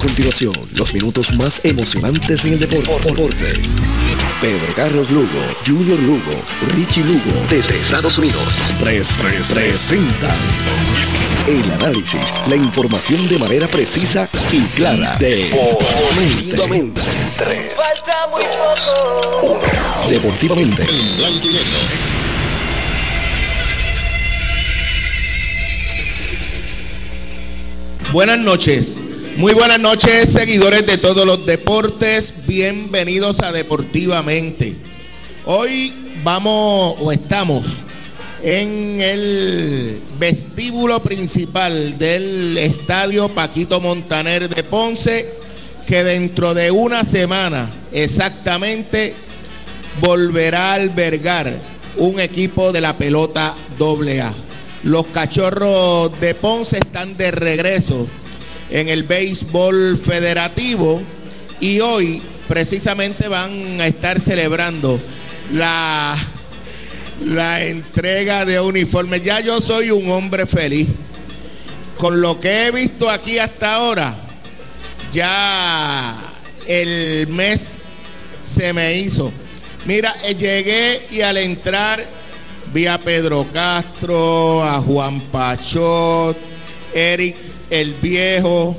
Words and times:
continuación, 0.00 0.54
los 0.74 0.94
minutos 0.94 1.32
más 1.34 1.60
emocionantes 1.62 2.44
en 2.46 2.54
el 2.54 2.58
deporte. 2.58 3.12
Pedro 4.40 4.74
Carlos 4.74 5.10
Lugo, 5.10 5.28
Junior 5.66 5.98
Lugo, 6.00 6.42
Richie 6.74 7.04
Lugo, 7.04 7.46
desde 7.48 7.78
Estados 7.80 8.16
Unidos. 8.16 8.54
Tres, 8.80 9.08
tres, 9.20 9.52
presentan 9.52 10.36
el 11.46 11.70
análisis, 11.72 12.32
la 12.48 12.56
información 12.56 13.28
de 13.28 13.38
manera 13.38 13.68
precisa 13.68 14.28
y 14.50 14.60
clara. 14.74 15.16
Deportivamente. 15.20 17.02
Tres, 17.36 17.72
Falta 17.76 18.26
muy 18.30 18.42
poco. 19.42 19.60
Deportivamente. 20.08 20.86
Buenas 28.12 28.38
noches. 28.38 28.96
Muy 29.40 29.54
buenas 29.54 29.80
noches, 29.80 30.28
seguidores 30.28 30.84
de 30.84 30.98
todos 30.98 31.24
los 31.24 31.46
deportes. 31.46 32.34
Bienvenidos 32.46 33.40
a 33.40 33.50
Deportivamente. 33.50 34.74
Hoy 35.46 35.94
vamos 36.22 36.96
o 37.00 37.10
estamos 37.10 37.64
en 38.42 39.00
el 39.00 39.98
vestíbulo 40.18 41.02
principal 41.02 41.96
del 41.96 42.58
estadio 42.58 43.30
Paquito 43.30 43.80
Montaner 43.80 44.46
de 44.46 44.62
Ponce, 44.62 45.32
que 45.86 46.04
dentro 46.04 46.52
de 46.52 46.70
una 46.70 47.02
semana 47.04 47.70
exactamente 47.92 49.14
volverá 50.02 50.72
a 50.72 50.74
albergar 50.74 51.50
un 51.96 52.20
equipo 52.20 52.72
de 52.72 52.82
la 52.82 52.94
pelota 52.98 53.54
AA. 53.78 54.34
Los 54.82 55.06
cachorros 55.06 56.20
de 56.20 56.34
Ponce 56.34 56.76
están 56.76 57.16
de 57.16 57.30
regreso 57.30 58.06
en 58.70 58.88
el 58.88 59.02
béisbol 59.02 59.98
federativo 59.98 61.02
y 61.60 61.80
hoy 61.80 62.22
precisamente 62.48 63.28
van 63.28 63.80
a 63.80 63.86
estar 63.86 64.20
celebrando 64.20 65.00
la, 65.52 66.16
la 67.24 67.64
entrega 67.64 68.44
de 68.44 68.60
uniformes. 68.60 69.22
Ya 69.22 69.40
yo 69.40 69.60
soy 69.60 69.90
un 69.90 70.10
hombre 70.10 70.46
feliz. 70.46 70.88
Con 71.98 72.20
lo 72.22 72.40
que 72.40 72.66
he 72.66 72.70
visto 72.70 73.10
aquí 73.10 73.38
hasta 73.38 73.74
ahora, 73.74 74.16
ya 75.12 76.16
el 76.66 77.26
mes 77.28 77.74
se 78.42 78.72
me 78.72 78.94
hizo. 78.94 79.30
Mira, 79.84 80.14
eh, 80.24 80.34
llegué 80.34 81.02
y 81.10 81.20
al 81.20 81.36
entrar 81.36 82.06
Vi 82.72 82.86
a 82.86 82.98
Pedro 82.98 83.46
Castro, 83.52 84.62
a 84.62 84.80
Juan 84.80 85.20
Pachot, 85.22 86.36
Eric 86.94 87.49
el 87.70 87.94
Viejo, 87.94 88.76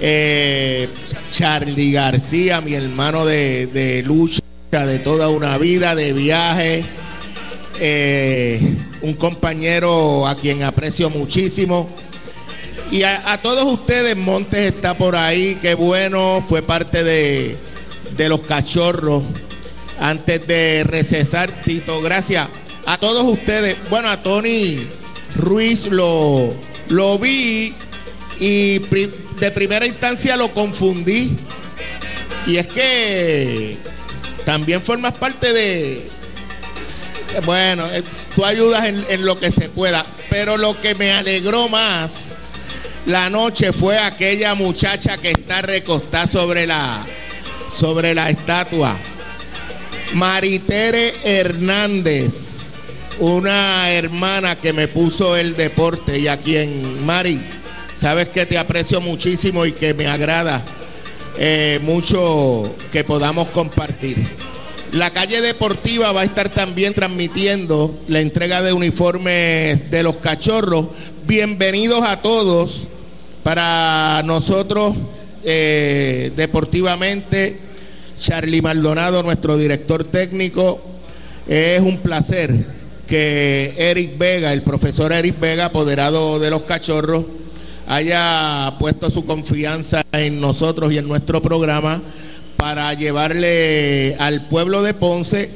eh, 0.00 0.88
Charlie 1.30 1.92
García, 1.92 2.60
mi 2.60 2.74
hermano 2.74 3.24
de, 3.24 4.02
lucha 4.06 4.40
de 4.70 4.98
toda 4.98 5.28
una 5.28 5.56
vida, 5.58 5.94
de 5.94 6.12
viaje, 6.12 6.84
eh, 7.80 8.60
un 9.02 9.14
compañero 9.14 10.26
a 10.26 10.36
quien 10.36 10.62
aprecio 10.62 11.10
muchísimo. 11.10 11.88
Y 12.90 13.02
a, 13.02 13.40
todos 13.42 13.64
ustedes, 13.64 14.16
Montes 14.16 14.72
está 14.74 14.96
por 14.96 15.16
ahí, 15.16 15.58
qué 15.60 15.74
bueno, 15.74 16.44
fue 16.46 16.62
parte 16.62 17.02
de, 17.02 17.56
de 18.16 18.28
los 18.28 18.40
cachorros. 18.42 19.22
Antes 19.98 20.46
de 20.46 20.84
recesar, 20.84 21.62
Tito, 21.62 22.00
gracias 22.02 22.48
a 22.84 22.98
todos 22.98 23.24
ustedes. 23.24 23.76
Bueno, 23.88 24.10
a 24.10 24.22
Tony 24.22 24.86
Ruiz 25.36 25.86
lo, 25.86 26.54
lo 26.88 27.18
vi 27.18 27.74
y 28.40 28.78
de 28.78 29.50
primera 29.50 29.86
instancia 29.86 30.36
lo 30.36 30.52
confundí. 30.52 31.36
Y 32.46 32.56
es 32.56 32.66
que 32.66 33.76
también 34.44 34.82
formas 34.82 35.14
parte 35.14 35.52
de... 35.52 36.08
Bueno, 37.44 37.90
eh, 37.92 38.02
tú 38.34 38.44
ayudas 38.44 38.86
en, 38.86 39.24
lo 39.24 39.38
que 39.38 39.50
se 39.50 39.68
pueda. 39.68 40.04
Pero 40.30 40.56
lo 40.56 40.80
que 40.80 40.94
me 40.94 41.12
alegró 41.12 41.68
más 41.68 42.30
la 43.06 43.28
noche 43.28 43.72
fue 43.72 43.98
aquella 43.98 44.54
muchacha 44.54 45.18
que 45.18 45.30
está 45.30 45.62
recostada 45.62 46.26
sobre 46.26 46.66
la, 46.66 47.04
sobre 47.76 48.14
la 48.14 48.30
estatua. 48.30 48.96
Maritere 50.14 51.14
Hernández 51.24 52.54
una 53.18 53.90
hermana 53.90 54.56
que 54.56 54.72
me 54.72 54.88
puso 54.88 55.36
el 55.36 55.56
deporte 55.56 56.18
y 56.18 56.28
a 56.28 56.38
quien, 56.38 57.04
Mari, 57.04 57.40
sabes 57.94 58.28
que 58.28 58.46
te 58.46 58.58
aprecio 58.58 59.00
muchísimo 59.00 59.66
y 59.66 59.72
que 59.72 59.94
me 59.94 60.06
agrada 60.06 60.62
eh, 61.38 61.78
mucho 61.82 62.74
que 62.92 63.04
podamos 63.04 63.48
compartir. 63.48 64.18
La 64.92 65.10
calle 65.10 65.40
deportiva 65.40 66.12
va 66.12 66.20
a 66.20 66.24
estar 66.24 66.50
también 66.50 66.94
transmitiendo 66.94 67.98
la 68.06 68.20
entrega 68.20 68.62
de 68.62 68.72
uniformes 68.72 69.90
de 69.90 70.02
los 70.02 70.16
cachorros. 70.16 70.86
Bienvenidos 71.26 72.04
a 72.06 72.22
todos 72.22 72.86
para 73.42 74.22
nosotros 74.24 74.94
eh, 75.42 76.30
deportivamente. 76.36 77.58
Charlie 78.20 78.62
Maldonado, 78.62 79.24
nuestro 79.24 79.56
director 79.58 80.04
técnico, 80.04 80.80
es 81.48 81.80
un 81.80 81.98
placer 81.98 82.54
que 83.08 83.74
Eric 83.76 84.16
Vega, 84.16 84.52
el 84.52 84.62
profesor 84.62 85.12
Eric 85.12 85.38
Vega, 85.40 85.66
apoderado 85.66 86.38
de 86.38 86.50
los 86.50 86.62
cachorros, 86.62 87.24
haya 87.86 88.74
puesto 88.78 89.10
su 89.10 89.24
confianza 89.24 90.02
en 90.12 90.40
nosotros 90.40 90.92
y 90.92 90.98
en 90.98 91.08
nuestro 91.08 91.42
programa 91.42 92.02
para 92.56 92.92
llevarle 92.94 94.16
al 94.18 94.46
pueblo 94.48 94.82
de 94.82 94.94
Ponce 94.94 95.50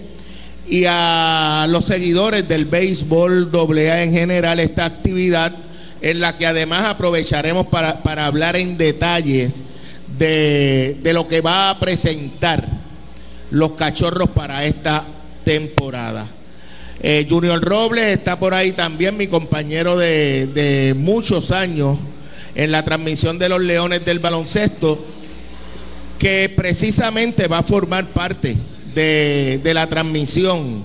y 0.69 0.85
a 0.87 1.67
los 1.69 1.87
seguidores 1.87 2.47
del 2.47 2.67
béisbol 2.67 3.51
AA 3.53 4.03
en 4.03 4.13
general 4.13 4.61
esta 4.61 4.85
actividad 4.85 5.55
en 6.01 6.21
la 6.21 6.37
que 6.37 6.47
además 6.47 6.85
aprovecharemos 6.85 7.67
para, 7.67 8.03
para 8.03 8.27
hablar 8.27 8.57
en 8.57 8.77
detalles 8.77 9.61
de, 10.19 10.97
de 11.03 11.13
lo 11.13 11.27
que 11.27 11.41
va 11.41 11.71
a 11.71 11.79
presentar 11.79 12.67
los 13.51 13.73
cachorros 13.73 14.29
para 14.31 14.65
esta 14.65 15.05
temporada. 15.45 16.27
Eh, 17.01 17.27
Junior 17.29 17.61
Robles 17.61 18.19
está 18.19 18.39
por 18.39 18.55
ahí 18.55 18.73
también, 18.73 19.17
mi 19.17 19.29
compañero 19.29 19.97
de, 19.97 20.95
muchos 20.99 21.53
años 21.53 21.97
en 22.59 22.73
la 22.73 22.85
transmisión 22.85 23.39
de 23.39 23.49
los 23.49 23.61
Leones 23.61 24.05
del 24.05 24.19
baloncesto, 24.19 24.99
que 26.19 26.53
precisamente 26.55 27.47
va 27.47 27.59
a 27.59 27.63
formar 27.63 28.09
parte 28.09 28.57
de, 28.97 29.61
la 29.73 29.89
transmisión 29.89 30.83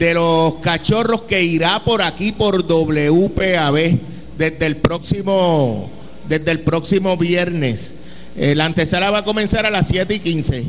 de 0.00 0.14
los 0.14 0.54
cachorros 0.56 1.22
que 1.22 1.44
irá 1.44 1.84
por 1.84 2.02
aquí 2.02 2.32
por 2.32 2.66
WPAB 2.66 3.98
desde 4.36 4.66
el 4.66 4.78
próximo, 4.78 5.88
desde 6.28 6.50
el 6.50 6.60
próximo 6.60 7.16
viernes. 7.16 7.94
Eh, 8.36 8.56
la 8.56 8.64
antesala 8.64 9.12
va 9.12 9.18
a 9.18 9.24
comenzar 9.24 9.66
a 9.66 9.70
las 9.70 9.86
7 9.86 10.14
y 10.14 10.18
15 10.18 10.64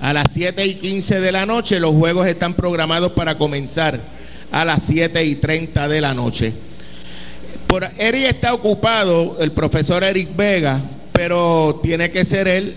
a 0.00 0.12
las 0.12 0.26
7 0.32 0.66
y 0.66 0.74
15 0.74 1.20
de 1.20 1.32
la 1.32 1.46
noche. 1.46 1.78
Los 1.78 1.94
juegos 1.94 2.26
están 2.26 2.54
programados 2.54 3.12
para 3.12 3.38
comenzar 3.38 4.00
a 4.50 4.64
las 4.64 4.82
7 4.82 5.24
y 5.24 5.36
30 5.36 5.88
de 5.88 6.00
la 6.00 6.14
noche. 6.14 6.52
Por, 7.76 7.90
Eric 7.98 8.24
está 8.24 8.54
ocupado, 8.54 9.36
el 9.38 9.52
profesor 9.52 10.02
Eric 10.02 10.34
Vega, 10.34 10.80
pero 11.12 11.78
tiene 11.82 12.10
que 12.10 12.24
ser 12.24 12.48
él 12.48 12.74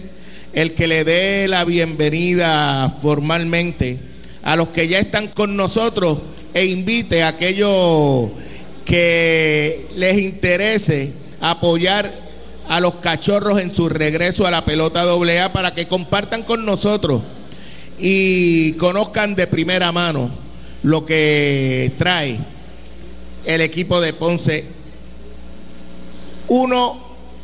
el 0.51 0.73
que 0.73 0.87
le 0.87 1.05
dé 1.05 1.47
la 1.47 1.63
bienvenida 1.63 2.93
formalmente 3.01 3.97
a 4.43 4.57
los 4.57 4.67
que 4.67 4.89
ya 4.89 4.99
están 4.99 5.29
con 5.29 5.55
nosotros 5.55 6.17
e 6.53 6.65
invite 6.65 7.23
a 7.23 7.29
aquellos 7.29 8.29
que 8.83 9.87
les 9.95 10.19
interese 10.19 11.13
apoyar 11.39 12.11
a 12.67 12.81
los 12.81 12.95
cachorros 12.95 13.61
en 13.61 13.73
su 13.73 13.87
regreso 13.87 14.45
a 14.45 14.51
la 14.51 14.65
pelota 14.65 15.03
AA 15.03 15.53
para 15.53 15.73
que 15.73 15.87
compartan 15.87 16.43
con 16.43 16.65
nosotros 16.65 17.21
y 17.97 18.73
conozcan 18.73 19.33
de 19.33 19.47
primera 19.47 19.93
mano 19.93 20.29
lo 20.83 21.05
que 21.05 21.89
trae 21.97 22.37
el 23.45 23.61
equipo 23.61 24.01
de 24.01 24.11
Ponce. 24.11 24.78
Uno 26.49 26.97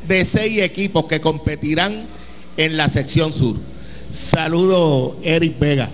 de 0.07 0.25
seis 0.25 0.61
equipos 0.61 1.05
que 1.05 1.21
competirán 1.21 2.05
en 2.57 2.77
la 2.77 2.89
sección 2.89 3.33
sur. 3.33 3.55
Saludo 4.11 5.17
Eric 5.23 5.59
Vega. 5.59 5.89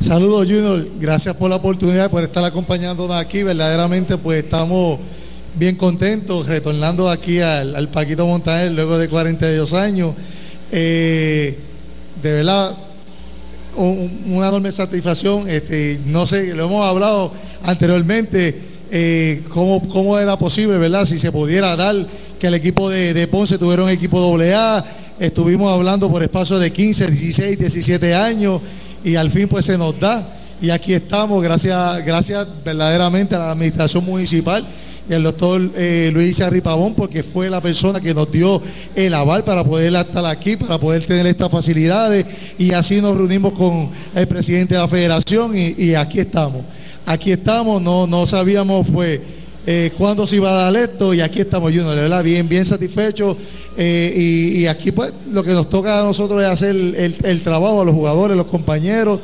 Saludos 0.00 0.46
Junior, 0.46 0.86
gracias 1.00 1.36
por 1.36 1.50
la 1.50 1.56
oportunidad 1.56 2.10
por 2.10 2.22
estar 2.22 2.44
acompañándonos 2.44 3.16
aquí. 3.16 3.42
Verdaderamente 3.42 4.16
pues 4.16 4.44
estamos 4.44 4.98
bien 5.54 5.76
contento 5.76 6.42
retornando 6.42 7.10
aquí 7.10 7.40
al, 7.40 7.88
Paquito 7.88 8.26
Montaner 8.26 8.72
luego 8.72 8.98
de 8.98 9.08
42 9.08 9.72
años. 9.74 10.14
Eh, 10.72 11.58
de 12.22 12.32
verdad, 12.32 12.76
una 13.76 14.48
enorme 14.48 14.72
satisfacción. 14.72 15.48
Este, 15.48 16.00
no 16.06 16.26
sé, 16.26 16.54
lo 16.54 16.64
hemos 16.64 16.86
hablado 16.86 17.32
anteriormente, 17.62 18.60
eh, 18.90 19.42
cómo, 19.48 19.86
cómo, 19.88 20.18
era 20.18 20.38
posible, 20.38 20.78
¿verdad? 20.78 21.04
Si 21.04 21.18
se 21.18 21.30
pudiera 21.30 21.76
dar 21.76 21.94
que 22.38 22.46
el 22.46 22.54
equipo 22.54 22.88
de, 22.88 23.14
de 23.14 23.26
Ponce 23.26 23.58
tuviera 23.58 23.84
un 23.84 23.90
equipo 23.90 24.20
doble 24.20 24.54
A. 24.54 24.84
Estuvimos 25.18 25.72
hablando 25.72 26.10
por 26.10 26.22
espacio 26.22 26.58
de 26.58 26.72
15, 26.72 27.08
16, 27.08 27.58
17 27.58 28.14
años 28.14 28.60
y 29.04 29.16
al 29.16 29.30
fin 29.30 29.48
pues 29.48 29.66
se 29.66 29.76
nos 29.76 29.98
da. 29.98 30.36
Y 30.60 30.70
aquí 30.70 30.92
estamos, 30.92 31.42
gracias, 31.42 32.04
gracias 32.04 32.46
verdaderamente 32.64 33.34
a 33.34 33.38
la 33.38 33.50
administración 33.52 34.04
municipal 34.04 34.66
y 35.08 35.14
al 35.14 35.22
doctor 35.22 35.70
eh, 35.76 36.10
Luis 36.12 36.40
Arripabón, 36.40 36.94
porque 36.94 37.22
fue 37.22 37.48
la 37.48 37.60
persona 37.60 38.00
que 38.00 38.12
nos 38.12 38.30
dio 38.30 38.60
el 38.94 39.14
aval 39.14 39.44
para 39.44 39.64
poder 39.64 39.94
estar 39.94 40.24
aquí, 40.26 40.56
para 40.56 40.78
poder 40.78 41.06
tener 41.06 41.26
estas 41.26 41.50
facilidades. 41.50 42.26
Y 42.58 42.72
así 42.72 43.00
nos 43.00 43.16
reunimos 43.16 43.52
con 43.52 43.90
el 44.14 44.26
presidente 44.28 44.74
de 44.74 44.80
la 44.80 44.88
federación 44.88 45.52
y 45.56 45.94
aquí 45.94 46.20
estamos. 46.20 46.62
Aquí 47.10 47.32
estamos, 47.32 47.80
no, 47.80 48.06
no 48.06 48.26
sabíamos 48.26 48.86
pues 48.92 49.18
eh, 49.66 49.92
cuándo 49.96 50.26
se 50.26 50.36
iba 50.36 50.50
a 50.50 50.64
dar 50.70 50.76
esto 50.76 51.14
y 51.14 51.22
aquí 51.22 51.40
estamos, 51.40 51.72
Junior, 51.72 51.94
de 51.94 52.02
verdad, 52.02 52.22
bien, 52.22 52.46
bien 52.46 52.66
satisfechos. 52.66 53.34
eh, 53.78 54.52
y, 54.54 54.66
aquí 54.66 54.92
pues 54.92 55.14
lo 55.32 55.42
que 55.42 55.52
nos 55.52 55.70
toca 55.70 56.00
a 56.00 56.04
nosotros 56.04 56.42
es 56.42 56.48
hacer 56.50 56.76
el, 56.76 57.40
trabajo 57.42 57.80
a 57.80 57.84
los 57.86 57.94
jugadores, 57.94 58.36
los 58.36 58.44
compañeros, 58.44 59.20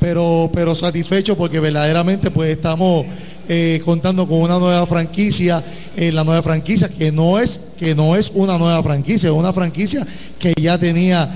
pero, 0.00 0.50
pero 0.54 0.74
satisfechos 0.74 1.36
porque 1.36 1.60
verdaderamente 1.60 2.30
pues 2.30 2.48
estamos 2.48 3.04
eh, 3.46 3.82
contando 3.84 4.26
con 4.26 4.40
una 4.40 4.58
nueva 4.58 4.86
franquicia, 4.86 5.62
la 5.98 6.24
nueva 6.24 6.40
franquicia 6.40 6.88
que 6.88 7.12
no 7.12 7.38
es 7.38 7.60
que 7.78 7.94
no 7.94 8.16
es 8.16 8.32
una 8.34 8.56
nueva 8.56 8.82
franquicia, 8.82 9.28
es 9.28 9.34
una 9.34 9.52
franquicia 9.52 10.06
que 10.38 10.54
ya 10.58 10.78
tenía 10.78 11.28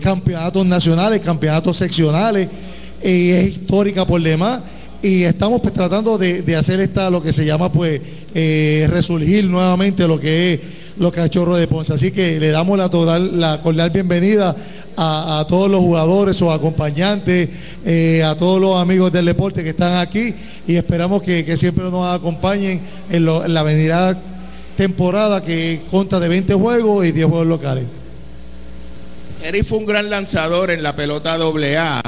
campeonatos 0.00 0.64
nacionales, 0.64 1.20
campeonatos 1.20 1.76
seccionales, 1.76 2.48
y 3.04 3.30
es 3.32 3.48
histórica 3.48 4.06
por 4.06 4.22
demás 4.22 4.60
y 5.02 5.22
estamos 5.24 5.60
pues, 5.60 5.74
tratando 5.74 6.18
de, 6.18 6.56
hacer 6.56 6.80
esta 6.80 7.10
lo 7.10 7.22
que 7.22 7.32
se 7.32 7.44
llama 7.44 7.70
pues 7.70 8.00
eh, 8.34 8.86
resurgir 8.90 9.44
nuevamente 9.44 10.08
lo 10.08 10.18
que 10.18 10.54
es 10.54 10.60
lo 10.98 11.12
que 11.12 11.20
ha 11.20 11.26
hecho 11.26 11.44
de 11.54 11.68
Ponce. 11.68 11.94
Así 11.94 12.10
que 12.10 12.40
le 12.40 12.48
damos 12.48 12.76
la 12.76 12.88
total, 12.88 13.38
la 13.38 13.60
cordial 13.60 13.90
bienvenida 13.90 14.56
a, 14.96 15.46
todos 15.48 15.70
los 15.70 15.78
jugadores, 15.78 16.36
sus 16.36 16.48
acompañantes, 16.48 17.48
eh, 17.84 18.24
a 18.24 18.34
todos 18.34 18.60
los 18.60 18.80
amigos 18.80 19.12
del 19.12 19.26
deporte 19.26 19.62
que 19.62 19.70
están 19.70 19.98
aquí 19.98 20.34
y 20.66 20.74
esperamos 20.74 21.22
que, 21.22 21.56
siempre 21.56 21.84
nos 21.84 22.12
acompañen 22.12 22.80
en, 23.08 23.24
la 23.24 23.62
venida 23.62 24.20
temporada 24.76 25.44
que 25.44 25.82
consta 25.88 26.18
de 26.18 26.28
20 26.28 26.54
juegos 26.54 27.06
y 27.06 27.12
10 27.12 27.26
juegos 27.28 27.46
locales. 27.46 27.84
Eric 29.44 29.64
fue 29.64 29.78
un 29.78 29.86
gran 29.86 30.10
lanzador 30.10 30.72
en 30.72 30.82
la 30.82 30.96
pelota 30.96 31.36
doble 31.36 31.78
A, 31.78 32.02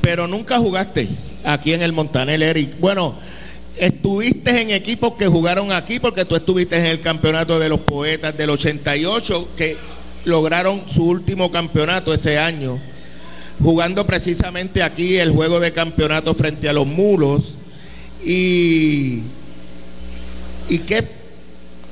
pero 0.00 0.28
nunca 0.28 0.58
jugaste 0.58 1.08
aquí 1.44 1.72
en 1.72 1.82
el 1.82 1.92
Montanel, 1.92 2.42
Eric. 2.42 2.78
Bueno, 2.78 3.14
estuviste 3.76 4.60
en 4.60 4.70
equipos 4.70 5.14
que 5.14 5.26
jugaron 5.26 5.72
aquí 5.72 6.00
porque 6.00 6.24
tú 6.24 6.36
estuviste 6.36 6.76
en 6.76 6.86
el 6.86 7.00
campeonato 7.00 7.58
de 7.58 7.68
los 7.68 7.80
poetas 7.80 8.36
del 8.36 8.50
88, 8.50 9.48
que 9.56 9.76
lograron 10.24 10.82
su 10.88 11.04
último 11.04 11.50
campeonato 11.50 12.12
ese 12.12 12.38
año, 12.38 12.78
jugando 13.62 14.06
precisamente 14.06 14.82
aquí 14.82 15.16
el 15.16 15.30
juego 15.30 15.60
de 15.60 15.72
campeonato 15.72 16.34
frente 16.34 16.68
a 16.68 16.72
los 16.72 16.86
mulos. 16.86 17.56
Y, 18.24 19.22
¿y 20.68 20.78
qué 20.86 21.18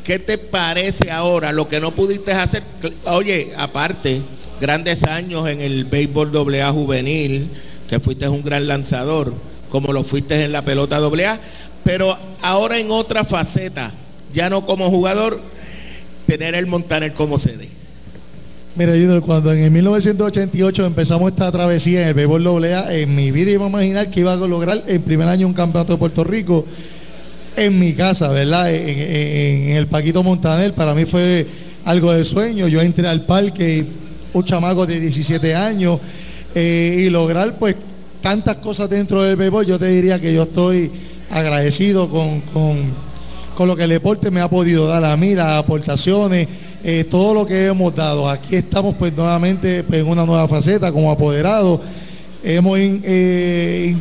¿Qué 0.07 0.21
te 0.21 0.39
parece 0.39 1.11
ahora 1.11 1.51
lo 1.51 1.69
que 1.69 1.81
no 1.81 1.91
pudiste 1.91 2.31
hacer? 2.31 2.63
Oye, 3.07 3.53
aparte, 3.57 4.23
grandes 4.61 5.03
años 5.03 5.49
en 5.49 5.61
el 5.61 5.85
béisbol 5.85 6.31
AA 6.55 6.71
juvenil, 6.71 7.49
que 7.89 8.01
fuiste 8.01 8.29
un 8.29 8.43
gran 8.43 8.67
lanzador, 8.67 9.33
como 9.71 9.93
lo 9.93 10.05
fuiste 10.05 10.45
en 10.45 10.53
la 10.53 10.63
pelota 10.63 10.97
AA, 10.99 11.41
pero 11.85 12.17
ahora 12.43 12.79
en 12.79 12.91
otra 12.91 13.25
faceta, 13.25 13.93
ya 14.35 14.51
no 14.51 14.67
como 14.67 14.91
jugador, 14.91 15.41
tener 16.27 16.55
el 16.55 16.67
Montaner 16.67 17.13
como 17.15 17.39
sede. 17.39 17.69
Mira, 18.75 18.93
cuando 19.23 19.53
en 19.53 19.61
el 19.65 19.71
1988 19.71 20.85
empezamos 20.85 21.31
esta 21.31 21.51
travesía 21.51 22.03
en 22.03 22.09
el 22.09 22.15
béisbol 22.15 22.65
AA, 22.65 22.95
en 22.97 23.15
mi 23.15 23.31
vida 23.31 23.51
iba 23.51 23.65
a 23.65 23.69
imaginar 23.69 24.11
que 24.11 24.21
iba 24.21 24.35
a 24.35 24.37
lograr 24.37 24.85
en 24.87 25.01
primer 25.03 25.29
año 25.29 25.47
un 25.47 25.55
campeonato 25.55 25.95
de 25.95 25.99
Puerto 25.99 26.25
Rico 26.25 26.67
en 27.57 27.79
mi 27.79 27.95
casa, 27.95 28.29
¿verdad? 28.29 28.71
En- 28.75 28.99
en 29.71 29.77
el 29.77 29.87
Paquito 29.87 30.23
Montaner, 30.23 30.75
para 30.75 30.93
mí 30.95 31.07
fue 31.07 31.47
algo 31.87 32.13
de 32.13 32.23
sueño. 32.25 32.69
Yo 32.69 32.83
entré 32.83 33.09
al 33.09 33.25
parque, 33.25 33.87
un 34.35 34.45
chamaco 34.45 34.85
de 34.85 35.01
17 35.01 35.55
años, 35.55 35.99
eh, 36.59 37.05
y 37.05 37.11
lograr 37.11 37.59
pues 37.59 37.77
tantas 38.23 38.57
cosas 38.57 38.89
dentro 38.89 39.23
del 39.23 39.37
béisbol, 39.37 39.67
yo 39.67 39.79
te 39.79 39.89
diría 39.89 40.19
que 40.19 40.33
yo 40.33 40.45
estoy 40.45 40.91
agradecido 41.29 42.09
con, 42.09 42.41
con, 42.41 42.79
con 43.55 43.69
lo 43.69 43.77
que 43.77 43.85
el 43.85 43.91
deporte 43.91 44.31
me 44.31 44.41
ha 44.41 44.49
podido 44.49 44.87
dar 44.87 45.05
a 45.05 45.15
mí, 45.19 45.35
las 45.35 45.59
aportaciones, 45.59 46.49
eh, 46.83 47.05
todo 47.11 47.35
lo 47.35 47.45
que 47.45 47.67
hemos 47.67 47.95
dado. 47.95 48.27
Aquí 48.27 48.57
estamos 48.57 48.97
pues 48.99 49.15
nuevamente 49.15 49.85
pues, 49.85 50.01
en 50.01 50.09
una 50.09 50.25
nueva 50.25 50.49
faceta 50.49 50.91
como 50.91 51.11
apoderados. 51.11 51.81
Hemos 52.43 52.79
eh, 52.81 53.95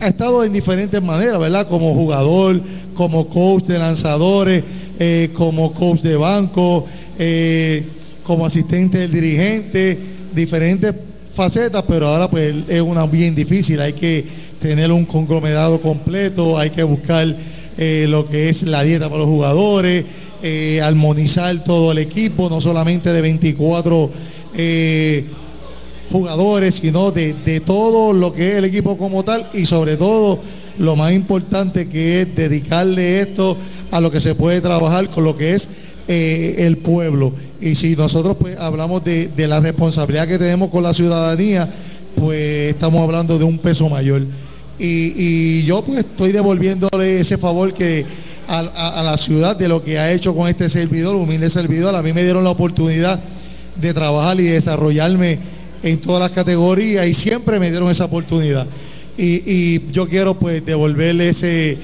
estado 0.00 0.42
en 0.42 0.52
diferentes 0.52 1.00
maneras, 1.00 1.38
¿verdad? 1.38 1.68
Como 1.68 1.94
jugador, 1.94 2.60
como 2.92 3.28
coach 3.28 3.66
de 3.66 3.78
lanzadores, 3.78 4.64
como 5.32 5.72
coach 5.72 6.00
de 6.00 6.16
banco, 6.16 6.88
como 8.24 8.46
asistente 8.46 8.98
del 8.98 9.12
dirigente, 9.12 10.13
diferentes 10.34 10.94
facetas, 11.34 11.84
pero 11.86 12.08
ahora 12.08 12.28
pues 12.28 12.54
es 12.68 12.80
una 12.80 13.06
bien 13.06 13.34
difícil, 13.34 13.80
hay 13.80 13.92
que 13.92 14.24
tener 14.60 14.90
un 14.92 15.04
conglomerado 15.04 15.80
completo, 15.80 16.56
hay 16.58 16.70
que 16.70 16.82
buscar 16.82 17.34
eh, 17.76 18.06
lo 18.08 18.26
que 18.26 18.48
es 18.48 18.62
la 18.62 18.82
dieta 18.82 19.08
para 19.08 19.18
los 19.18 19.28
jugadores, 19.28 20.04
eh, 20.42 20.80
armonizar 20.82 21.64
todo 21.64 21.92
el 21.92 21.98
equipo, 21.98 22.48
no 22.48 22.60
solamente 22.60 23.12
de 23.12 23.20
24 23.20 24.10
eh, 24.56 25.24
jugadores, 26.10 26.76
sino 26.76 27.10
de, 27.10 27.34
de 27.34 27.60
todo 27.60 28.12
lo 28.12 28.32
que 28.32 28.48
es 28.48 28.54
el 28.56 28.64
equipo 28.64 28.96
como 28.96 29.24
tal 29.24 29.48
y 29.52 29.66
sobre 29.66 29.96
todo 29.96 30.38
lo 30.78 30.96
más 30.96 31.12
importante 31.12 31.88
que 31.88 32.22
es 32.22 32.34
dedicarle 32.34 33.20
esto 33.20 33.56
a 33.90 34.00
lo 34.00 34.10
que 34.10 34.20
se 34.20 34.34
puede 34.34 34.60
trabajar 34.60 35.08
con 35.10 35.24
lo 35.24 35.36
que 35.36 35.54
es 35.54 35.68
eh, 36.08 36.56
el 36.58 36.78
pueblo. 36.78 37.32
Y 37.60 37.74
si 37.74 37.96
nosotros 37.96 38.36
pues 38.38 38.58
hablamos 38.58 39.02
de, 39.04 39.28
de 39.28 39.48
la 39.48 39.60
responsabilidad 39.60 40.28
que 40.28 40.38
tenemos 40.38 40.70
con 40.70 40.82
la 40.82 40.92
ciudadanía, 40.92 41.68
pues 42.16 42.72
estamos 42.74 43.00
hablando 43.02 43.38
de 43.38 43.44
un 43.44 43.58
peso 43.58 43.88
mayor. 43.88 44.22
Y, 44.78 45.12
y 45.16 45.62
yo 45.64 45.82
pues 45.84 46.00
estoy 46.00 46.32
devolviéndole 46.32 47.20
ese 47.20 47.38
favor 47.38 47.72
que 47.72 48.04
a, 48.48 48.58
a- 48.58 49.00
a 49.00 49.02
la 49.02 49.16
ciudad 49.16 49.56
de 49.56 49.68
lo 49.68 49.82
que 49.82 49.98
ha 49.98 50.12
hecho 50.12 50.34
con 50.34 50.48
este 50.48 50.68
servidor, 50.68 51.14
humilde 51.16 51.48
servidor. 51.48 51.94
A 51.94 52.02
mí 52.02 52.12
me 52.12 52.22
dieron 52.24 52.44
la 52.44 52.50
oportunidad 52.50 53.20
de 53.80 53.94
trabajar 53.94 54.38
y 54.40 54.44
desarrollarme 54.44 55.38
en 55.82 55.98
todas 55.98 56.20
las 56.20 56.30
categorías 56.30 57.06
y 57.06 57.14
siempre 57.14 57.58
me 57.60 57.70
dieron 57.70 57.90
esa 57.90 58.04
oportunidad. 58.06 58.66
Y, 59.16 59.42
y 59.50 59.82
yo 59.92 60.08
quiero 60.08 60.34
pues 60.34 60.64
devolverle 60.66 61.28
ese, 61.28 61.78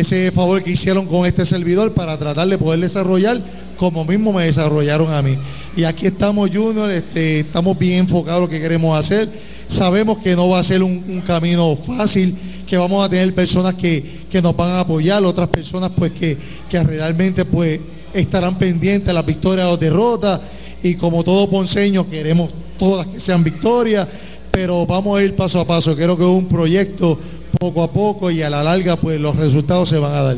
ese 0.00 0.30
favor 0.32 0.62
que 0.62 0.72
hicieron 0.72 1.06
con 1.06 1.26
este 1.26 1.44
servidor 1.44 1.92
para 1.92 2.18
tratar 2.18 2.48
de 2.48 2.56
poder 2.56 2.80
desarrollar 2.80 3.42
como 3.76 4.04
mismo 4.04 4.32
me 4.32 4.44
desarrollaron 4.44 5.12
a 5.12 5.20
mí. 5.22 5.36
Y 5.76 5.84
aquí 5.84 6.06
estamos, 6.06 6.50
Junior, 6.50 6.90
este, 6.90 7.40
estamos 7.40 7.78
bien 7.78 8.00
enfocados 8.00 8.38
en 8.38 8.42
lo 8.44 8.48
que 8.48 8.60
queremos 8.60 8.98
hacer. 8.98 9.28
Sabemos 9.68 10.18
que 10.18 10.36
no 10.36 10.48
va 10.48 10.60
a 10.60 10.62
ser 10.62 10.82
un, 10.82 11.22
camino 11.26 11.74
fácil, 11.76 12.36
que 12.66 12.76
vamos 12.76 13.04
a 13.04 13.08
tener 13.08 13.34
personas 13.34 13.74
que, 13.74 14.22
que 14.30 14.40
nos 14.40 14.56
van 14.56 14.70
a 14.70 14.80
apoyar, 14.80 15.24
otras 15.24 15.48
personas 15.48 15.90
pues 15.96 16.12
que, 16.12 16.38
que 16.70 16.82
realmente 16.82 17.44
pues 17.44 17.80
estarán 18.14 18.56
pendientes 18.56 19.06
de 19.06 19.12
las 19.12 19.26
victorias 19.26 19.66
o 19.66 19.76
derrotas. 19.76 20.40
Y 20.82 20.94
como 20.94 21.22
todo 21.22 21.48
ponceño 21.50 22.08
queremos 22.08 22.50
todas 22.78 23.06
que 23.06 23.20
sean 23.20 23.44
victorias, 23.44 24.08
pero 24.52 24.86
vamos 24.86 25.18
a 25.18 25.24
ir 25.24 25.34
paso 25.34 25.58
a 25.58 25.66
paso. 25.66 25.96
Creo 25.96 26.16
que 26.16 26.22
es 26.22 26.28
un 26.28 26.46
proyecto 26.46 27.18
poco 27.58 27.82
a 27.82 27.90
poco 27.90 28.30
y 28.30 28.42
a 28.42 28.50
la 28.50 28.62
larga 28.62 28.96
pues 28.96 29.18
los 29.18 29.34
resultados 29.34 29.88
se 29.88 29.98
van 29.98 30.14
a 30.14 30.22
dar. 30.22 30.36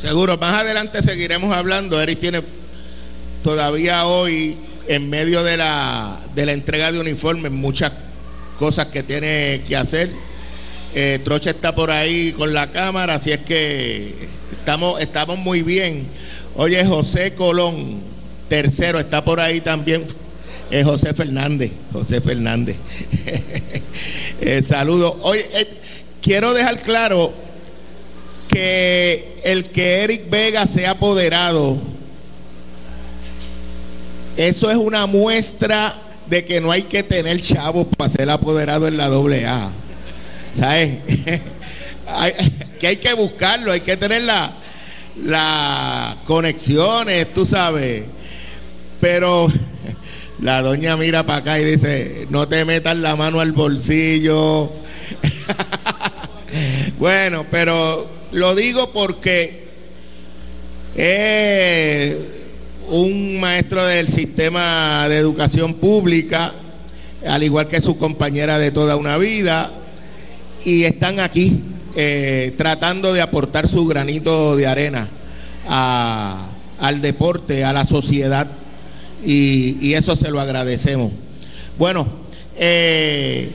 Seguro, 0.00 0.36
más 0.38 0.54
adelante 0.54 1.02
seguiremos 1.02 1.54
hablando. 1.54 2.00
Eric 2.00 2.18
tiene 2.18 2.42
todavía 3.44 4.06
hoy, 4.06 4.56
en 4.88 5.10
medio 5.10 5.44
de 5.44 5.56
la, 5.56 6.18
de 6.34 6.46
la 6.46 6.52
entrega 6.52 6.90
de 6.90 6.98
uniformes, 6.98 7.52
muchas 7.52 7.92
cosas 8.58 8.86
que 8.86 9.02
tiene 9.02 9.62
que 9.68 9.76
hacer. 9.76 10.10
Eh, 10.94 11.20
Trocha 11.22 11.50
está 11.50 11.74
por 11.74 11.90
ahí 11.90 12.32
con 12.32 12.52
la 12.52 12.70
cámara, 12.70 13.14
así 13.14 13.32
es 13.32 13.40
que 13.40 14.28
estamos, 14.52 15.00
estamos 15.00 15.38
muy 15.38 15.62
bien. 15.62 16.06
Oye, 16.56 16.84
José 16.84 17.34
Colón, 17.34 18.00
tercero, 18.48 18.98
está 18.98 19.24
por 19.24 19.40
ahí 19.40 19.60
también. 19.60 20.04
Eh, 20.74 20.82
José 20.84 21.12
Fernández, 21.12 21.70
José 21.92 22.20
Fernández. 22.20 22.76
Eh, 24.44 24.60
Saludos. 24.60 25.14
Oye, 25.22 25.46
eh, 25.54 25.68
quiero 26.20 26.52
dejar 26.52 26.80
claro 26.80 27.32
que 28.48 29.38
el 29.44 29.66
que 29.66 30.02
Eric 30.02 30.28
Vega 30.28 30.66
sea 30.66 30.92
apoderado, 30.92 31.76
eso 34.36 34.68
es 34.68 34.76
una 34.76 35.06
muestra 35.06 36.02
de 36.26 36.44
que 36.44 36.60
no 36.60 36.72
hay 36.72 36.82
que 36.82 37.04
tener 37.04 37.40
chavos 37.40 37.86
para 37.96 38.10
ser 38.10 38.28
apoderado 38.30 38.88
en 38.88 38.96
la 38.96 39.08
doble 39.08 39.46
A. 39.46 39.70
¿Sabes? 40.58 40.98
Que 42.80 42.88
hay 42.88 42.96
que 42.96 43.14
buscarlo, 43.14 43.70
hay 43.70 43.82
que 43.82 43.96
tener 43.96 44.22
la, 44.22 44.54
las 45.22 46.16
conexiones, 46.24 47.32
tú 47.32 47.46
sabes. 47.46 48.02
Pero 49.00 49.48
la 50.42 50.60
doña 50.60 50.96
mira 50.96 51.24
para 51.24 51.38
acá 51.38 51.60
y 51.60 51.64
dice, 51.64 52.26
no 52.28 52.48
te 52.48 52.64
metas 52.64 52.96
la 52.96 53.14
mano 53.14 53.40
al 53.40 53.52
bolsillo. 53.52 54.72
bueno, 56.98 57.46
pero 57.48 58.08
lo 58.32 58.54
digo 58.56 58.90
porque 58.92 59.68
es 60.96 62.16
un 62.88 63.38
maestro 63.38 63.84
del 63.84 64.08
sistema 64.08 65.06
de 65.08 65.16
educación 65.18 65.74
pública, 65.74 66.52
al 67.24 67.44
igual 67.44 67.68
que 67.68 67.80
su 67.80 67.96
compañera 67.96 68.58
de 68.58 68.72
toda 68.72 68.96
una 68.96 69.18
vida, 69.18 69.70
y 70.64 70.82
están 70.82 71.20
aquí 71.20 71.60
eh, 71.94 72.52
tratando 72.58 73.12
de 73.12 73.20
aportar 73.20 73.68
su 73.68 73.86
granito 73.86 74.56
de 74.56 74.66
arena 74.66 75.08
al 75.68 77.00
deporte, 77.00 77.64
a 77.64 77.72
la 77.72 77.84
sociedad, 77.84 78.48
y, 79.24 79.94
eso 79.94 80.16
se 80.16 80.30
lo 80.30 80.40
agradecemos. 80.40 81.12
Bueno, 81.78 82.06
eh, 82.56 83.50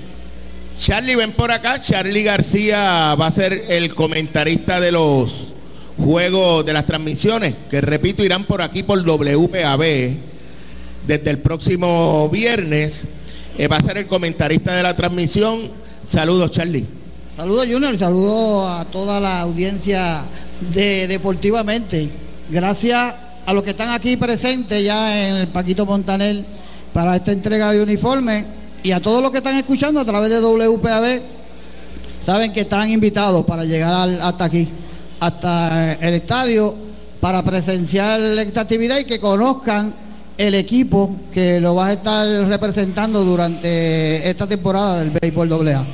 Charlie, 0.79 1.15
ven 1.15 1.31
por 1.33 1.51
acá. 1.51 1.81
Charlie 1.81 2.23
García 2.23 3.15
va 3.15 3.27
a 3.27 3.31
ser 3.31 3.65
el 3.69 3.93
comentarista 3.93 4.79
de 4.79 4.91
los 4.91 5.53
juegos, 5.97 6.65
de 6.65 6.73
las 6.73 6.85
transmisiones, 6.85 7.55
que 7.69 7.81
repito, 7.81 8.23
irán 8.23 8.45
por 8.45 8.61
aquí 8.61 8.83
por 8.83 9.03
WPAB 9.03 9.81
desde 11.07 11.29
el 11.29 11.39
próximo 11.39 12.29
viernes. 12.29 13.05
Eh, 13.57 13.67
va 13.67 13.77
a 13.77 13.81
ser 13.81 13.97
el 13.97 14.07
comentarista 14.07 14.75
de 14.75 14.83
la 14.83 14.95
transmisión. 14.95 15.71
Saludos, 16.03 16.51
Charlie. 16.51 16.85
Saludos, 17.35 17.67
Junior. 17.71 17.97
Saludos 17.97 18.69
a 18.69 18.85
toda 18.85 19.19
la 19.19 19.41
audiencia 19.41 20.21
de 20.73 21.07
Deportivamente. 21.07 22.09
Gracias 22.49 23.26
a 23.47 23.53
los 23.53 23.63
que 23.63 23.69
están 23.69 23.91
aquí 23.91 24.17
presentes 24.17 24.83
ya 24.83 25.25
en 25.25 25.35
el 25.35 25.47
Paquito 25.47 25.85
Montaner 25.85 26.43
para 26.91 27.15
esta 27.15 27.31
entrega 27.31 27.71
de 27.71 27.81
uniforme 27.81 28.43
y 28.83 28.91
a 28.91 28.99
todos 28.99 29.21
los 29.21 29.31
que 29.31 29.37
están 29.37 29.55
escuchando 29.55 30.01
a 30.01 30.05
través 30.05 30.29
de 30.29 30.41
WPAB, 30.41 31.21
saben 32.21 32.51
que 32.51 32.61
están 32.61 32.91
invitados 32.91 33.45
para 33.45 33.63
llegar 33.63 34.09
hasta 34.21 34.43
aquí, 34.43 34.67
hasta 35.21 35.93
el 35.93 36.15
estadio, 36.15 36.75
para 37.21 37.41
presenciar 37.41 38.19
esta 38.19 38.61
actividad 38.61 38.99
y 38.99 39.05
que 39.05 39.17
conozcan 39.17 39.93
el 40.37 40.53
equipo 40.53 41.15
que 41.33 41.61
lo 41.61 41.73
va 41.73 41.87
a 41.87 41.93
estar 41.93 42.27
representando 42.49 43.23
durante 43.23 44.29
esta 44.29 44.45
temporada 44.45 44.99
del 44.99 45.11
Béisbol 45.11 45.69
AA. 45.69 45.85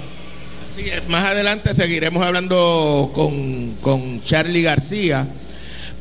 Más 1.08 1.24
adelante 1.24 1.76
seguiremos 1.76 2.26
hablando 2.26 3.12
con, 3.14 3.76
con 3.80 4.24
Charlie 4.24 4.64
García. 4.64 5.28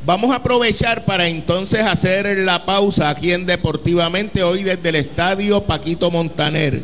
Vamos 0.05 0.33
a 0.33 0.37
aprovechar 0.37 1.05
para 1.05 1.29
entonces 1.29 1.79
hacer 1.83 2.39
la 2.39 2.67
pausa 2.67 3.09
aquí 3.09 3.31
en 3.31 3.47
Deportivamente, 3.47 4.43
hoy 4.43 4.65
desde 4.65 4.89
el 4.89 4.97
estadio 4.97 5.63
Paquito 5.63 6.11
Montaner, 6.11 6.83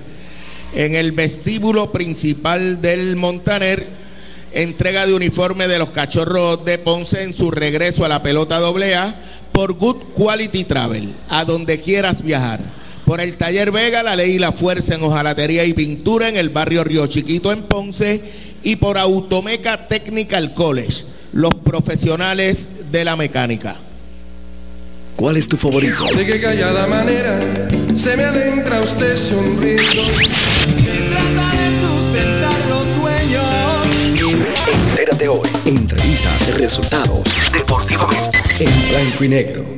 en 0.73 0.95
el 0.95 1.11
vestíbulo 1.11 1.91
principal 1.91 2.81
del 2.81 3.17
Montaner, 3.17 3.89
entrega 4.53 5.05
de 5.05 5.15
uniforme 5.15 5.67
de 5.67 5.81
los 5.81 5.91
cachorros 5.91 6.65
de 6.65 6.79
Ponce 6.79 7.25
en 7.25 7.33
su 7.33 7.51
regreso 7.51 8.05
a 8.05 8.09
la 8.09 8.23
pelota 8.23 8.59
AA 8.59 9.17
por 9.51 9.73
Good 9.73 10.15
Quality 10.17 10.63
Travel, 10.63 11.13
a 11.29 11.45
donde 11.45 11.81
quieras 11.81 12.23
viajar. 12.23 12.61
Por 13.05 13.21
el 13.21 13.37
Taller 13.37 13.73
Vega, 13.73 14.05
la 14.05 14.15
ley 14.15 14.37
y 14.37 14.39
la 14.39 14.53
fuerza 14.53 14.95
en 14.95 15.03
hojalatería 15.03 15.65
y 15.65 15.73
pintura 15.73 16.29
en 16.29 16.37
el 16.37 16.51
barrio 16.51 16.85
Río 16.85 17.09
Chiquito 17.09 17.51
en 17.51 17.65
Ponce 17.65 18.23
y 18.63 18.77
por 18.77 18.97
Automeca 18.97 19.89
Technical 19.89 20.55
College 20.55 21.19
los 21.33 21.55
profesionales 21.55 22.69
de 22.91 23.05
la 23.05 23.17
mecánica. 23.17 23.77
¿Cuál 25.17 25.37
es 25.37 25.49
tu 25.49 25.57
favorito? 25.57 26.05
De 26.17 26.25
qué 26.25 26.41
callada 26.41 26.87
manera 26.87 27.39
se 27.97 28.17
me 28.17 28.25
adentra 28.25 28.81
usted 28.81 29.17
sonriendo. 29.17 29.83
Se 29.85 30.33
trata 31.11 31.51
de 31.57 31.69
sustentar 31.81 32.57
los 32.69 32.87
sueños. 33.01 34.45
Entérate 34.91 35.29
hoy. 35.29 35.49
Entrevistas, 35.65 36.57
resultados, 36.57 37.23
deportivamente. 37.53 38.39
En 38.61 38.89
blanco 38.91 39.25
y 39.25 39.29
negro 39.29 39.78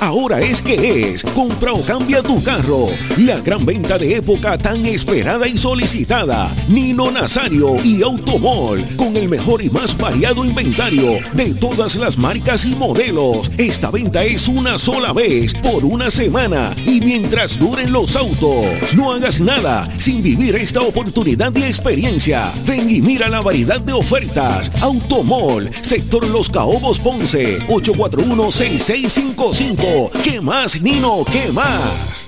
Ahora 0.00 0.40
es 0.40 0.62
que 0.62 1.12
es. 1.12 1.24
Compra 1.34 1.72
o 1.72 1.82
cambia 1.82 2.22
tu 2.22 2.40
carro. 2.42 2.86
La 3.16 3.40
gran 3.40 3.66
venta 3.66 3.98
de 3.98 4.16
época 4.16 4.56
tan 4.56 4.86
esperada 4.86 5.48
y 5.48 5.58
solicitada. 5.58 6.54
Nino 6.68 7.10
Nazario 7.10 7.76
y 7.82 8.02
Automol. 8.02 8.80
Con 8.96 9.16
el 9.16 9.28
mejor 9.28 9.60
y 9.60 9.70
más 9.70 9.96
variado 9.98 10.44
inventario 10.44 11.18
de 11.34 11.52
todas 11.54 11.96
las 11.96 12.16
marcas 12.16 12.64
y 12.64 12.76
modelos. 12.76 13.50
Esta 13.58 13.90
venta 13.90 14.22
es 14.22 14.46
una 14.46 14.78
sola 14.78 15.12
vez 15.12 15.52
por 15.54 15.84
una 15.84 16.10
semana 16.10 16.74
y 16.86 17.00
mientras 17.00 17.58
duren 17.58 17.92
los 17.92 18.14
autos. 18.14 18.66
No 18.94 19.12
hagas 19.12 19.40
nada 19.40 19.88
sin 19.98 20.22
vivir 20.22 20.54
esta 20.54 20.80
oportunidad 20.80 21.54
y 21.56 21.64
experiencia. 21.64 22.52
Ven 22.66 22.88
y 22.88 23.00
mira 23.00 23.28
la 23.28 23.40
variedad 23.40 23.80
de 23.80 23.94
ofertas. 23.94 24.70
Automol, 24.80 25.68
sector 25.80 26.24
Los 26.24 26.48
Caobos 26.48 27.00
Ponce, 27.00 27.58
841 27.68 28.52
6655 28.52 29.87
¿Qué 30.22 30.40
más, 30.40 30.80
Nino? 30.80 31.24
¿Qué 31.30 31.50
más? 31.52 32.27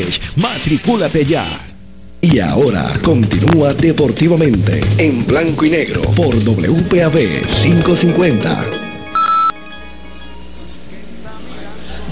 Matricúlate 0.35 1.25
ya. 1.25 1.47
Y 2.21 2.39
ahora 2.39 2.93
continúa 3.03 3.73
deportivamente 3.73 4.81
en 4.97 5.25
blanco 5.25 5.65
y 5.65 5.71
negro 5.71 6.01
por 6.15 6.35
WPAB 6.35 7.17
550. 7.63 8.65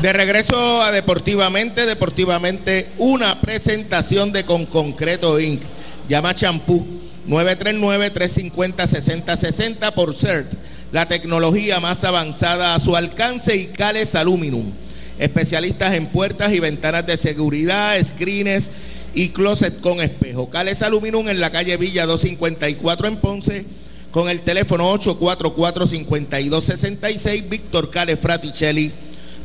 De 0.02 0.14
regreso 0.14 0.82
a 0.82 0.92
Deportivamente, 0.92 1.86
Deportivamente, 1.86 2.88
una 2.98 3.40
presentación 3.42 4.32
de 4.32 4.46
Con 4.46 4.66
Concreto 4.66 5.40
Inc. 5.40 5.62
Llama 6.08 6.34
champú 6.34 6.88
939-350-6060 7.28 9.94
por 9.94 10.16
CERT, 10.16 10.54
la 10.92 11.08
tecnología 11.08 11.80
más 11.80 12.04
avanzada 12.04 12.74
a 12.74 12.80
su 12.80 12.96
alcance 12.96 13.56
y 13.56 13.68
Cales 13.68 14.16
Aluminum. 14.16 14.72
Especialistas 15.20 15.94
en 15.94 16.08
puertas 16.08 16.52
y 16.54 16.60
ventanas 16.60 17.06
de 17.06 17.18
seguridad, 17.18 17.96
screens 18.04 18.72
y 19.14 19.30
closet 19.30 19.80
con 19.82 20.02
espejo. 20.02 20.50
Cales 20.50 20.82
Aluminum 20.82 21.30
en 21.30 21.40
la 21.40 21.52
calle 21.52 21.78
Villa 21.78 22.06
254 22.06 23.08
en 23.08 23.18
Ponce 23.18 23.66
con 24.12 24.30
el 24.30 24.42
teléfono 24.42 24.94
844-5266, 24.96 27.48
Víctor 27.48 27.92
Cales 27.92 28.20
Fraticelli, 28.20 28.92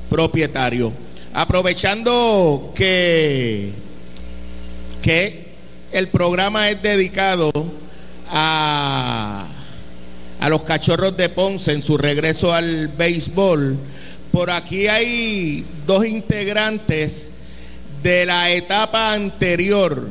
propietario. 0.08 0.90
Aprovechando 1.34 2.72
que, 2.74 3.72
que 5.02 5.48
el 5.92 6.08
programa 6.08 6.70
es 6.70 6.80
dedicado 6.80 7.52
a, 8.30 9.48
a 10.40 10.48
los 10.48 10.62
cachorros 10.62 11.14
de 11.16 11.28
Ponce 11.28 11.72
en 11.72 11.82
su 11.82 11.98
regreso 11.98 12.54
al 12.54 12.88
béisbol, 12.88 13.76
por 14.34 14.50
aquí 14.50 14.88
hay 14.88 15.64
dos 15.86 16.04
integrantes 16.04 17.30
de 18.02 18.26
la 18.26 18.50
etapa 18.50 19.12
anterior 19.12 20.08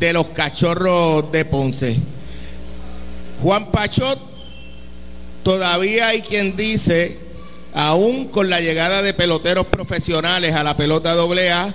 de 0.00 0.12
los 0.12 0.30
cachorros 0.30 1.30
de 1.30 1.44
Ponce. 1.44 1.98
Juan 3.40 3.70
Pachot, 3.70 4.18
todavía 5.44 6.08
hay 6.08 6.22
quien 6.22 6.56
dice, 6.56 7.16
aún 7.72 8.26
con 8.26 8.50
la 8.50 8.60
llegada 8.60 9.02
de 9.02 9.14
peloteros 9.14 9.68
profesionales 9.68 10.56
a 10.56 10.64
la 10.64 10.76
pelota 10.76 11.12
AA, 11.12 11.72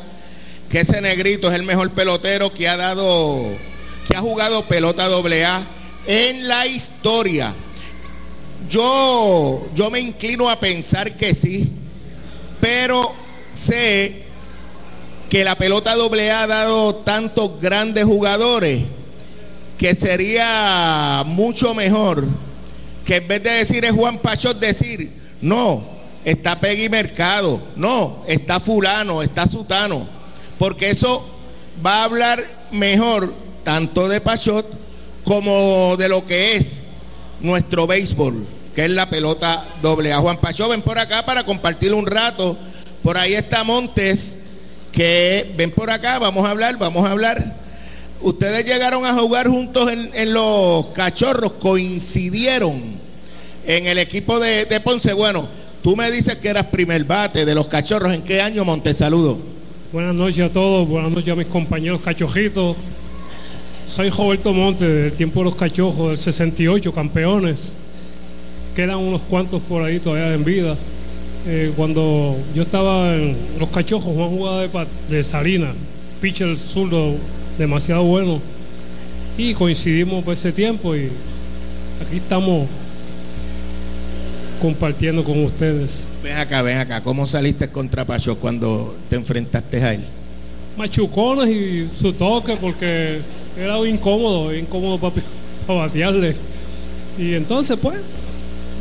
que 0.70 0.82
ese 0.82 1.00
negrito 1.00 1.48
es 1.48 1.54
el 1.54 1.64
mejor 1.64 1.92
pelotero 1.92 2.52
que 2.52 2.68
ha 2.68 2.76
dado, 2.76 3.42
que 4.06 4.18
ha 4.18 4.20
jugado 4.20 4.66
pelota 4.66 5.06
AA 5.06 5.66
en 6.08 6.46
la 6.46 6.68
historia. 6.68 7.54
Yo, 8.70 9.68
yo 9.76 9.90
me 9.92 10.00
inclino 10.00 10.50
a 10.50 10.60
pensar 10.60 11.16
que 11.16 11.34
sí, 11.34 11.70
pero 12.62 13.12
sé 13.54 14.24
que 15.30 15.44
la 15.44 15.56
pelota 15.56 15.94
AA 15.94 16.44
ha 16.44 16.48
dado 16.48 16.96
tantos 16.96 17.60
grandes 17.60 18.06
jugadores 18.06 18.84
que 19.78 19.96
sería 19.96 21.24
mucho 21.26 21.74
mejor 21.74 22.26
que 23.06 23.18
en 23.18 23.28
vez 23.28 23.44
de 23.44 23.50
decir 23.52 23.84
es 23.84 23.92
Juan 23.92 24.20
Pachot, 24.20 24.60
decir, 24.60 25.12
no, 25.42 25.84
está 26.24 26.60
Peggy 26.60 26.88
Mercado, 26.88 27.62
no, 27.76 28.24
está 28.28 28.60
fulano, 28.60 29.22
está 29.22 29.48
sutano, 29.48 30.08
porque 30.58 30.92
eso 30.92 31.30
va 31.86 32.02
a 32.02 32.04
hablar 32.06 32.44
mejor 32.72 33.34
tanto 33.64 34.08
de 34.08 34.22
Pachot 34.22 34.66
como 35.24 35.96
de 35.98 36.10
lo 36.10 36.26
que 36.26 36.56
es 36.56 36.83
nuestro 37.44 37.86
béisbol, 37.86 38.46
que 38.74 38.86
es 38.86 38.92
la 38.92 39.10
pelota 39.10 39.64
doble. 39.82 40.12
A 40.12 40.20
Juan 40.20 40.38
Pachot 40.38 40.70
ven 40.70 40.82
por 40.82 40.98
acá 40.98 41.24
para 41.24 41.46
compartir 41.46 41.94
un 41.94 42.08
rato. 42.08 42.58
Por 43.04 43.18
ahí 43.18 43.36
está 43.36 43.64
Montes, 43.64 44.40
que 44.92 45.54
ven 45.56 45.70
por 45.70 45.92
acá, 45.92 46.18
vamos 46.18 46.46
a 46.46 46.50
hablar, 46.50 46.78
vamos 46.80 47.06
a 47.06 47.12
hablar. 47.12 47.62
Ustedes 48.22 48.66
llegaron 48.66 49.06
a 49.06 49.14
jugar 49.14 49.50
juntos 49.50 49.92
en, 49.92 50.34
los 50.34 50.88
cachorros, 50.88 51.54
coincidieron 51.54 52.82
en 53.68 53.86
el 53.86 53.98
equipo 53.98 54.40
de, 54.40 54.66
de, 54.66 54.80
Ponce. 54.80 55.12
Bueno, 55.12 55.48
tú 55.84 55.98
me 55.98 56.10
dices 56.10 56.38
que 56.38 56.48
eras 56.48 56.68
primer 56.68 57.04
bate 57.04 57.46
de 57.46 57.54
los 57.54 57.68
cachorros. 57.68 58.14
¿En 58.14 58.22
qué 58.22 58.42
año, 58.42 58.64
Monte? 58.64 58.94
Saludo. 58.94 59.38
Buenas 59.92 60.16
noches 60.16 60.50
a 60.50 60.54
todos, 60.54 60.88
buenas 60.88 61.12
noches 61.12 61.34
a 61.34 61.36
mis 61.36 61.48
compañeros 61.48 62.02
cachojitos. 62.02 62.78
Soy 63.88 64.10
Roberto 64.10 64.54
Monte 64.54 64.88
del 64.88 65.14
tiempo 65.14 65.42
de 65.42 65.46
los 65.46 65.56
cachojos 65.56 66.10
del 66.10 66.18
68, 66.18 66.94
campeones. 66.94 67.76
Quedan 68.76 68.98
unos 68.98 69.22
cuantos 69.22 69.62
por 69.62 69.84
ahí 69.84 70.00
todavía 70.00 70.34
en 70.34 70.44
vida. 70.44 70.76
Eh, 71.46 71.72
cuando 71.76 72.36
yo 72.56 72.64
estaba 72.64 73.16
en 73.16 73.38
los 73.60 73.70
cachojos, 73.70 74.16
Juan 74.16 74.30
jugaba 74.30 74.62
de, 74.62 74.88
de 75.10 75.24
Salina, 75.24 75.74
pitcher 76.22 76.58
zurdo 76.58 77.14
demasiado 77.58 78.04
bueno. 78.04 78.40
Y 79.38 79.54
coincidimos 79.54 80.24
por 80.24 80.34
ese 80.34 80.52
tiempo 80.52 80.96
y 80.96 81.10
aquí 82.02 82.18
estamos 82.18 82.68
compartiendo 84.62 85.24
con 85.24 85.44
ustedes. 85.44 86.08
Ven 86.24 86.38
acá, 86.38 86.62
ven 86.62 86.78
acá. 86.78 87.02
¿Cómo 87.02 87.28
saliste 87.28 87.68
contra 87.68 88.06
Pacho 88.06 88.38
cuando 88.38 88.96
te 89.10 89.18
enfrentaste 89.18 89.84
a 89.84 89.94
él? 89.94 90.02
Machucones 90.78 91.50
y 91.50 91.90
su 92.00 92.14
toque 92.14 92.56
porque 92.56 93.20
era 93.58 93.78
incómodo, 93.88 94.56
incómodo 94.56 94.98
para, 95.00 95.16
para 95.68 95.80
batearle. 95.80 96.36
Y 97.18 97.34
entonces 97.34 97.78
pues 97.82 98.00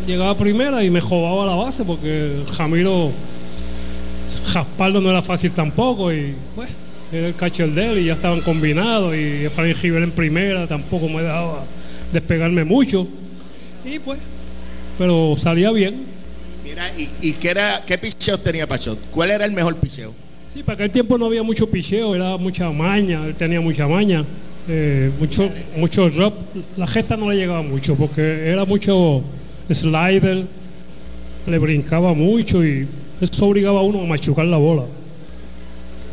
llegaba 0.07 0.37
primera 0.37 0.83
y 0.83 0.91
me 0.91 1.01
jodaba 1.01 1.47
la 1.47 1.55
base 1.55 1.85
porque 1.85 2.43
Jamiro 2.57 3.11
Jaspardo 4.47 5.01
no 5.01 5.11
era 5.11 5.23
fácil 5.23 5.53
tampoco 5.53 6.13
y 6.13 6.35
pues 6.55 6.69
era 7.13 7.29
el 7.29 7.35
catcher 7.35 7.71
de 7.71 7.93
él 7.93 7.99
y 7.99 8.05
ya 8.07 8.15
estaban 8.15 8.41
combinados 8.41 9.15
y 9.15 9.45
Efraín 9.45 9.75
Giver 9.75 10.03
en 10.03 10.11
primera 10.11 10.67
tampoco 10.67 11.09
me 11.09 11.23
dejaba 11.23 11.65
despegarme 12.13 12.65
mucho. 12.65 13.07
Y 13.85 13.99
pues 13.99 14.19
pero 14.99 15.37
salía 15.39 15.71
bien. 15.71 16.05
Mira 16.65 16.91
y, 16.97 17.09
y 17.21 17.33
qué 17.33 17.51
era 17.51 17.83
qué 17.87 17.99
picheo 17.99 18.39
tenía 18.39 18.67
Pachot 18.67 18.99
cuál 19.11 19.33
era 19.33 19.45
el 19.45 19.51
mejor 19.51 19.75
picheo 19.77 20.15
sí 20.55 20.63
para 20.63 20.75
aquel 20.75 20.91
tiempo 20.91 21.19
no 21.19 21.27
había 21.27 21.43
mucho 21.43 21.69
picheo 21.69 22.15
era 22.15 22.37
mucha 22.37 22.71
maña 22.71 23.27
él 23.27 23.35
tenía 23.35 23.61
mucha 23.61 23.89
maña 23.89 24.25
eh, 24.69 25.11
mucho 25.19 25.51
mucho 25.77 26.09
drop 26.11 26.35
la 26.77 26.87
gesta 26.87 27.17
no 27.17 27.31
le 27.31 27.37
llegaba 27.37 27.63
mucho 27.63 27.97
porque 27.97 28.49
era 28.49 28.65
mucho 28.65 29.23
slider 29.71 30.45
le 31.47 31.59
brincaba 31.59 32.15
mucho 32.15 32.65
y 32.65 32.87
eso 33.21 33.47
obligaba 33.47 33.81
a 33.81 33.83
uno 33.83 34.03
a 34.03 34.07
machucar 34.07 34.47
la 34.47 34.57
bola 34.57 34.85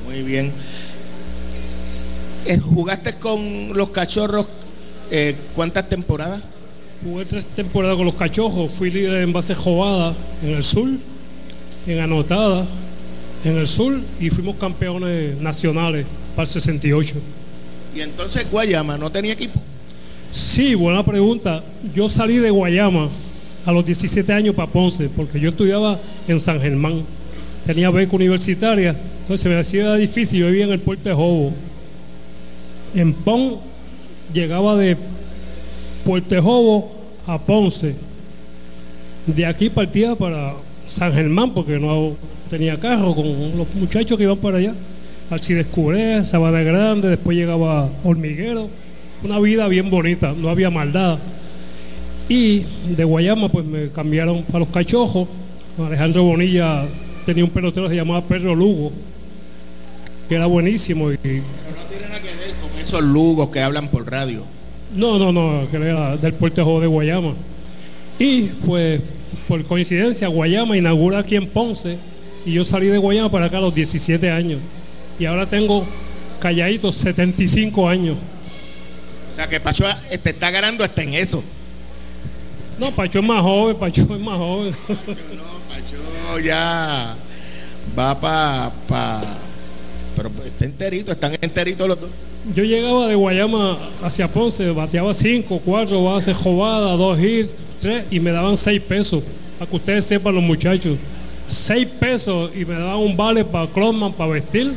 muy 0.07 0.23
bien 0.23 0.51
¿Jugaste 2.57 3.13
con 3.15 3.77
los 3.77 3.89
cachorros 3.91 4.47
eh, 5.11 5.35
cuántas 5.55 5.87
temporadas? 5.87 6.41
Jugué 7.03 7.25
tres 7.25 7.45
temporadas 7.45 7.95
con 7.95 8.05
los 8.05 8.15
cachorros. 8.15 8.71
Fui 8.71 8.89
líder 8.89 9.21
en 9.21 9.31
base 9.31 9.53
jugada 9.53 10.15
en 10.43 10.49
el 10.51 10.63
sur, 10.63 10.87
en 11.85 11.99
anotada 11.99 12.65
en 13.45 13.55
el 13.55 13.67
sur 13.67 13.99
y 14.19 14.29
fuimos 14.29 14.57
campeones 14.57 15.39
nacionales 15.39 16.05
para 16.35 16.47
el 16.47 16.53
68. 16.53 17.15
¿Y 17.95 18.01
entonces 18.01 18.49
Guayama 18.49 18.97
no 18.97 19.11
tenía 19.11 19.33
equipo? 19.33 19.59
Sí, 20.31 20.75
buena 20.75 21.03
pregunta. 21.03 21.63
Yo 21.95 22.09
salí 22.09 22.37
de 22.37 22.51
Guayama 22.51 23.09
a 23.65 23.71
los 23.71 23.85
17 23.85 24.31
años 24.31 24.55
para 24.55 24.71
Ponce, 24.71 25.09
porque 25.09 25.39
yo 25.39 25.49
estudiaba 25.49 25.99
en 26.27 26.39
San 26.39 26.61
Germán. 26.61 27.03
Tenía 27.65 27.89
beca 27.89 28.15
universitaria, 28.15 28.95
entonces 29.21 29.51
me 29.51 29.59
hacía 29.59 29.95
difícil. 29.95 30.41
Yo 30.41 30.47
vivía 30.47 30.65
en 30.65 30.71
el 30.71 30.79
puerto 30.79 31.09
de 31.09 31.15
Jobo 31.15 31.53
en 32.95 33.13
Pon 33.13 33.57
llegaba 34.33 34.75
de 34.75 34.97
Puerto 36.05 36.41
Jobo 36.41 36.91
a 37.27 37.39
Ponce. 37.39 37.95
De 39.27 39.45
aquí 39.45 39.69
partía 39.69 40.15
para 40.15 40.55
San 40.87 41.13
Germán 41.13 41.53
porque 41.53 41.79
no 41.79 42.15
tenía 42.49 42.79
carro 42.79 43.13
con 43.13 43.57
los 43.57 43.67
muchachos 43.75 44.17
que 44.17 44.23
iban 44.23 44.37
para 44.37 44.57
allá. 44.57 44.73
Alcides 45.29 45.67
Curé, 45.67 46.25
Sabana 46.25 46.63
Grande, 46.63 47.09
después 47.09 47.37
llegaba 47.37 47.89
Hormiguero. 48.03 48.69
Una 49.23 49.39
vida 49.39 49.67
bien 49.67 49.89
bonita, 49.89 50.33
no 50.35 50.49
había 50.49 50.69
maldad. 50.69 51.19
Y 52.27 52.65
de 52.95 53.03
Guayama 53.03 53.49
pues 53.49 53.65
me 53.65 53.89
cambiaron 53.89 54.43
para 54.43 54.59
los 54.59 54.69
cachojos. 54.69 55.27
Alejandro 55.77 56.23
Bonilla 56.23 56.85
tenía 57.25 57.43
un 57.43 57.49
pelotero 57.51 57.87
que 57.87 57.93
se 57.93 57.95
llamaba 57.95 58.21
Pedro 58.23 58.55
Lugo, 58.55 58.91
que 60.27 60.35
era 60.35 60.45
buenísimo. 60.45 61.11
Y, 61.11 61.17
esos 62.81 63.03
lugos 63.03 63.49
que 63.49 63.61
hablan 63.61 63.87
por 63.87 64.09
radio. 64.09 64.43
No, 64.95 65.19
no, 65.19 65.31
no, 65.31 65.69
que 65.69 65.77
era 65.77 66.17
del 66.17 66.33
puerto 66.33 66.79
de 66.79 66.87
Guayama. 66.87 67.33
Y 68.17 68.43
pues, 68.65 69.01
por 69.47 69.63
coincidencia, 69.65 70.27
Guayama 70.27 70.75
inaugura 70.75 71.19
aquí 71.19 71.35
en 71.35 71.47
Ponce 71.47 71.97
y 72.45 72.53
yo 72.53 72.65
salí 72.65 72.87
de 72.87 72.97
Guayama 72.97 73.29
para 73.29 73.45
acá 73.45 73.57
a 73.57 73.61
los 73.61 73.75
17 73.75 74.31
años. 74.31 74.59
Y 75.19 75.25
ahora 75.25 75.45
tengo 75.45 75.85
calladitos 76.39 76.95
75 76.95 77.87
años. 77.87 78.17
O 79.31 79.35
sea 79.35 79.47
que 79.47 79.59
Pacho 79.59 79.85
te 80.23 80.29
está 80.29 80.49
ganando 80.49 80.83
hasta 80.83 81.03
en 81.03 81.13
eso. 81.13 81.43
No, 82.79 82.91
Pacho 82.91 83.19
es 83.19 83.25
más 83.25 83.41
joven, 83.41 83.75
Pacho 83.75 84.01
es 84.01 84.19
más 84.19 84.37
joven. 84.37 84.73
Pacho, 84.87 84.97
no, 85.35 85.73
Pacho 85.73 86.39
ya 86.39 87.15
va 87.97 88.19
para... 88.19 88.71
Pa, 88.87 89.21
pero 90.15 90.31
está 90.45 90.65
enterito, 90.65 91.11
están 91.11 91.37
enteritos 91.41 91.87
los 91.87 91.99
dos 91.99 92.09
yo 92.55 92.63
llegaba 92.63 93.07
de 93.07 93.15
Guayama 93.15 93.77
hacia 94.01 94.27
Ponce, 94.27 94.71
bateaba 94.71 95.13
cinco, 95.13 95.61
cuatro 95.63 96.03
bases 96.05 96.35
jovadas, 96.35 96.97
dos 96.97 97.19
hits, 97.19 97.53
tres, 97.81 98.05
y 98.09 98.19
me 98.19 98.31
daban 98.31 98.55
seis 98.55 98.81
pesos. 98.81 99.23
Para 99.57 99.69
que 99.69 99.75
ustedes 99.75 100.05
sepan 100.05 100.35
los 100.35 100.43
muchachos. 100.43 100.97
Seis 101.47 101.87
pesos 101.99 102.51
y 102.55 102.63
me 102.63 102.75
daban 102.75 102.97
un 102.97 103.17
vale 103.17 103.43
para 103.43 103.67
Closman, 103.67 104.13
para 104.13 104.31
vestir, 104.31 104.73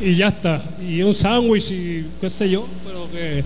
y 0.00 0.16
ya 0.16 0.28
está. 0.28 0.62
Y 0.86 1.02
un 1.02 1.14
sándwich 1.14 1.70
y 1.70 2.06
qué 2.20 2.30
sé 2.30 2.48
yo, 2.48 2.66
pero 2.84 3.08
que 3.10 3.44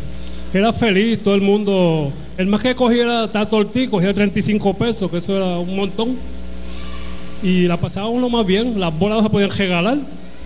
era 0.56 0.72
feliz, 0.72 1.22
todo 1.22 1.34
el 1.34 1.40
mundo. 1.40 2.12
El 2.38 2.46
más 2.46 2.62
que 2.62 2.74
cogía 2.74 3.02
era 3.02 3.30
Tato 3.30 3.56
Ortiz, 3.56 3.88
cogía 3.88 4.14
35 4.14 4.74
pesos, 4.74 5.10
que 5.10 5.18
eso 5.18 5.36
era 5.36 5.58
un 5.58 5.74
montón. 5.74 6.16
Y 7.42 7.66
la 7.66 7.76
pasaba 7.76 8.08
uno 8.08 8.28
más 8.30 8.46
bien, 8.46 8.78
las 8.78 8.96
bolas 8.96 9.22
se 9.22 9.30
podían 9.30 9.50
regalar, 9.50 9.98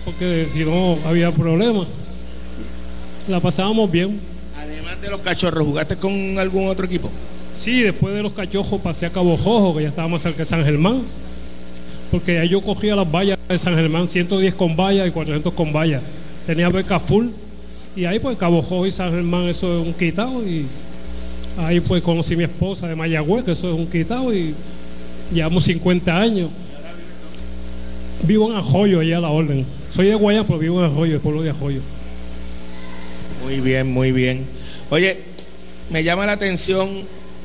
porque 0.05 0.47
si 0.53 0.65
no 0.65 0.97
había 1.05 1.31
problema. 1.31 1.85
La 3.27 3.39
pasábamos 3.39 3.89
bien. 3.89 4.19
Además 4.57 5.01
de 5.01 5.09
los 5.09 5.21
cachorros, 5.21 5.65
¿jugaste 5.65 5.95
con 5.95 6.37
algún 6.39 6.67
otro 6.67 6.85
equipo? 6.85 7.09
Sí, 7.55 7.81
después 7.81 8.13
de 8.15 8.23
los 8.23 8.33
cachojos 8.33 8.81
pasé 8.81 9.05
a 9.05 9.11
Cabo 9.11 9.37
Jojo, 9.37 9.75
que 9.75 9.83
ya 9.83 9.89
estaba 9.89 10.07
más 10.07 10.21
cerca 10.21 10.39
de 10.39 10.45
San 10.45 10.63
Germán. 10.63 11.03
Porque 12.11 12.39
ahí 12.39 12.49
yo 12.49 12.61
cogía 12.61 12.95
las 12.95 13.09
vallas 13.09 13.37
de 13.47 13.57
San 13.57 13.75
Germán, 13.75 14.09
110 14.09 14.53
con 14.55 14.75
vallas 14.75 15.07
y 15.07 15.11
400 15.11 15.53
con 15.53 15.71
vallas. 15.71 16.01
Tenía 16.47 16.69
beca 16.69 16.99
full. 16.99 17.27
Y 17.95 18.05
ahí 18.05 18.19
pues 18.19 18.37
Cabo 18.37 18.61
Jojo 18.61 18.85
y 18.85 18.91
San 18.91 19.11
Germán 19.11 19.47
eso 19.47 19.81
es 19.81 19.87
un 19.87 19.93
quitado. 19.93 20.45
Y 20.47 20.65
ahí 21.57 21.79
pues 21.79 22.01
conocí 22.01 22.35
mi 22.35 22.43
esposa 22.43 22.87
de 22.87 22.95
Mayagüez, 22.95 23.45
que 23.45 23.51
eso 23.51 23.71
es 23.71 23.77
un 23.77 23.87
quitado. 23.87 24.33
Y 24.33 24.55
llevamos 25.31 25.63
50 25.65 26.17
años. 26.17 26.49
Vivo 28.23 28.51
en 28.51 28.57
Arroyo, 28.57 28.99
allá 28.99 29.17
a 29.17 29.21
la 29.21 29.29
orden. 29.29 29.65
Soy 29.91 30.07
de 30.07 30.15
Guayana, 30.15 30.45
pero 30.45 30.59
vivo 30.59 30.79
en 30.83 30.91
Arroyo, 30.91 31.15
el 31.15 31.21
pueblo 31.21 31.41
de 31.41 31.51
Arroyo. 31.51 31.81
Muy 33.43 33.59
bien, 33.59 33.91
muy 33.91 34.11
bien. 34.11 34.45
Oye, 34.89 35.17
me 35.89 36.03
llama 36.03 36.25
la 36.25 36.33
atención 36.33 36.89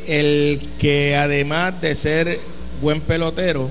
el 0.06 0.60
que 0.78 1.16
además 1.16 1.80
de 1.80 1.94
ser 1.94 2.40
buen 2.82 3.00
pelotero, 3.00 3.70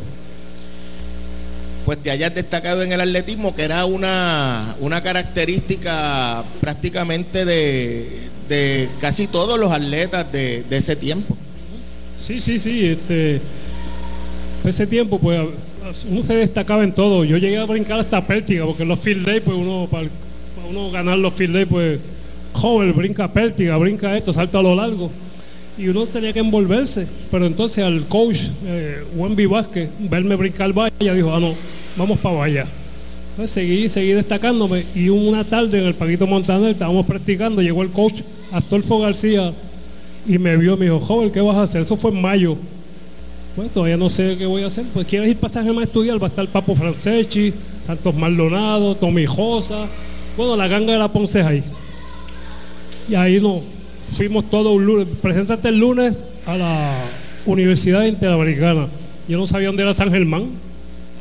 pues 1.86 1.98
te 2.00 2.12
hayas 2.12 2.34
destacado 2.34 2.82
en 2.84 2.92
el 2.92 3.02
atletismo, 3.02 3.56
que 3.56 3.64
era 3.64 3.86
una, 3.86 4.76
una 4.80 5.04
característica 5.04 6.44
prácticamente 6.62 7.46
de, 7.46 8.30
de 8.48 8.90
casi 9.02 9.28
todos 9.28 9.60
los 9.60 9.72
atletas 9.72 10.32
de, 10.32 10.64
de 10.64 10.78
ese 10.78 10.96
tiempo. 10.96 11.38
Sí, 12.20 12.40
sí, 12.40 12.58
sí. 12.58 12.86
Este, 12.86 13.42
ese 14.64 14.88
tiempo, 14.88 15.20
pues 15.20 15.42
uno 16.10 16.24
se 16.24 16.36
destacaba 16.36 16.84
en 16.84 16.94
todo. 16.94 17.26
Yo 17.26 17.38
llegué 17.38 17.58
a 17.58 17.66
brincar 17.66 18.00
hasta 18.00 18.26
pértiga, 18.26 18.66
porque 18.66 18.86
los 18.86 19.00
field 19.00 19.26
day, 19.26 19.42
pues 19.42 19.58
uno, 19.58 19.88
para, 19.92 20.08
para 20.56 20.68
uno 20.70 20.90
ganar 20.90 21.18
los 21.18 21.34
field 21.34 21.54
day, 21.54 21.66
pues 21.66 22.00
joven, 22.54 22.96
brinca 22.96 23.32
pértiga, 23.32 23.76
brinca 23.78 24.16
esto, 24.18 24.32
salta 24.32 24.60
a 24.60 24.64
lo 24.64 24.76
largo. 24.76 25.12
Y 25.78 25.88
uno 25.88 26.06
tenía 26.06 26.32
que 26.32 26.40
envolverse. 26.40 27.08
Pero 27.30 27.46
entonces 27.46 27.84
al 27.84 28.06
coach, 28.08 28.42
eh, 28.66 29.04
Vázquez, 29.50 29.90
verme 30.00 30.36
brincar 30.36 30.72
valla, 30.72 31.14
dijo, 31.14 31.34
ah, 31.34 31.40
no, 31.40 31.56
vamos 31.96 32.20
para 32.20 32.36
valla. 32.36 32.66
Entonces 33.32 33.52
seguí, 33.52 33.90
seguí 33.90 34.14
destacándome. 34.14 34.86
Y 34.94 35.10
una 35.10 35.44
tarde 35.44 35.80
en 35.80 35.86
el 35.86 35.96
Paquito 35.96 36.28
Montaner 36.28 36.72
estábamos 36.72 37.06
practicando, 37.06 37.62
llegó 37.62 37.82
el 37.82 37.90
coach 37.90 38.22
Astolfo 38.52 39.00
García 39.00 39.54
y 40.28 40.38
me 40.38 40.56
vio, 40.58 40.78
me 40.78 40.86
dijo, 40.86 41.00
joven, 41.00 41.32
¿qué 41.32 41.42
vas 41.42 41.58
a 41.58 41.64
hacer? 41.64 41.82
Eso 41.82 41.98
fue 41.98 42.12
en 42.12 42.22
mayo. 42.22 42.58
Pues 43.56 43.72
todavía 43.72 43.98
no 43.98 44.10
sé 44.10 44.36
qué 44.38 44.46
voy 44.46 44.64
a 44.64 44.68
hacer. 44.68 44.86
Pues 44.94 45.08
quieres 45.08 45.30
ir 45.30 45.38
para 45.38 45.54
San 45.54 45.66
Germán 45.66 45.84
a 45.84 45.86
estudiar, 45.86 46.22
va 46.22 46.28
a 46.28 46.30
estar 46.30 46.48
Papo 46.48 46.76
Franceschi, 46.76 47.54
Santos 47.86 48.16
Maldonado, 48.16 48.96
Tommy 48.96 49.26
Josa, 49.26 49.88
bueno, 50.36 50.56
la 50.56 50.68
ganga 50.68 50.94
de 50.94 51.00
la 51.00 51.08
Ponceja 51.08 51.50
ahí. 51.50 51.64
Y 53.10 53.16
ahí 53.16 53.40
nos 53.40 53.62
fuimos 54.16 54.50
todos 54.50 54.74
un 54.74 54.86
lunes. 54.86 55.08
Preséntate 55.22 55.70
el 55.70 55.80
lunes 55.80 56.24
a 56.46 56.58
la 56.58 57.06
Universidad 57.46 58.06
Interamericana. 58.06 58.88
Yo 59.28 59.38
no 59.38 59.48
sabía 59.48 59.68
dónde 59.68 59.84
era 59.84 59.94
San 59.94 60.12
Germán. 60.12 60.50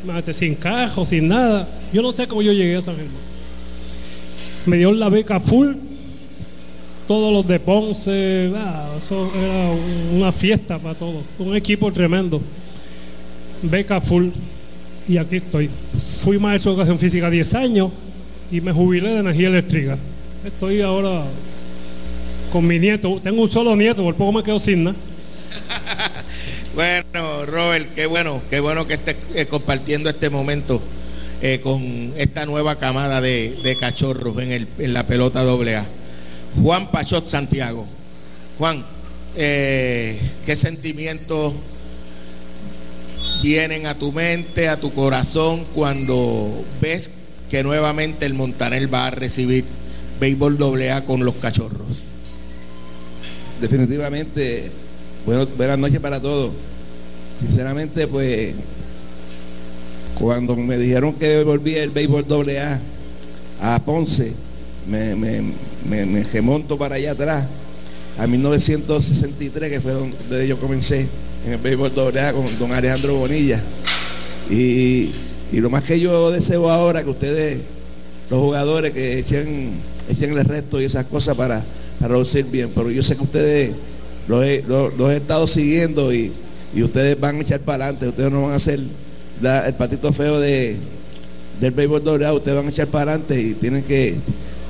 Imagínate, 0.05 0.35
sin 0.35 0.55
cajo, 0.55 1.05
sin 1.07 1.29
nada. 1.29 1.69
Yo 1.93 2.03
no 2.03 2.13
sé 2.13 2.27
cómo 2.27 2.43
yo 2.43 2.53
llegué 2.53 2.77
a 2.77 2.83
San 2.83 2.97
Germán. 2.97 3.15
Me 4.67 4.77
dio 4.79 4.93
la 4.93 5.09
beca 5.09 5.39
full. 5.41 5.75
Todos 7.09 7.33
los 7.33 7.47
de 7.47 7.59
Ponce. 7.61 8.51
ah, 8.57 8.91
eso 8.97 9.31
era 9.37 9.71
un- 9.71 10.17
una 10.21 10.33
fiesta 10.33 10.79
para 10.79 10.95
todos. 10.95 11.23
Un 11.39 11.55
equipo 11.57 11.93
tremendo. 11.93 12.41
Beca 13.63 14.01
full. 14.01 14.29
Y 15.09 15.17
aquí 15.19 15.37
estoy. 15.37 15.69
Fui 16.21 16.39
maestro 16.39 16.71
de 16.73 16.77
educación 16.77 16.99
física 16.99 17.29
10 17.29 17.55
años 17.55 17.91
y 18.51 18.61
me 18.61 18.73
jubilé 18.73 19.11
de 19.11 19.19
energía 19.19 19.49
eléctrica. 19.49 19.99
Estoy 20.45 20.81
ahora 20.81 21.25
con 22.53 22.67
mi 22.67 22.79
nieto. 22.79 23.21
Tengo 23.23 23.43
un 23.43 23.51
solo 23.51 23.75
nieto, 23.77 24.03
por 24.03 24.15
poco 24.15 24.33
me 24.33 24.43
quedo 24.43 24.59
sin 24.61 24.85
nada. 24.85 24.97
Bueno, 26.75 27.45
Robert, 27.45 27.95
qué 27.95 28.07
bueno, 28.07 28.41
qué 28.49 28.61
bueno 28.61 28.87
que 28.87 28.95
estés 28.95 29.17
eh, 29.35 29.47
compartiendo 29.47 30.09
este 30.09 30.31
momento 30.31 30.81
eh, 31.43 31.61
con 31.63 32.15
esta 32.17 32.47
nueva 32.47 32.79
camada 32.79 33.21
de, 33.21 33.77
cachorros 33.79 34.39
en, 34.39 34.53
el, 34.53 34.69
en 34.79 34.95
la 34.95 35.07
pelota 35.07 35.43
doble 35.43 35.77
A. 35.77 35.85
Juan 36.63 36.91
Pachot 36.91 37.29
Santiago. 37.29 37.87
Juan, 38.59 38.85
eh, 39.37 40.19
¿qué 40.47 40.57
sentimientos 40.57 41.53
vienen 43.43 43.87
a 43.87 43.99
tu 43.99 44.11
mente, 44.11 44.69
a 44.69 44.81
tu 44.81 44.95
corazón 44.95 45.67
cuando 45.75 46.65
ves 46.81 47.11
que 47.51 47.63
nuevamente 47.63 48.25
el 48.25 48.33
Montaner 48.33 48.93
va 48.93 49.09
a 49.09 49.11
recibir 49.11 49.65
béisbol 50.19 50.57
doble 50.57 50.91
A 50.91 51.05
con 51.05 51.25
los 51.25 51.35
cachorros? 51.35 51.99
definitivamente, 53.63 54.71
bueno, 55.25 55.47
buenas 55.57 55.79
noches 55.79 56.01
para 56.01 56.21
todos. 56.21 56.51
Sinceramente, 57.41 58.09
pues, 58.09 58.55
cuando 60.19 60.57
me 60.57 60.77
dijeron 60.79 61.15
que 61.15 61.45
volvía 61.45 61.83
el 61.83 61.91
béisbol 61.91 62.27
doble 62.27 62.61
A 62.61 62.81
a 63.61 63.79
Ponce, 63.85 64.33
me, 64.89 65.15
me, 65.15 66.25
remonto 66.33 66.77
para 66.77 66.97
allá 66.97 67.13
atrás, 67.13 67.47
a 68.19 68.27
1963, 68.27 69.71
que 69.71 69.81
fue 69.81 69.93
donde 69.93 70.49
yo 70.49 70.59
comencé 70.59 71.07
en 71.47 71.53
el 71.53 71.59
béisbol 71.59 71.95
doble 71.95 72.21
A 72.21 72.33
con 72.33 72.45
don 72.59 72.73
Alejandro 72.73 73.15
Bonilla. 73.15 73.63
Y, 74.51 75.11
y 75.53 75.61
lo 75.61 75.71
más 75.71 75.85
que 75.85 76.01
yo 76.01 76.33
deseo 76.33 76.69
ahora 76.69 77.05
que 77.05 77.11
ustedes, 77.11 77.59
los 78.29 78.41
jugadores, 78.41 78.93
que 78.93 79.21
echen, 79.21 79.71
echen 80.09 80.37
el 80.37 80.45
resto 80.45 80.81
y 80.81 80.85
esas 80.85 81.07
cosas 81.07 81.37
para, 81.37 81.65
para 82.01 82.19
lucir 82.19 82.45
bien. 82.47 82.71
Pero 82.75 82.91
yo 82.91 83.05
sé 83.05 83.15
que 83.15 83.23
ustedes 83.23 83.73
los 84.29 84.45
he, 84.45 84.65
los- 84.67 84.93
he 85.11 85.17
estado 85.17 85.47
siguiendo 85.47 86.13
y, 86.13 86.33
y 86.75 86.83
ustedes 86.83 87.19
van 87.19 87.37
a 87.37 87.41
echar 87.43 87.61
para 87.61 87.85
adelante. 87.85 88.09
Ustedes 88.09 88.31
no 88.33 88.43
van 88.43 88.53
a 88.53 88.57
hacer 88.57 88.81
la- 89.41 89.67
el 89.67 89.75
patito 89.75 90.13
feo 90.13 90.39
de, 90.41 90.77
del 91.61 91.71
béisbol 91.73 92.03
doblado. 92.05 92.37
Ustedes 92.37 92.57
van 92.57 92.67
a 92.67 92.71
echar 92.71 92.87
para 92.89 93.13
adelante 93.13 93.41
y 93.41 93.55
tienen 93.55 93.83
que 93.85 94.17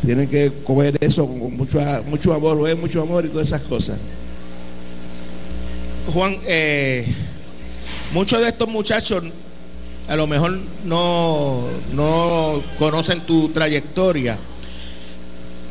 tienen 0.04 0.28
que 0.28 0.50
coger 0.64 0.96
eso 1.00 1.26
con, 1.28 1.56
mucho, 1.56 1.80
mucho 2.08 2.32
amor, 2.34 2.56
lo 2.56 2.66
es 2.66 2.76
mucho 2.76 3.00
amor 3.02 3.24
y 3.24 3.28
todas 3.28 3.46
esas 3.48 3.60
cosas. 3.62 3.98
Juan, 6.12 6.36
eh, 6.46 7.06
muchos 8.12 8.40
de 8.40 8.48
estos 8.48 8.68
muchachos 8.68 9.22
a 10.08 10.16
lo 10.16 10.26
mejor 10.26 10.58
no, 10.84 11.66
no 11.94 12.60
conocen 12.80 13.20
tu 13.20 13.50
trayectoria. 13.50 14.36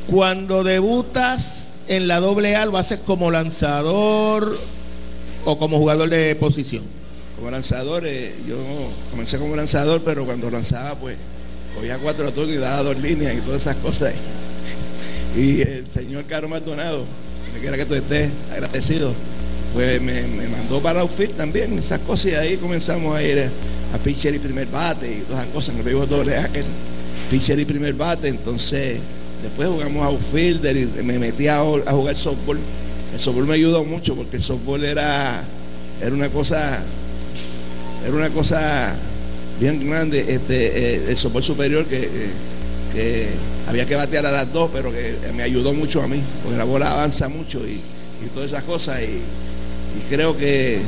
Cuando 0.08 0.64
debutas 0.64 1.71
en 1.88 2.08
la 2.08 2.20
doble 2.20 2.56
A, 2.56 2.66
¿lo 2.66 2.78
haces 2.78 3.00
como 3.00 3.32
lanzador 3.32 4.58
o 5.46 5.58
como 5.58 5.78
jugador 5.78 6.10
de 6.10 6.36
posición? 6.36 6.84
Como 7.36 7.52
lanzador, 7.52 8.04
eh, 8.06 8.34
yo 8.48 8.58
comencé 9.10 9.38
como 9.38 9.56
lanzador, 9.56 10.02
pero 10.04 10.26
cuando 10.26 10.50
lanzaba, 10.52 10.96
pues, 10.96 11.18
cogía 11.76 11.98
cuatro 11.98 12.32
turnos 12.32 12.56
y 12.56 12.60
daba 12.60 12.84
dos 12.84 13.00
líneas 13.00 13.36
y 13.36 13.42
todas 13.42 13.62
esas 13.62 13.76
cosas. 13.78 14.14
Y 15.36 15.62
el 15.62 15.90
señor 15.90 16.26
Caro 16.26 16.48
Maldonado, 16.50 17.06
donde 17.46 17.60
quiera 17.62 17.78
que 17.78 17.86
tú 17.86 17.96
estés, 17.96 18.30
agradecido, 18.52 19.14
pues 19.74 20.02
me, 20.02 20.24
me 20.24 20.50
mandó 20.50 20.82
para 20.82 21.02
outfield 21.02 21.36
también, 21.36 21.78
esas 21.80 22.00
cosas, 22.02 22.26
y 22.34 22.36
ahí 22.36 22.58
comenzamos 22.58 23.16
a 23.16 23.24
ir 23.24 23.50
a, 23.94 23.98
pitcher 24.04 24.34
y 24.36 24.40
primer 24.40 24.68
bate 24.68 25.12
y 25.12 25.22
todas 25.22 25.44
esas 25.44 25.54
cosas, 25.54 25.70
en 25.74 25.80
el 25.80 25.84
béisbol 25.84 26.10
doble 26.10 26.38
A, 26.38 26.48
que 26.48 26.64
pitcher 27.30 27.60
y 27.60 27.66
primer 27.66 27.94
bate, 27.94 28.28
entonces 28.28 29.00
después 29.42 29.68
jugamos 29.70 30.04
a 30.04 30.08
outfielder 30.08 30.76
y 30.78 30.86
me 31.04 31.20
metí 31.20 31.48
a, 31.48 31.60
a 31.60 31.92
jugar 31.92 32.16
softball. 32.18 32.58
El 33.14 33.20
softball 33.20 33.46
me 33.48 33.56
ayudó 33.56 33.84
mucho 33.84 34.16
porque 34.16 34.38
el 34.38 34.44
softball 34.44 34.84
era, 34.84 35.44
era 36.02 36.14
una 36.14 36.30
cosa 36.30 36.82
era 38.06 38.16
una 38.16 38.30
cosa 38.30 38.96
bien 39.60 39.88
grande, 39.88 40.26
este, 40.28 40.96
eh, 40.96 41.04
el 41.10 41.18
soporte 41.18 41.48
superior 41.48 41.86
que, 41.86 42.10
que- 42.94 43.30
había 43.68 43.86
que 43.86 43.96
batear 43.96 44.26
a 44.26 44.32
las 44.32 44.52
dos, 44.52 44.70
pero 44.74 44.92
que 44.92 45.16
me 45.38 45.44
ayudó 45.44 45.72
mucho 45.72 46.02
a 46.02 46.08
mí, 46.08 46.20
porque 46.44 46.58
la 46.58 46.64
bola 46.64 46.92
avanza 46.92 47.30
mucho 47.30 47.60
y, 47.66 47.74
y 47.74 48.28
todas 48.34 48.52
esas 48.52 48.64
cosas. 48.64 49.00
Y 49.02 49.22
creo 50.14 50.36
que, 50.36 50.80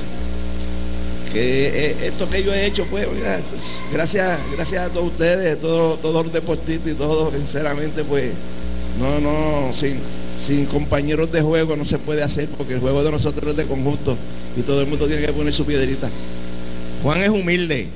que 1.34 1.68
eh, 1.88 1.96
esto 2.06 2.30
que 2.30 2.44
yo 2.44 2.54
he 2.54 2.66
hecho, 2.66 2.86
pues, 2.90 3.08
mira, 3.14 3.38
es- 3.40 3.82
gracias, 3.92 4.40
gracias 4.56 4.84
a 4.84 4.90
todos 4.94 5.08
ustedes, 5.08 5.60
todos, 5.60 6.00
todos 6.02 6.24
los 6.26 6.34
deportistas 6.34 6.92
y 6.92 6.96
todos, 6.96 7.34
sinceramente, 7.34 8.04
pues, 8.04 8.32
no, 9.00 9.20
no, 9.20 9.74
sin, 9.74 9.96
sin 10.40 10.66
compañeros 10.68 11.32
de 11.32 11.42
juego 11.42 11.76
no 11.76 11.86
se 11.86 11.98
puede 11.98 12.22
hacer, 12.24 12.48
porque 12.58 12.74
el 12.76 12.80
juego 12.80 13.04
de 13.04 13.12
nosotros 13.12 13.52
es 13.52 13.58
de 13.58 13.66
conjunto 13.66 14.16
y 14.56 14.62
todo 14.62 14.82
el 14.82 14.88
mundo 14.88 15.08
tiene 15.08 15.26
que 15.26 15.34
poner 15.34 15.54
su 15.54 15.66
piedrita. 15.66 16.10
Juan 17.02 17.22
es 17.24 17.30
humilde. 17.30 17.88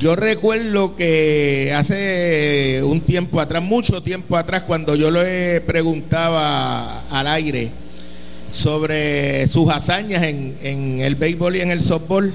Yo 0.00 0.16
recuerdo 0.16 0.96
que 0.96 1.72
hace 1.76 2.80
un 2.82 3.00
tiempo 3.02 3.40
atrás, 3.40 3.62
mucho 3.62 4.02
tiempo 4.02 4.36
atrás, 4.36 4.64
cuando 4.64 4.96
yo 4.96 5.12
le 5.12 5.60
preguntaba 5.60 7.02
al 7.08 7.28
aire 7.28 7.70
sobre 8.52 9.46
sus 9.48 9.70
hazañas 9.70 10.22
en, 10.24 10.56
en 10.62 11.00
el 11.00 11.14
béisbol 11.14 11.56
y 11.56 11.60
en 11.60 11.70
el 11.70 11.82
softball, 11.82 12.32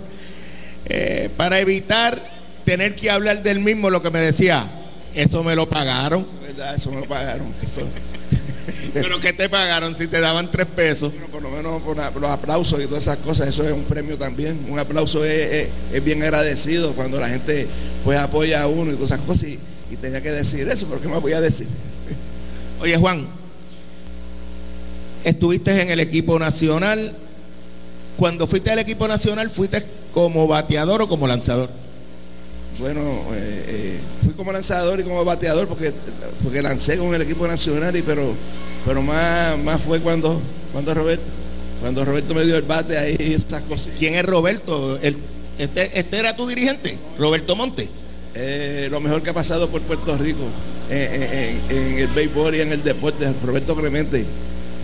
eh, 0.85 1.29
para 1.37 1.59
evitar 1.59 2.21
tener 2.65 2.95
que 2.95 3.09
hablar 3.09 3.43
del 3.43 3.59
mismo, 3.59 3.89
lo 3.89 4.01
que 4.01 4.09
me 4.09 4.19
decía, 4.19 4.69
eso 5.15 5.43
me 5.43 5.55
lo 5.55 5.67
pagaron. 5.67 6.25
¿Verdad? 6.41 6.75
Eso 6.75 6.91
me 6.91 7.01
lo 7.01 7.05
pagaron. 7.07 7.47
Eso- 7.63 7.81
Pero 8.93 9.19
¿qué 9.21 9.31
te 9.33 9.47
pagaron 9.49 9.95
si 9.95 10.07
te 10.07 10.19
daban 10.19 10.51
tres 10.51 10.67
pesos? 10.67 11.11
Bueno, 11.13 11.27
por 11.27 11.41
lo 11.41 11.49
menos 11.49 11.81
por 11.81 12.21
los 12.21 12.29
aplausos 12.29 12.79
y 12.81 12.85
todas 12.87 13.03
esas 13.03 13.17
cosas, 13.17 13.47
eso 13.47 13.63
es 13.63 13.71
un 13.71 13.83
premio 13.83 14.17
también. 14.17 14.59
Un 14.69 14.77
aplauso 14.79 15.23
es, 15.25 15.53
es- 15.53 15.67
es 15.93 16.03
bien 16.03 16.21
agradecido 16.23 16.93
cuando 16.93 17.19
la 17.19 17.29
gente 17.29 17.67
pues 18.03 18.19
apoya 18.19 18.61
a 18.61 18.67
uno 18.67 18.91
y 18.91 18.95
todas 18.95 19.11
esas 19.11 19.25
cosas. 19.25 19.43
Y, 19.43 19.59
y 19.91 19.95
tenía 19.95 20.21
que 20.21 20.31
decir 20.31 20.67
eso, 20.69 20.87
pero 20.87 21.01
¿qué 21.01 21.07
más 21.07 21.21
voy 21.21 21.33
a 21.33 21.41
decir? 21.41 21.67
Oye 22.81 22.97
Juan, 22.97 23.27
estuviste 25.23 25.81
en 25.81 25.89
el 25.91 25.99
equipo 25.99 26.37
nacional. 26.39 27.13
Cuando 28.17 28.45
fuiste 28.45 28.71
al 28.71 28.79
equipo 28.79 29.07
nacional, 29.07 29.49
¿fuiste 29.49 29.83
como 30.13 30.47
bateador 30.47 31.01
o 31.01 31.07
como 31.09 31.27
lanzador? 31.27 31.69
Bueno, 32.79 33.01
eh, 33.33 33.65
eh, 33.67 33.99
fui 34.23 34.33
como 34.33 34.51
lanzador 34.51 34.99
y 34.99 35.03
como 35.03 35.23
bateador 35.25 35.67
porque, 35.67 35.91
porque 36.43 36.61
lancé 36.61 36.97
con 36.97 37.13
el 37.13 37.21
equipo 37.21 37.45
nacional, 37.47 37.95
y 37.95 38.01
pero, 38.01 38.33
pero 38.85 39.01
más, 39.01 39.57
más 39.59 39.81
fue 39.81 39.99
cuando, 39.99 40.39
cuando 40.71 40.93
Roberto, 40.93 41.23
cuando 41.81 42.05
Roberto 42.05 42.33
me 42.33 42.45
dio 42.45 42.55
el 42.55 42.61
bate 42.63 42.97
ahí 42.97 43.15
y 43.19 43.33
esas 43.33 43.61
cosas. 43.63 43.89
¿Quién 43.99 44.15
es 44.15 44.25
Roberto? 44.25 44.97
El- 45.01 45.17
este, 45.59 45.99
este 45.99 46.17
era 46.17 46.35
tu 46.35 46.47
dirigente, 46.47 46.97
Roberto 47.19 47.55
Monte. 47.55 47.87
Eh, 48.33 48.87
lo 48.89 49.01
mejor 49.01 49.21
que 49.21 49.29
ha 49.31 49.33
pasado 49.33 49.67
por 49.69 49.81
Puerto 49.81 50.17
Rico 50.17 50.39
en, 50.89 51.21
en- 51.23 51.61
en 51.69 51.97
el 51.99 52.07
béisbol 52.07 52.55
y 52.55 52.61
en 52.61 52.71
el 52.71 52.81
deporte, 52.83 53.31
Roberto 53.45 53.75
Clemente 53.75 54.25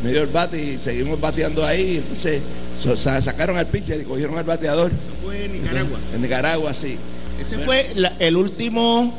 me 0.03 0.11
dio 0.11 0.21
el 0.21 0.27
bate 0.27 0.61
y 0.63 0.77
seguimos 0.77 1.19
bateando 1.19 1.65
ahí, 1.65 1.97
entonces 1.97 2.41
so- 2.81 2.95
sacaron 2.97 3.57
al 3.57 3.65
pitcher 3.67 3.99
y 4.01 4.03
cogieron 4.03 4.37
al 4.37 4.43
bateador. 4.43 4.91
fue 5.23 5.45
en 5.45 5.53
Nicaragua. 5.61 5.99
En 6.13 6.21
Nicaragua, 6.21 6.73
sí. 6.73 6.97
Ese 7.39 7.59
fue 7.59 7.91
la- 7.95 8.13
el 8.19 8.35
último, 8.37 9.13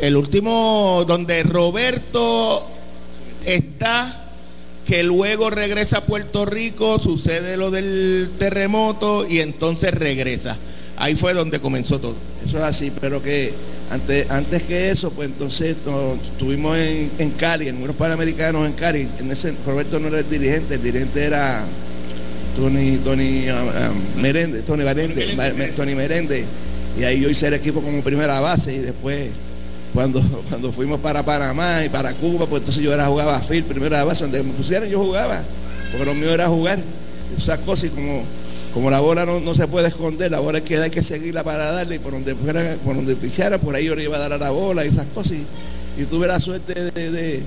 el 0.00 0.16
último 0.16 1.04
donde 1.06 1.42
Roberto 1.42 2.66
está, 3.44 4.24
que 4.86 5.02
luego 5.02 5.50
regresa 5.50 5.98
a 5.98 6.00
Puerto 6.02 6.44
Rico, 6.44 6.98
sucede 6.98 7.56
lo 7.56 7.70
del 7.70 8.30
terremoto 8.38 9.26
y 9.28 9.40
entonces 9.40 9.92
regresa. 9.92 10.56
Ahí 10.96 11.14
fue 11.14 11.34
donde 11.34 11.60
comenzó 11.60 11.98
todo. 12.00 12.16
Eso 12.48 12.56
es 12.56 12.64
así, 12.64 12.90
pero 12.98 13.22
que 13.22 13.52
antes, 13.90 14.30
antes 14.30 14.62
que 14.62 14.88
eso, 14.90 15.10
pues 15.10 15.28
entonces 15.28 15.76
estuvimos 16.32 16.78
en, 16.78 17.10
en 17.18 17.30
Cali, 17.32 17.68
en 17.68 17.82
unos 17.82 17.94
panamericanos 17.94 18.66
en 18.66 18.72
Cali. 18.72 19.06
En 19.20 19.30
ese, 19.30 19.52
Roberto 19.66 20.00
no 20.00 20.08
era 20.08 20.20
el 20.20 20.30
dirigente, 20.30 20.76
el 20.76 20.82
dirigente 20.82 21.22
era 21.24 21.62
Tony, 22.56 22.96
Tony 23.04 23.48
ah, 23.48 23.64
ah, 23.76 23.90
Merende, 24.18 24.62
Tony 24.62 24.82
Me- 24.82 25.68
Tony 25.76 25.94
Merende. 25.94 26.44
Y 26.98 27.04
ahí 27.04 27.20
yo 27.20 27.28
hice 27.28 27.48
el 27.48 27.54
equipo 27.54 27.82
como 27.82 28.02
primera 28.02 28.40
base 28.40 28.72
y 28.74 28.78
después 28.78 29.28
cuando, 29.92 30.20
cuando 30.48 30.72
fuimos 30.72 31.00
para 31.00 31.22
Panamá 31.22 31.84
y 31.84 31.90
para 31.90 32.14
Cuba, 32.14 32.46
pues 32.46 32.60
entonces 32.62 32.82
yo 32.82 32.94
era 32.94 33.06
jugaba 33.08 33.40
Phil, 33.40 33.62
primera 33.64 34.04
base, 34.04 34.24
donde 34.24 34.42
me 34.42 34.52
pusieran 34.54 34.88
yo 34.88 35.00
jugaba, 35.00 35.42
porque 35.90 36.06
lo 36.06 36.14
mío 36.14 36.30
era 36.32 36.48
jugar. 36.48 36.78
Esas 37.36 37.58
cosas 37.58 37.84
y 37.84 37.88
como, 37.90 38.22
como 38.78 38.92
la 38.92 39.00
bola 39.00 39.26
no, 39.26 39.40
no 39.40 39.56
se 39.56 39.66
puede 39.66 39.88
esconder, 39.88 40.30
la 40.30 40.38
bola 40.38 40.58
hay 40.58 40.64
que, 40.64 40.78
hay 40.78 40.88
que 40.88 41.02
seguirla 41.02 41.42
para 41.42 41.72
darle 41.72 41.96
y 41.96 41.98
por 41.98 42.12
donde 42.12 42.32
fuera, 42.36 42.76
por 42.84 42.94
donde 42.94 43.16
pichara, 43.16 43.58
por 43.58 43.74
ahí 43.74 43.86
yo 43.86 43.96
le 43.96 44.04
iba 44.04 44.14
a 44.16 44.20
dar 44.20 44.32
a 44.34 44.38
la 44.38 44.50
bola 44.50 44.84
y 44.84 44.88
esas 44.88 45.06
cosas. 45.12 45.32
Y, 45.32 46.02
y 46.02 46.04
tuve 46.04 46.28
la 46.28 46.38
suerte 46.38 46.92
de, 46.92 47.10
de, 47.10 47.42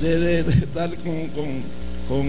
de- 0.00 0.42
de- 0.44 0.52
estar 0.52 0.88
con, 0.98 1.26
con- 1.30 1.62
con 2.08 2.20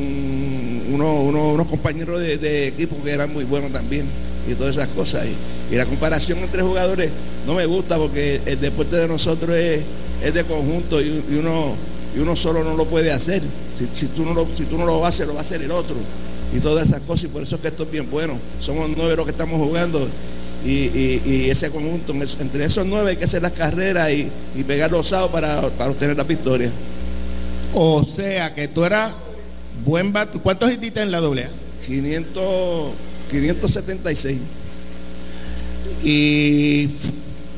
unos, 0.91 1.23
unos- 1.53 1.67
compañeros 1.67 2.19
de, 2.19 2.67
equipo 2.69 2.95
que 3.03 3.11
eran 3.11 3.31
muy 3.31 3.43
buenos 3.43 3.71
también 3.71 4.05
y 4.49 4.55
todas 4.55 4.75
esas 4.75 4.87
cosas. 4.89 5.27
Y, 5.27 5.73
y 5.75 5.77
la 5.77 5.85
comparación 5.85 6.39
entre 6.39 6.63
jugadores 6.63 7.11
no 7.45 7.53
me 7.53 7.67
gusta 7.67 7.97
porque 7.97 8.41
el 8.47 8.59
deporte 8.59 8.95
de 8.95 9.07
nosotros 9.07 9.55
es, 9.55 9.81
es 10.23 10.33
de 10.33 10.43
conjunto 10.45 10.99
y, 10.99 11.23
y 11.29 11.35
uno 11.35 11.75
y 12.15 12.19
uno 12.19 12.35
solo 12.35 12.63
no 12.63 12.75
lo 12.75 12.85
puede 12.85 13.11
hacer. 13.11 13.43
Si, 13.77 13.87
si 13.93 14.07
tú 14.07 14.25
no 14.25 14.33
lo, 14.33 14.47
si 14.57 14.63
tú 14.65 14.79
no 14.79 14.85
lo 14.87 15.05
haces, 15.05 15.27
lo 15.27 15.33
va 15.35 15.41
a 15.41 15.43
hacer 15.43 15.61
el 15.61 15.69
otro. 15.71 15.95
Y 16.55 16.59
todas 16.59 16.87
esas 16.89 17.01
cosas, 17.01 17.25
y 17.25 17.27
por 17.29 17.43
eso 17.43 17.55
es 17.55 17.61
que 17.61 17.67
esto 17.69 17.83
es 17.83 17.91
bien 17.91 18.09
bueno. 18.09 18.33
Somos 18.59 18.89
nueve 18.95 19.15
los 19.15 19.25
que 19.25 19.31
estamos 19.31 19.57
jugando. 19.65 20.07
Y, 20.65 20.69
y- 20.69 21.21
y 21.25 21.49
ese 21.49 21.71
conjunto, 21.71 22.13
entre 22.13 22.65
esos 22.65 22.85
nueve 22.85 23.11
hay 23.11 23.17
que 23.17 23.25
hacer 23.25 23.41
las 23.41 23.53
carreras 23.53 24.11
y, 24.11 24.29
y 24.55 24.63
pegar 24.63 24.91
los 24.91 25.07
sados 25.07 25.31
para, 25.31 25.61
para 25.69 25.89
obtener 25.91 26.15
la 26.17 26.23
victoria. 26.23 26.69
O 27.73 28.03
sea 28.03 28.53
que 28.53 28.67
tú 28.67 28.83
eras 28.83 29.13
buen 29.85 30.11
bat. 30.13 30.29
¿Cuántos 30.43 30.71
hiciste 30.71 31.01
en 31.01 31.09
la 31.11 31.19
doble 31.19 31.45
A? 31.45 31.49
500, 31.87 32.91
576. 33.31 34.37
Y 36.03 36.89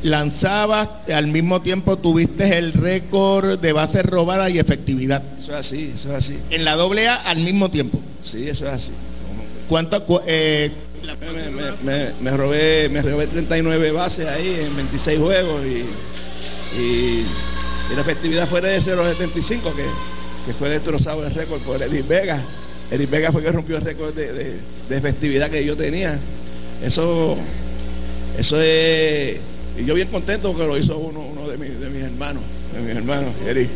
lanzabas, 0.04 0.90
al 1.14 1.28
mismo 1.28 1.62
tiempo 1.62 1.98
tuviste 1.98 2.58
el 2.58 2.74
récord 2.74 3.58
de 3.60 3.74
bases 3.74 4.06
robadas 4.06 4.52
y 4.52 4.60
efectividad. 4.60 5.24
Eso 5.40 5.52
es 5.52 5.58
así, 5.58 5.92
eso 5.96 6.10
es 6.10 6.16
así. 6.16 6.38
En 6.52 6.66
la 6.66 6.76
doble 6.76 7.08
A 7.08 7.16
al 7.16 7.38
mismo 7.38 7.72
tiempo. 7.72 8.00
Sí, 8.24 8.48
eso 8.48 8.66
es 8.66 8.72
así. 8.72 8.92
¿Cuánto? 9.70 10.04
cu- 10.06 10.22
eh, 10.28 10.72
Me, 11.04 11.50
me- 11.52 11.72
me- 11.84 12.12
me 12.22 12.32
robé, 12.38 12.88
me 12.90 13.02
robé 13.02 13.28
39 13.28 13.92
bases 13.92 14.28
ahí 14.28 14.58
en 14.66 14.76
26 14.76 15.20
juegos 15.20 15.62
y, 15.66 16.80
y- 16.80 17.26
y 17.92 17.96
la 17.96 18.02
efectividad 18.02 18.48
fue 18.48 18.62
de 18.62 18.80
0.75 18.82 19.74
que, 19.74 19.84
que 20.46 20.54
fue 20.58 20.70
destrozado 20.70 21.26
el 21.26 21.34
récord 21.34 21.62
por 21.62 21.82
Edith 21.82 22.08
Vega. 22.08 22.42
Edith 22.92 23.10
Vega 23.10 23.32
fue 23.32 23.42
que 23.42 23.52
rompió 23.52 23.78
el 23.78 23.84
récord 23.84 24.14
de, 24.14 24.32
de- 24.32 24.60
de 24.90 24.98
efectividad 24.98 25.50
que 25.50 25.66
yo 25.66 25.76
tenía. 25.76 26.18
Eso, 26.84 27.38
eso 28.38 28.62
es. 28.62 29.38
Y 29.80 29.86
yo 29.86 29.96
bien 29.96 30.08
contento 30.10 30.52
porque 30.52 30.68
lo 30.68 30.78
hizo 30.78 30.98
uno, 30.98 31.20
uno 31.22 31.48
de, 31.48 31.58
mis, 31.58 31.80
de 31.80 31.90
mis 31.90 32.02
hermanos, 32.04 32.44
de 32.74 32.82
mis 32.82 32.96
hermanos, 32.96 33.30
Eric. 33.48 33.70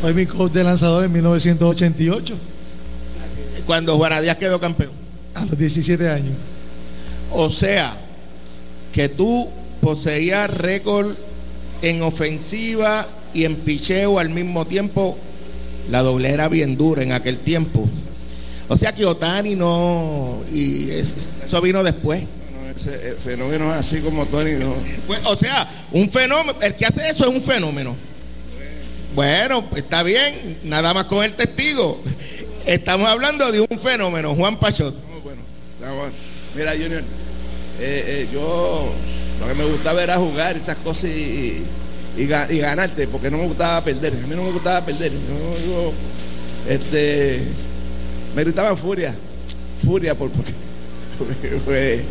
Fue 0.00 0.12
mi 0.12 0.26
coach 0.26 0.52
de 0.52 0.64
lanzador 0.64 1.04
en 1.04 1.12
1988, 1.12 2.34
cuando 3.66 3.96
Juana 3.96 4.20
Díaz 4.20 4.36
quedó 4.36 4.60
campeón. 4.60 4.90
a 5.34 5.44
los 5.44 5.56
17 5.56 6.08
años. 6.08 6.34
O 7.30 7.48
sea, 7.48 7.96
que 8.92 9.08
tú 9.08 9.48
poseías 9.80 10.50
récord 10.52 11.12
en 11.80 12.02
ofensiva 12.02 13.06
y 13.32 13.44
en 13.44 13.56
picheo 13.56 14.18
al 14.18 14.28
mismo 14.28 14.66
tiempo. 14.66 15.16
La 15.90 16.02
doble 16.02 16.30
era 16.30 16.48
bien 16.48 16.76
dura 16.76 17.02
en 17.02 17.12
aquel 17.12 17.38
tiempo. 17.38 17.88
O 18.68 18.76
sea 18.76 18.94
que 18.94 19.04
Otani 19.06 19.54
no. 19.56 20.38
Y 20.52 20.90
es- 20.90 21.14
eso 21.46 21.60
vino 21.60 21.82
después. 21.82 22.24
Eh, 22.86 23.16
fenómeno 23.22 23.70
así 23.70 24.00
como 24.00 24.26
Tony, 24.26 24.52
no. 24.52 24.74
Pues, 25.06 25.20
o 25.24 25.36
sea, 25.36 25.86
un 25.92 26.08
fenómeno. 26.10 26.58
El 26.60 26.74
que 26.74 26.86
hace 26.86 27.08
eso 27.08 27.24
es 27.24 27.34
un 27.34 27.40
fenómeno. 27.40 27.96
Bueno, 29.14 29.68
pues 29.68 29.82
está 29.82 30.02
bien. 30.02 30.58
Nada 30.64 30.94
más 30.94 31.04
con 31.04 31.24
el 31.24 31.34
testigo. 31.34 32.02
Estamos 32.64 33.08
hablando 33.08 33.50
de 33.50 33.60
un 33.60 33.78
fenómeno, 33.78 34.34
Juan 34.34 34.58
Pachot. 34.58 34.94
Muy 35.08 35.20
bueno. 35.20 35.42
Mira, 36.54 36.72
Junior, 36.72 37.02
eh, 37.80 38.04
eh, 38.06 38.28
yo 38.32 38.92
lo 39.40 39.48
que 39.48 39.54
me 39.54 39.64
gustaba 39.64 40.02
era 40.02 40.16
jugar 40.16 40.56
esas 40.56 40.76
cosas 40.76 41.10
y, 41.10 41.64
y 42.16 42.22
y 42.50 42.58
ganarte, 42.58 43.06
porque 43.08 43.30
no 43.30 43.38
me 43.38 43.46
gustaba 43.46 43.82
perder. 43.82 44.12
A 44.12 44.26
mí 44.26 44.36
no 44.36 44.44
me 44.44 44.52
gustaba 44.52 44.84
perder. 44.84 45.12
Yo, 45.12 45.66
yo, 45.66 45.92
este, 46.68 47.42
me 48.36 48.44
gritaban 48.44 48.76
furia, 48.76 49.14
furia, 49.84 50.14
por, 50.14 50.30
porque, 51.18 51.48
porque, 51.64 52.02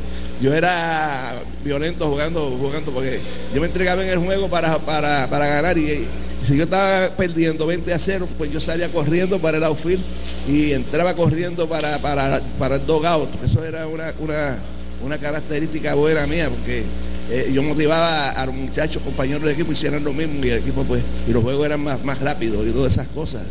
yo 0.41 0.53
era 0.53 1.33
violento 1.63 2.09
jugando, 2.09 2.51
jugando, 2.59 2.91
porque 2.91 3.19
yo 3.53 3.61
me 3.61 3.67
entregaba 3.67 4.03
en 4.03 4.09
el 4.09 4.19
juego 4.19 4.49
para, 4.49 4.77
para, 4.79 5.27
para 5.27 5.47
ganar 5.47 5.77
y, 5.77 6.07
si 6.43 6.57
yo 6.57 6.63
estaba 6.63 7.09
perdiendo 7.15 7.67
20 7.67 7.93
a 7.93 7.99
0, 7.99 8.27
pues 8.37 8.51
yo 8.51 8.59
salía 8.59 8.89
corriendo 8.89 9.39
para 9.39 9.57
el 9.57 9.63
outfield 9.63 10.01
y 10.47 10.71
entraba 10.71 11.13
corriendo 11.13 11.69
para, 11.69 11.99
para, 11.99 12.41
para 12.57 12.75
el 12.75 12.85
dogout. 12.85 13.29
Eso 13.45 13.63
era 13.63 13.85
una, 13.85 14.11
una, 14.19 14.57
una 15.03 15.17
característica 15.19 15.93
buena 15.93 16.25
mía, 16.25 16.49
porque 16.49 16.83
eh, 17.29 17.51
yo 17.53 17.61
motivaba 17.61 18.31
a 18.31 18.45
los 18.47 18.55
muchachos, 18.55 19.03
compañeros 19.03 19.43
del 19.43 19.51
equipo, 19.51 19.71
hicieran 19.71 20.03
lo 20.03 20.13
mismo 20.13 20.43
y 20.43 20.49
el 20.49 20.57
equipo 20.59 20.83
pues, 20.83 21.03
y 21.27 21.31
los 21.31 21.43
juegos 21.43 21.65
eran 21.65 21.81
más, 21.81 22.03
más 22.03 22.19
rápidos 22.19 22.65
y 22.67 22.71
todas 22.71 22.93
esas 22.93 23.07
cosas. 23.09 23.43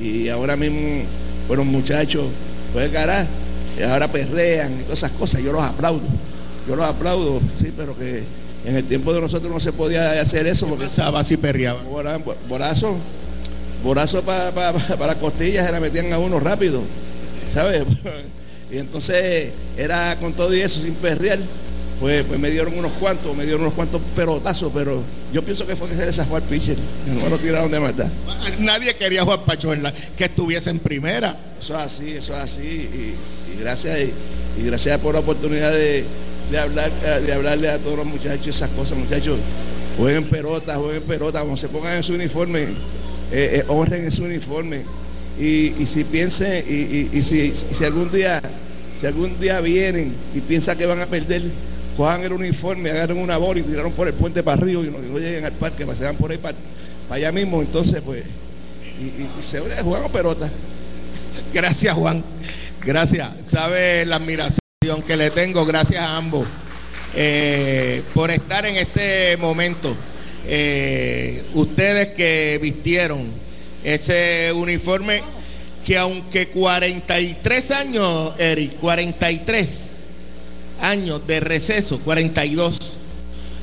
Y 0.00 0.28
ahora 0.28 0.56
mismo, 0.56 1.04
bueno, 1.46 1.64
muchachos, 1.64 2.26
pues 2.72 2.90
cara, 2.90 3.24
y 3.24 3.43
ahora 3.82 4.08
perrean 4.08 4.72
y 4.80 4.82
todas 4.82 4.98
esas 4.98 5.10
cosas, 5.12 5.42
yo 5.42 5.52
los 5.52 5.62
aplaudo. 5.62 6.02
Yo 6.68 6.76
los 6.76 6.86
aplaudo, 6.86 7.40
sí, 7.60 7.72
pero 7.76 7.96
que 7.96 8.22
en 8.64 8.76
el 8.76 8.84
tiempo 8.84 9.12
de 9.12 9.20
nosotros 9.20 9.50
no 9.52 9.60
se 9.60 9.72
podía 9.72 10.20
hacer 10.20 10.46
eso 10.46 10.66
porque 10.66 10.84
Pensaba 10.86 11.22
si 11.24 11.36
perreaba. 11.36 11.82
Bora- 11.82 12.18
Borazo, 12.48 12.96
borazo 13.82 14.22
para 14.22 15.06
las 15.06 15.16
costillas 15.16 15.66
se 15.66 15.72
la 15.72 15.80
metían 15.80 16.12
a 16.12 16.18
uno 16.18 16.40
rápido, 16.40 16.80
¿sabes? 17.52 17.82
Y 18.72 18.78
entonces 18.78 19.50
era 19.76 20.16
con 20.18 20.32
todo 20.32 20.52
y 20.52 20.60
eso, 20.62 20.80
sin 20.80 20.94
perrear, 20.94 21.38
pues, 22.00 22.24
pues 22.24 22.40
me 22.40 22.50
dieron 22.50 22.76
unos 22.76 22.90
cuantos, 22.92 23.36
me 23.36 23.44
dieron 23.44 23.60
unos 23.60 23.74
cuantos 23.74 24.00
pelotazos, 24.16 24.72
pero 24.74 25.00
yo 25.34 25.42
pienso 25.42 25.66
que 25.66 25.74
fue 25.76 25.88
que 25.88 25.96
se 25.96 26.06
desafó 26.06 26.36
al 26.36 26.42
pitcher, 26.42 26.76
no 27.20 27.28
lo 27.28 27.36
tiraron 27.38 27.70
de 27.70 27.80
maldad. 27.80 28.08
Nadie 28.60 28.94
quería 28.94 29.22
a 29.22 29.24
Juan 29.24 29.44
Pacho 29.44 29.72
en 29.74 29.82
la, 29.82 29.92
que 29.92 30.24
estuviese 30.24 30.70
en 30.70 30.78
primera. 30.78 31.36
Eso 31.60 31.74
es 31.76 31.80
así, 31.80 32.10
eso 32.12 32.32
es 32.32 32.38
así, 32.38 32.62
y, 32.62 33.14
y 33.56 33.60
gracias, 33.60 33.98
y, 33.98 34.60
y 34.62 34.64
gracias 34.66 34.98
por 35.00 35.14
la 35.14 35.20
oportunidad 35.20 35.72
de, 35.72 36.04
de 36.50 36.58
hablar, 36.58 36.90
de 37.26 37.32
hablarle 37.34 37.68
a 37.68 37.78
todos 37.78 37.96
los 37.98 38.06
muchachos 38.06 38.46
esas 38.46 38.70
cosas, 38.70 38.96
muchachos. 38.96 39.38
Jueguen 39.98 40.24
pelota, 40.24 40.76
jueguen 40.76 41.02
pelota, 41.02 41.40
cuando 41.40 41.56
se 41.56 41.68
pongan 41.68 41.96
en 41.96 42.02
su 42.02 42.14
uniforme, 42.14 42.62
eh, 42.62 42.68
eh, 43.32 43.64
honren 43.68 44.04
en 44.04 44.12
su 44.12 44.22
uniforme. 44.24 44.82
Y, 45.38 45.74
y 45.82 45.86
si 45.86 46.04
piensen, 46.04 46.64
y, 46.66 46.72
y- 46.72 47.10
y 47.12 47.22
si, 47.24 47.38
y 47.40 47.54
si 47.74 47.84
algún 47.84 48.10
día, 48.12 48.40
si 49.00 49.06
algún 49.06 49.38
día 49.40 49.60
vienen 49.60 50.12
y 50.32 50.40
piensan 50.40 50.78
que 50.78 50.86
van 50.86 51.00
a 51.00 51.06
perder, 51.06 51.42
cojan 51.96 52.22
el 52.22 52.32
uniforme, 52.32 52.90
agarren 52.90 53.18
una 53.18 53.36
bola 53.36 53.60
y 53.60 53.62
tiraron 53.62 53.92
por 53.92 54.08
el 54.08 54.14
puente 54.14 54.42
para 54.42 54.60
arriba 54.60 54.82
y 54.82 54.90
no, 54.90 54.98
no 54.98 55.18
lleguen 55.18 55.44
al 55.44 55.52
parque, 55.52 55.86
pasean 55.86 56.16
por 56.16 56.30
ahí 56.30 56.38
para, 56.38 56.56
allá 57.10 57.32
mismo, 57.32 57.60
entonces 57.60 58.02
pues, 58.04 58.24
y, 59.00 59.04
y, 59.04 59.28
y 59.38 59.42
se 59.42 59.60
jugamos 59.60 60.10
pelota. 60.10 60.50
Gracias, 61.54 61.94
Juan. 61.94 62.22
Gracias. 62.84 63.28
Sabe 63.46 64.04
la 64.04 64.16
admiración 64.16 64.60
que 65.06 65.16
le 65.16 65.30
tengo, 65.30 65.64
gracias 65.64 66.00
a 66.02 66.16
ambos, 66.16 66.46
eh, 67.14 68.02
por 68.12 68.30
estar 68.30 68.66
en 68.66 68.76
este 68.76 69.36
momento. 69.38 69.94
Eh, 70.46 71.42
ustedes 71.54 72.10
que 72.10 72.58
vistieron 72.60 73.26
ese 73.82 74.52
uniforme, 74.54 75.22
que 75.86 75.96
aunque 75.96 76.48
43 76.48 77.70
años, 77.70 78.32
Eric, 78.38 78.76
43 78.80 79.93
años 80.80 81.26
de 81.26 81.40
receso, 81.40 81.98
42, 82.00 82.78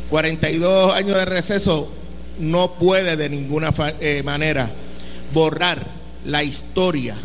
42 0.10 0.94
años 0.94 1.18
de 1.18 1.26
receso, 1.26 1.90
no 2.40 2.74
puede 2.74 3.16
de 3.16 3.30
ninguna 3.30 3.74
eh, 4.00 4.22
manera 4.24 4.70
borrar 5.34 5.86
la 6.26 6.44
historia 6.44 7.16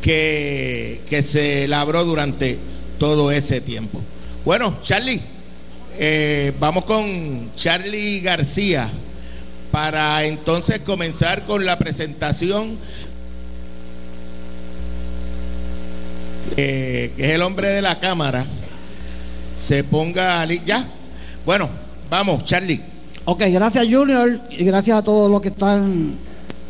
que, 0.00 1.00
que 1.08 1.22
se 1.22 1.66
labró 1.68 2.04
durante 2.04 2.58
todo 2.98 3.30
ese 3.30 3.60
tiempo. 3.60 4.00
Bueno, 4.44 4.78
Charlie, 4.82 5.20
eh, 5.98 6.52
vamos 6.58 6.84
con 6.84 7.54
Charlie 7.54 8.20
García 8.20 8.90
para 9.70 10.24
entonces 10.24 10.80
comenzar 10.80 11.44
con 11.46 11.64
la 11.64 11.78
presentación, 11.78 12.78
eh, 16.56 17.12
que 17.16 17.24
es 17.24 17.30
el 17.30 17.42
hombre 17.42 17.68
de 17.68 17.82
la 17.82 18.00
cámara, 18.00 18.46
se 19.62 19.84
ponga 19.84 20.44
ya. 20.44 20.86
Bueno, 21.46 21.68
vamos, 22.10 22.44
Charlie. 22.44 22.80
Ok, 23.24 23.42
gracias 23.48 23.86
Junior 23.88 24.40
y 24.50 24.64
gracias 24.64 24.98
a 24.98 25.02
todos 25.02 25.30
los 25.30 25.40
que 25.40 25.48
están 25.48 26.14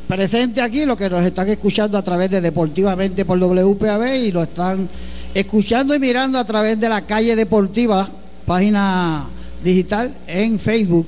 presentes 0.07 0.63
aquí, 0.63 0.85
los 0.85 0.99
que 0.99 1.09
nos 1.09 1.25
están 1.25 1.49
escuchando 1.49 1.97
a 1.97 2.03
través 2.03 2.31
de 2.31 2.43
Deportivamente 2.43 3.25
por 3.25 3.39
WPAB 3.39 4.15
y 4.17 4.33
lo 4.33 4.43
están 4.43 4.87
escuchando 5.33 5.95
y 5.95 5.99
mirando 5.99 6.39
a 6.39 6.45
través 6.45 6.79
de 6.79 6.91
la 6.91 7.01
calle 7.03 7.35
deportiva, 7.35 8.07
página 8.45 9.25
digital 9.65 10.15
en 10.27 10.59
Facebook. 10.59 11.07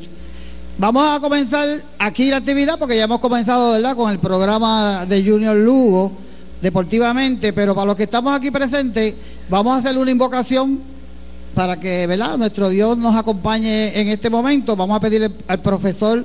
Vamos 0.79 1.07
a 1.07 1.21
comenzar 1.21 1.69
aquí 1.99 2.31
la 2.31 2.39
actividad 2.39 2.79
porque 2.79 2.97
ya 2.97 3.05
hemos 3.05 3.21
comenzado, 3.21 3.73
¿verdad?, 3.73 3.95
con 3.95 4.11
el 4.11 4.19
programa 4.19 5.05
de 5.07 5.23
Junior 5.23 5.55
Lugo, 5.55 6.13
deportivamente, 6.63 7.53
pero 7.53 7.75
para 7.75 7.89
los 7.89 7.97
que 7.97 8.05
estamos 8.05 8.35
aquí 8.35 8.51
presentes, 8.51 9.15
vamos 9.51 9.77
a 9.77 9.79
hacer 9.81 9.99
una 9.99 10.11
invocación 10.11 10.94
para 11.55 11.79
que 11.79 12.07
¿verdad? 12.07 12.37
nuestro 12.37 12.69
Dios 12.69 12.99
nos 12.99 13.15
acompañe 13.15 13.99
en 14.01 14.09
este 14.09 14.29
momento. 14.29 14.77
Vamos 14.77 14.97
a 14.97 15.01
pedirle 15.01 15.31
al 15.47 15.61
profesor 15.61 16.25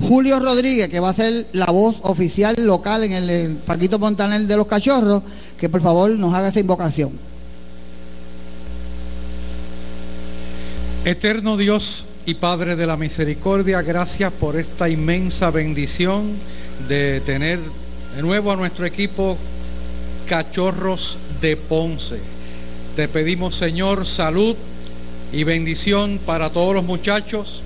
Julio 0.00 0.40
Rodríguez, 0.40 0.88
que 0.88 1.00
va 1.00 1.10
a 1.10 1.14
ser 1.14 1.46
la 1.52 1.66
voz 1.66 1.96
oficial 2.02 2.56
local 2.58 3.04
en 3.04 3.12
el, 3.12 3.30
el 3.30 3.56
Paquito 3.56 3.98
Montaner 3.98 4.42
de 4.42 4.56
los 4.56 4.66
Cachorros, 4.66 5.22
que 5.58 5.68
por 5.68 5.80
favor 5.80 6.10
nos 6.10 6.34
haga 6.34 6.48
esa 6.48 6.60
invocación. 6.60 7.12
Eterno 11.04 11.56
Dios 11.56 12.06
y 12.26 12.34
Padre 12.34 12.76
de 12.76 12.86
la 12.86 12.96
Misericordia, 12.96 13.82
gracias 13.82 14.32
por 14.32 14.56
esta 14.56 14.88
inmensa 14.88 15.50
bendición 15.50 16.32
de 16.88 17.20
tener 17.20 17.60
de 18.16 18.22
nuevo 18.22 18.50
a 18.50 18.56
nuestro 18.56 18.86
equipo 18.86 19.36
Cachorros 20.26 21.18
de 21.40 21.56
Ponce. 21.56 22.33
Te 22.96 23.08
pedimos, 23.08 23.56
Señor, 23.56 24.06
salud 24.06 24.54
y 25.32 25.42
bendición 25.42 26.20
para 26.24 26.50
todos 26.50 26.76
los 26.76 26.84
muchachos 26.84 27.60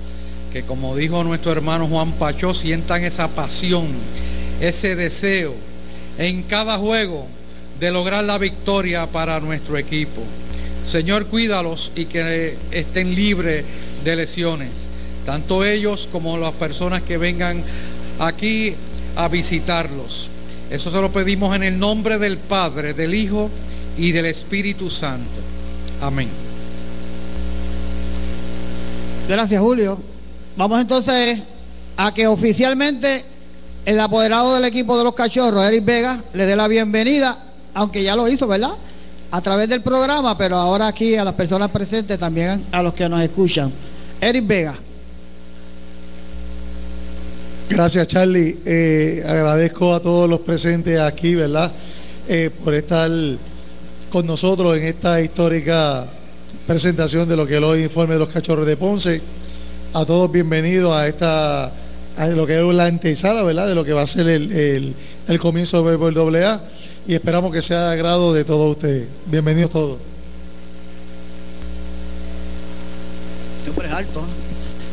que, 0.51 0.63
como 0.63 0.95
dijo 0.95 1.23
nuestro 1.23 1.51
hermano 1.51 1.87
Juan 1.87 2.13
Pachó, 2.13 2.55
sientan 2.55 3.03
esa 3.03 3.27
pasión, 3.27 3.85
ese 4.59 4.95
deseo 4.95 5.53
en 6.17 6.41
cada 6.41 6.79
juego 6.79 7.27
de 7.79 7.91
lograr 7.91 8.23
la 8.23 8.39
victoria 8.39 9.05
para 9.05 9.39
nuestro 9.39 9.77
equipo. 9.77 10.23
Señor, 10.89 11.27
cuídalos 11.27 11.91
y 11.95 12.05
que 12.05 12.57
estén 12.71 13.13
libres 13.13 13.65
de 14.03 14.15
lesiones, 14.15 14.87
tanto 15.27 15.63
ellos 15.63 16.09
como 16.11 16.39
las 16.39 16.55
personas 16.55 17.03
que 17.03 17.19
vengan 17.19 17.63
aquí 18.17 18.73
a 19.15 19.27
visitarlos. 19.27 20.27
Eso 20.71 20.91
se 20.91 20.99
lo 20.99 21.11
pedimos 21.11 21.55
en 21.55 21.61
el 21.61 21.77
nombre 21.77 22.17
del 22.17 22.39
Padre, 22.39 22.95
del 22.95 23.13
Hijo 23.13 23.51
del 23.99 24.25
Espíritu 24.25 24.89
Santo. 24.89 25.41
Amén. 26.01 26.29
Gracias, 29.27 29.61
Julio. 29.61 29.99
Vamos 30.55 30.81
entonces 30.81 31.39
a 31.97 32.13
que 32.13 32.25
oficialmente 32.25 33.23
el 33.85 33.99
apoderado 33.99 34.55
del 34.55 34.65
equipo 34.65 34.97
de 34.97 35.03
los 35.03 35.13
cachorros, 35.13 35.65
Eric 35.65 35.85
Vega, 35.85 36.23
le 36.33 36.45
dé 36.45 36.55
la 36.55 36.67
bienvenida, 36.67 37.37
aunque 37.73 38.03
ya 38.03 38.15
lo 38.15 38.27
hizo, 38.27 38.47
¿verdad? 38.47 38.71
A 39.31 39.41
través 39.41 39.69
del 39.69 39.81
programa, 39.81 40.37
pero 40.37 40.55
ahora 40.55 40.87
aquí 40.87 41.15
a 41.15 41.23
las 41.23 41.33
personas 41.33 41.69
presentes, 41.69 42.17
también 42.17 42.65
a 42.71 42.81
los 42.81 42.93
que 42.93 43.07
nos 43.07 43.21
escuchan. 43.21 43.71
Eric 44.21 44.47
Vega. 44.47 44.75
Gracias, 47.69 48.07
Charlie. 48.07 48.59
Eh, 48.65 49.23
agradezco 49.27 49.93
a 49.93 49.99
todos 49.99 50.27
los 50.27 50.39
presentes 50.39 50.99
aquí, 50.99 51.35
¿verdad? 51.35 51.71
Eh, 52.27 52.49
por 52.63 52.73
estar 52.73 53.11
con 54.09 54.25
nosotros 54.25 54.75
en 54.77 54.83
esta 54.83 55.21
histórica 55.21 56.05
presentación 56.67 57.29
de 57.29 57.35
lo 57.35 57.45
que 57.45 57.57
es 57.57 57.63
el 57.63 57.81
informe 57.81 58.13
de 58.13 58.19
los 58.19 58.29
cachorros 58.29 58.65
de 58.65 58.75
Ponce. 58.75 59.21
A 59.93 60.05
todos 60.05 60.31
bienvenidos 60.31 60.93
a 60.93 61.07
esta 61.07 61.71
a 62.17 62.27
lo 62.27 62.45
que 62.45 62.59
es 62.59 62.75
la 62.75 62.85
antesala, 62.85 63.43
¿verdad? 63.43 63.67
De 63.67 63.75
lo 63.75 63.85
que 63.85 63.93
va 63.93 64.01
a 64.01 64.07
ser 64.07 64.27
el, 64.27 64.51
el, 64.51 64.93
el 65.27 65.39
comienzo 65.39 65.83
del 65.83 66.43
AA 66.43 66.61
y 67.07 67.13
esperamos 67.13 67.53
que 67.53 67.61
sea 67.61 67.87
de 67.87 67.93
agrado 67.93 68.33
de 68.33 68.43
todos 68.43 68.71
ustedes. 68.71 69.07
Bienvenidos 69.25 69.71
todos. 69.71 69.99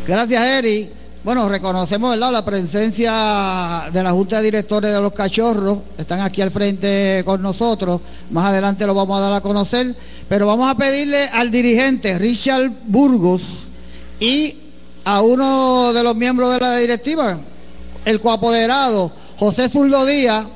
Gracias, 0.06 0.42
Eric. 0.42 1.05
Bueno, 1.26 1.48
reconocemos 1.48 2.16
la 2.16 2.44
presencia 2.44 3.90
de 3.92 4.00
la 4.00 4.12
Junta 4.12 4.36
de 4.36 4.44
Directores 4.44 4.92
de 4.92 5.00
los 5.00 5.10
Cachorros. 5.12 5.78
Están 5.98 6.20
aquí 6.20 6.40
al 6.40 6.52
frente 6.52 7.24
con 7.24 7.42
nosotros. 7.42 8.00
Más 8.30 8.44
adelante 8.44 8.86
lo 8.86 8.94
vamos 8.94 9.18
a 9.18 9.22
dar 9.22 9.32
a 9.32 9.40
conocer. 9.40 9.92
Pero 10.28 10.46
vamos 10.46 10.70
a 10.70 10.76
pedirle 10.76 11.24
al 11.24 11.50
dirigente 11.50 12.16
Richard 12.16 12.70
Burgos 12.84 13.42
y 14.20 14.56
a 15.04 15.20
uno 15.20 15.92
de 15.92 16.04
los 16.04 16.14
miembros 16.14 16.54
de 16.54 16.60
la 16.60 16.76
directiva, 16.76 17.36
el 18.04 18.20
coapoderado 18.20 19.10
José 19.36 19.68
Zurdo 19.68 20.06
Díaz, 20.06 20.46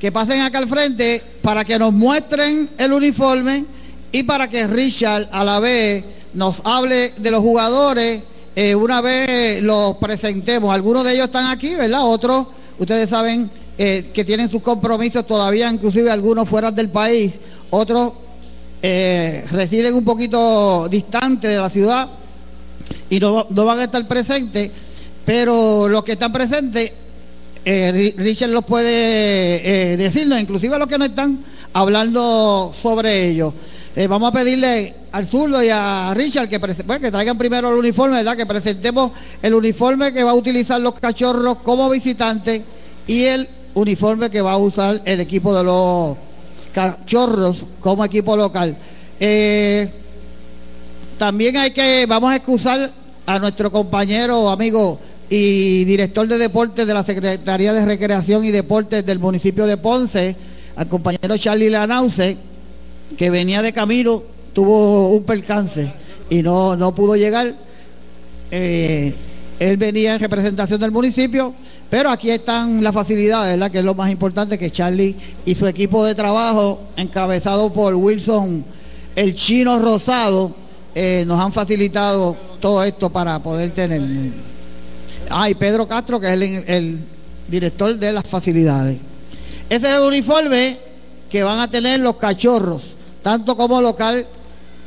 que 0.00 0.10
pasen 0.10 0.40
acá 0.40 0.56
al 0.56 0.68
frente 0.68 1.22
para 1.42 1.66
que 1.66 1.78
nos 1.78 1.92
muestren 1.92 2.70
el 2.78 2.94
uniforme 2.94 3.66
y 4.10 4.22
para 4.22 4.48
que 4.48 4.68
Richard 4.68 5.28
a 5.30 5.44
la 5.44 5.60
vez 5.60 6.02
nos 6.32 6.62
hable 6.64 7.12
de 7.18 7.30
los 7.30 7.42
jugadores 7.42 8.22
eh, 8.56 8.74
una 8.74 9.00
vez 9.00 9.62
los 9.62 9.96
presentemos. 9.96 10.72
Algunos 10.72 11.04
de 11.04 11.14
ellos 11.14 11.26
están 11.26 11.50
aquí, 11.50 11.74
¿verdad? 11.74 12.04
Otros, 12.04 12.46
ustedes 12.78 13.08
saben 13.08 13.50
eh, 13.76 14.10
que 14.14 14.24
tienen 14.24 14.48
sus 14.48 14.62
compromisos 14.62 15.26
todavía, 15.26 15.70
inclusive 15.70 16.10
algunos 16.10 16.48
fuera 16.48 16.70
del 16.70 16.88
país, 16.88 17.34
otros 17.70 18.12
eh, 18.80 19.44
residen 19.50 19.94
un 19.94 20.04
poquito 20.04 20.86
distante 20.88 21.48
de 21.48 21.56
la 21.56 21.68
ciudad 21.68 22.08
y 23.10 23.18
no, 23.18 23.46
no 23.50 23.64
van 23.64 23.80
a 23.80 23.84
estar 23.84 24.06
presentes, 24.06 24.70
pero 25.24 25.88
los 25.88 26.04
que 26.04 26.12
están 26.12 26.32
presentes, 26.32 26.92
Richard 27.64 28.50
los 28.50 28.64
puede 28.64 29.96
decirnos, 29.96 30.38
inclusive 30.38 30.78
los 30.78 30.86
que 30.86 30.98
no 30.98 31.06
están 31.06 31.38
hablando 31.72 32.72
sobre 32.80 33.30
ellos. 33.30 33.54
Eh, 33.96 34.08
vamos 34.08 34.30
a 34.30 34.32
pedirle 34.32 34.92
al 35.12 35.24
zurdo 35.24 35.62
y 35.62 35.68
a 35.70 36.12
Richard 36.16 36.48
que, 36.48 36.58
traigan 36.58 37.38
primero 37.38 37.70
el 37.70 37.78
uniforme, 37.78 38.16
¿verdad? 38.16 38.36
Que 38.36 38.44
presentemos 38.44 39.12
el 39.40 39.54
uniforme 39.54 40.12
que 40.12 40.24
va 40.24 40.32
a 40.32 40.34
utilizar 40.34 40.80
los 40.80 40.94
cachorros 40.94 41.58
como 41.58 41.88
visitantes 41.88 42.62
y 43.06 43.22
el 43.22 43.48
uniforme 43.74 44.30
que 44.30 44.40
va 44.40 44.52
a 44.52 44.58
usar 44.58 45.00
el 45.04 45.20
equipo 45.20 45.54
de 45.54 45.62
los 45.62 46.16
cachorros 46.72 47.58
como 47.78 48.04
equipo 48.04 48.36
local. 48.36 48.76
Eh, 49.20 49.88
también 51.16 51.56
hay 51.56 51.70
que, 51.70 52.04
vamos 52.06 52.32
a 52.32 52.36
excusar 52.36 52.90
a 53.26 53.38
nuestro 53.38 53.70
compañero, 53.70 54.50
amigo 54.50 54.98
y 55.30 55.84
director 55.84 56.26
de 56.26 56.38
deportes 56.38 56.84
de 56.84 56.94
la 56.94 57.04
Secretaría 57.04 57.72
de 57.72 57.86
Recreación 57.86 58.44
y 58.44 58.50
Deportes 58.50 59.06
del 59.06 59.20
municipio 59.20 59.66
de 59.66 59.76
Ponce, 59.76 60.34
al 60.74 60.88
compañero 60.88 61.36
Charlie 61.38 61.70
Lanause, 61.70 62.36
que 63.16 63.30
venía 63.30 63.62
de 63.62 63.72
camino, 63.72 64.22
tuvo 64.52 65.10
un 65.10 65.24
percance 65.24 65.92
y 66.30 66.42
no, 66.42 66.76
no 66.76 66.94
pudo 66.94 67.16
llegar. 67.16 67.54
Eh, 68.50 69.14
él 69.58 69.76
venía 69.76 70.14
en 70.14 70.20
representación 70.20 70.80
del 70.80 70.90
municipio, 70.90 71.54
pero 71.88 72.10
aquí 72.10 72.30
están 72.30 72.82
las 72.82 72.94
facilidades. 72.94 73.70
Que 73.70 73.78
es 73.78 73.84
lo 73.84 73.94
más 73.94 74.10
importante 74.10 74.58
que 74.58 74.70
Charlie 74.70 75.14
y 75.44 75.54
su 75.54 75.66
equipo 75.66 76.04
de 76.04 76.14
trabajo, 76.14 76.80
encabezado 76.96 77.72
por 77.72 77.94
Wilson, 77.94 78.64
el 79.14 79.34
chino 79.34 79.78
rosado, 79.78 80.54
eh, 80.94 81.24
nos 81.26 81.40
han 81.40 81.52
facilitado 81.52 82.36
todo 82.60 82.82
esto 82.84 83.10
para 83.10 83.38
poder 83.38 83.70
tener. 83.70 84.02
Ah, 85.30 85.48
Pedro 85.58 85.86
Castro, 85.86 86.20
que 86.20 86.26
es 86.26 86.32
el, 86.32 86.42
el 86.42 86.98
director 87.48 87.96
de 87.96 88.12
las 88.12 88.24
facilidades. 88.24 88.98
Ese 89.70 89.88
es 89.88 89.94
el 89.94 90.02
uniforme 90.02 90.78
que 91.30 91.42
van 91.42 91.58
a 91.58 91.70
tener 91.70 92.00
los 92.00 92.16
cachorros, 92.16 92.93
tanto 93.24 93.56
como 93.56 93.80
local 93.80 94.26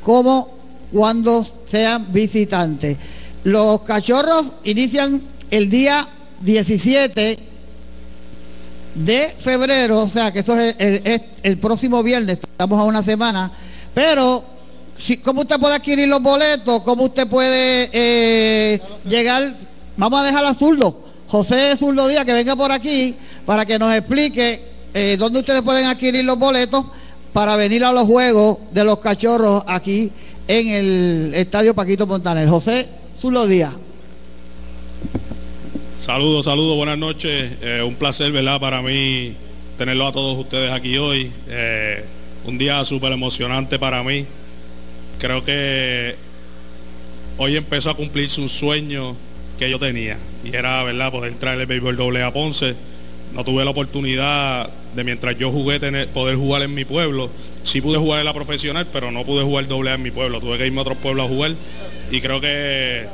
como 0.04 0.50
cuando 0.94 1.46
sean 1.70 2.14
visitantes. 2.14 2.96
Los 3.44 3.82
cachorros 3.82 4.46
inician 4.64 5.22
el 5.50 5.70
día 5.70 6.08
17 6.42 7.40
de 8.94 9.36
febrero, 9.40 10.04
o 10.04 10.08
sea 10.08 10.32
que 10.32 10.40
eso 10.40 10.58
es 10.60 10.76
el, 11.44 11.58
próximo 11.58 12.04
viernes, 12.04 12.38
estamos 12.42 12.80
a 12.80 12.84
una 12.84 13.02
semana, 13.02 13.52
pero 13.94 14.44
si, 15.00 15.18
¿cómo 15.18 15.42
usted 15.42 15.60
puede 15.60 15.76
adquirir 15.76 16.08
los 16.08 16.22
boletos? 16.22 16.82
¿Cómo 16.84 17.06
usted 17.06 17.28
puede 17.28 17.90
eh, 17.92 18.80
llegar? 19.08 19.56
Vamos 19.98 20.20
a 20.20 20.24
dejar 20.24 20.46
a 20.46 20.54
Zurdo, 20.54 21.06
José 21.28 21.76
Zurdo 21.78 22.08
Díaz, 22.08 22.24
que 22.26 22.34
venga 22.34 22.56
por 22.56 22.72
aquí 22.72 23.16
para 23.46 23.66
que 23.66 23.80
nos 23.80 23.94
explique 23.96 24.62
eh, 24.94 25.16
dónde 25.18 25.40
ustedes 25.40 25.62
pueden 25.64 25.86
adquirir 25.86 26.24
los 26.24 26.38
boletos 26.38 26.86
para 27.38 27.56
venir 27.56 27.86
a 27.86 27.92
los 27.92 28.06
juegos 28.06 28.58
de 28.72 28.84
los 28.84 28.98
cachorros 28.98 29.64
aquí 29.68 30.10
en 30.48 30.70
el 30.70 31.34
Estadio 31.36 31.76
Paquito 31.76 32.08
Montaner. 32.08 32.50
José 32.50 32.88
Zurdo 33.22 33.46
Díaz. 33.46 33.76
Saludos, 36.00 36.46
saludos, 36.46 36.78
buenas 36.78 36.98
noches. 36.98 37.52
Eh, 37.62 37.84
un 37.86 37.94
placer, 37.94 38.32
¿verdad? 38.32 38.60
Para 38.60 38.82
mí 38.82 39.36
tenerlo 39.78 40.08
a 40.08 40.12
todos 40.12 40.36
ustedes 40.36 40.72
aquí 40.72 40.98
hoy. 40.98 41.32
Eh, 41.48 42.06
un 42.46 42.58
día 42.58 42.84
súper 42.86 43.12
emocionante 43.12 43.78
para 43.78 44.02
mí. 44.02 44.26
Creo 45.20 45.46
que 45.46 46.16
hoy 47.38 47.56
empezó 47.56 47.92
a 47.92 47.96
cumplirse 47.96 48.42
un 48.42 48.50
sueño 48.50 49.16
que 49.60 49.70
yo 49.70 49.78
tenía 49.78 50.18
y 50.44 50.56
era, 50.56 50.82
¿verdad? 50.82 51.12
Poder 51.12 51.36
traer 51.36 51.60
el 51.60 51.68
béisbol 51.68 51.98
doble 51.98 52.24
a 52.24 52.34
Ponce. 52.34 52.74
No 53.34 53.44
tuve 53.44 53.64
la 53.66 53.72
oportunidad 53.72 54.70
de 54.96 55.04
mientras 55.04 55.38
yo 55.38 55.52
jugué 55.52 55.80
tener, 55.80 56.08
poder 56.08 56.36
jugar 56.38 56.64
en 56.64 56.74
mi 56.74 56.86
pueblo. 56.86 57.30
Sí 57.64 57.82
pude 57.82 57.98
jugar 57.98 58.20
en 58.20 58.26
la 58.26 58.34
profesional, 58.34 58.88
pero 58.92 59.12
no 59.12 59.24
pude 59.26 59.44
jugar 59.44 59.68
doble 59.68 59.94
en 59.94 60.02
mi 60.02 60.12
pueblo. 60.12 60.40
Tuve 60.40 60.58
que 60.58 60.66
irme 60.66 60.80
a 60.80 60.82
otro 60.82 60.96
pueblo 60.96 61.24
a 61.24 61.28
jugar 61.28 61.54
y 62.10 62.22
creo 62.22 62.40
que 62.42 63.06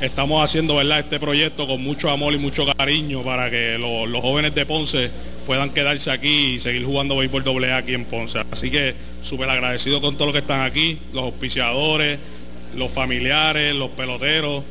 estamos 0.00 0.42
haciendo 0.44 0.76
verdad 0.76 1.00
este 1.00 1.18
proyecto 1.18 1.66
con 1.66 1.82
mucho 1.82 2.10
amor 2.10 2.32
y 2.34 2.38
mucho 2.38 2.64
cariño 2.76 3.22
para 3.22 3.50
que 3.50 3.76
lo- 3.78 4.06
los 4.06 4.20
jóvenes 4.20 4.54
de 4.54 4.64
Ponce 4.66 5.10
puedan 5.46 5.70
quedarse 5.70 6.10
aquí 6.10 6.54
y 6.54 6.60
seguir 6.60 6.84
jugando 6.84 7.16
béisbol 7.16 7.44
doble 7.44 7.72
aquí 7.72 7.94
en 7.94 8.04
Ponce. 8.04 8.40
Así 8.50 8.70
que 8.70 8.94
súper 9.22 9.50
agradecido 9.50 10.00
con 10.00 10.14
todos 10.14 10.26
los 10.28 10.34
que 10.34 10.40
están 10.40 10.62
aquí, 10.62 10.98
los 11.12 11.24
auspiciadores, 11.24 12.18
los 12.76 12.90
familiares, 12.92 13.74
los 13.74 13.90
peloteros. 13.90 14.62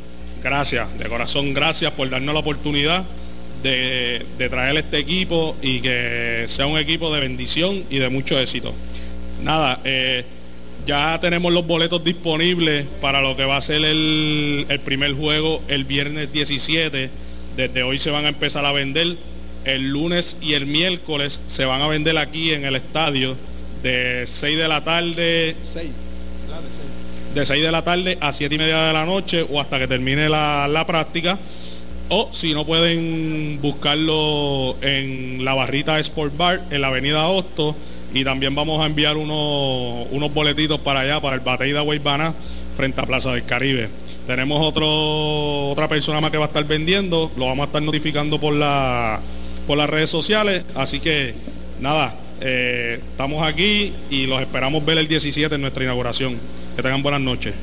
Gracias, 0.44 0.98
de 1.00 1.06
corazón 1.06 1.54
gracias 1.54 1.92
por 1.94 2.10
darnos 2.10 2.34
la 2.34 2.40
oportunidad 2.42 3.04
de, 3.66 4.24
de 4.38 4.50
traer 4.50 4.78
este 4.78 5.00
equipo 5.00 5.56
y 5.62 5.80
que 5.80 6.46
sea 6.48 6.68
un 6.68 6.78
equipo 6.78 7.12
de 7.12 7.20
bendición 7.20 7.84
y 7.90 7.98
de 7.98 8.10
mucho 8.10 8.40
éxito. 8.40 8.74
Nada, 9.44 9.82
eh, 9.84 10.24
ya 10.86 11.20
tenemos 11.20 11.52
los 11.52 11.66
boletos 11.66 12.04
disponibles 12.04 12.86
para 13.02 13.22
lo 13.22 13.36
que 13.36 13.44
va 13.44 13.58
a 13.58 13.62
ser 13.62 13.84
el, 13.84 14.68
el 14.70 14.80
primer 14.82 15.14
juego 15.14 15.64
el 15.68 15.84
viernes 15.84 16.32
17. 16.32 17.10
Desde 17.58 17.84
hoy 17.84 17.98
se 17.98 18.12
van 18.12 18.26
a 18.26 18.30
empezar 18.30 18.66
a 18.66 18.72
vender. 18.72 19.18
El 19.66 19.90
lunes 19.90 20.38
y 20.42 20.54
el 20.54 20.68
miércoles 20.68 21.40
se 21.48 21.66
van 21.66 21.82
a 21.82 21.88
vender 21.88 22.20
aquí 22.20 22.52
en 22.52 22.66
el 22.66 22.76
estadio 22.76 23.36
de 23.82 24.26
6 24.28 24.58
de 24.60 24.68
la 24.68 24.84
tarde. 24.84 25.56
De 27.34 27.46
6 27.46 27.64
de 27.64 27.72
la 27.72 27.84
tarde 27.84 28.20
a 28.22 28.32
7 28.32 28.54
y 28.54 28.58
media 28.60 28.84
de 28.84 28.94
la 28.94 29.06
noche 29.06 29.44
o 29.50 29.60
hasta 29.60 29.80
que 29.80 29.88
termine 29.88 30.30
la, 30.30 30.68
la 30.68 30.86
práctica. 30.86 31.40
O 32.10 32.30
si 32.34 32.54
no 32.54 32.66
pueden 32.66 33.60
buscarlo 33.62 34.76
en 34.82 35.44
la 35.44 35.56
barrita 35.56 36.00
Sport 36.00 36.38
Bar 36.38 36.62
en 36.70 36.82
la 36.82 36.88
avenida 36.88 37.28
Hosto. 37.28 37.76
Y 38.14 38.24
también 38.24 38.56
vamos 38.56 38.82
a 38.82 38.86
enviar 38.86 39.18
unos, 39.18 40.08
unos 40.12 40.34
boletitos 40.34 40.80
para 40.80 41.02
allá, 41.02 41.20
para 41.20 41.36
el 41.36 41.42
Batey 41.42 41.72
de 41.74 41.80
Guaybana, 41.82 42.34
frente 42.78 43.02
a 43.02 43.06
Plaza 43.06 43.34
del 43.34 43.44
Caribe. 43.44 43.90
Tenemos 44.26 44.66
otro, 44.66 45.70
otra 45.70 45.88
persona 45.88 46.22
más 46.22 46.32
que 46.32 46.38
va 46.38 46.46
a 46.46 46.48
estar 46.48 46.64
vendiendo, 46.64 47.32
lo 47.36 47.48
vamos 47.48 47.64
a 47.64 47.68
estar 47.68 47.82
notificando 47.82 48.40
por, 48.40 48.54
la, 48.54 49.20
por 49.68 49.78
las 49.78 49.90
redes 49.90 50.10
sociales. 50.10 50.64
Así 50.76 51.00
que 51.00 51.34
nada, 51.82 52.16
eh, 52.42 53.00
estamos 53.12 53.46
aquí 53.46 53.94
y 54.10 54.28
los 54.28 54.42
esperamos 54.42 54.86
ver 54.86 54.98
el 54.98 55.08
17 55.08 55.54
en 55.54 55.62
nuestra 55.62 55.84
inauguración. 55.84 56.38
Que 56.76 56.82
tengan 56.82 57.04
buenas 57.04 57.22
noches. 57.22 57.54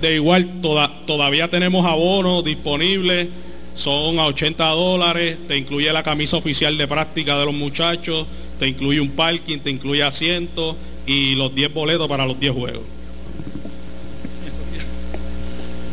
De 0.00 0.14
igual, 0.14 0.60
toda- 0.62 1.04
todavía 1.06 1.48
tenemos 1.48 1.86
abonos 1.86 2.44
disponibles, 2.44 3.28
son 3.74 4.18
a 4.18 4.26
80 4.26 4.66
dólares, 4.70 5.36
te 5.48 5.56
incluye 5.56 5.92
la 5.92 6.02
camisa 6.02 6.36
oficial 6.36 6.76
de 6.78 6.86
práctica 6.88 7.38
de 7.38 7.46
los 7.46 7.54
muchachos, 7.54 8.26
te 8.58 8.68
incluye 8.68 9.00
un 9.00 9.10
parking, 9.10 9.58
te 9.58 9.70
incluye 9.70 10.02
asientos 10.02 10.76
y 11.06 11.34
los 11.34 11.54
10 11.54 11.72
boletos 11.72 12.08
para 12.08 12.26
los 12.26 12.38
10 12.38 12.52
juegos. 12.52 12.82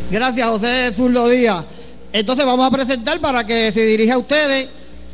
Gracias, 0.10 0.48
José 0.48 0.94
Zurdo 0.96 1.28
Díaz. 1.30 1.66
Entonces 2.14 2.46
vamos 2.46 2.66
a 2.66 2.72
presentar 2.72 3.20
para 3.20 3.46
que 3.46 3.72
se 3.72 3.86
dirija 3.86 4.14
a 4.14 4.18
ustedes 4.18 4.70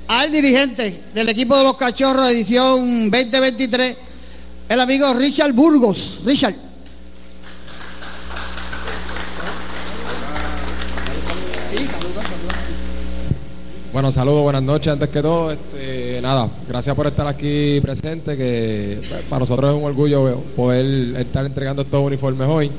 al 0.08 0.32
dirigente 0.32 1.02
del 1.14 1.30
equipo 1.30 1.58
de 1.58 1.64
los 1.64 1.78
cachorros 1.78 2.30
edición 2.30 3.10
2023, 3.10 3.98
el 4.70 4.80
amigo 4.80 5.14
Richard 5.14 5.54
Burgos. 5.54 6.20
Richard. 6.26 6.56
Bueno, 13.94 14.12
saludos, 14.12 14.42
buenas 14.42 14.64
noches. 14.64 14.92
Antes 14.92 15.10
que 15.10 15.22
todo, 15.22 15.52
este, 15.52 16.20
nada, 16.20 16.50
gracias 16.68 16.96
por 16.96 17.06
estar 17.06 17.28
aquí 17.28 17.80
presente, 17.80 18.36
que 18.36 19.00
pues, 19.08 19.22
para 19.30 19.42
nosotros 19.42 19.70
es 19.70 19.78
un 19.80 19.86
orgullo 19.86 20.36
poder 20.56 21.16
estar 21.18 21.46
entregando 21.46 21.84
estos 21.84 22.04
uniformes 22.04 22.48
hoy. 22.48 22.72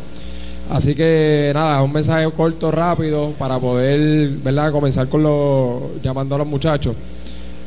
Así 0.71 0.97
que 0.97 1.53
nada, 1.55 1.81
un 1.83 1.93
mensaje 1.93 2.29
corto, 2.33 2.73
rápido, 2.73 3.31
para 3.39 3.61
poder, 3.61 4.29
¿verdad?, 4.43 4.73
comenzar 4.73 5.09
con 5.09 5.23
los, 5.23 6.03
llamando 6.03 6.35
a 6.35 6.39
los 6.39 6.49
muchachos. 6.49 6.97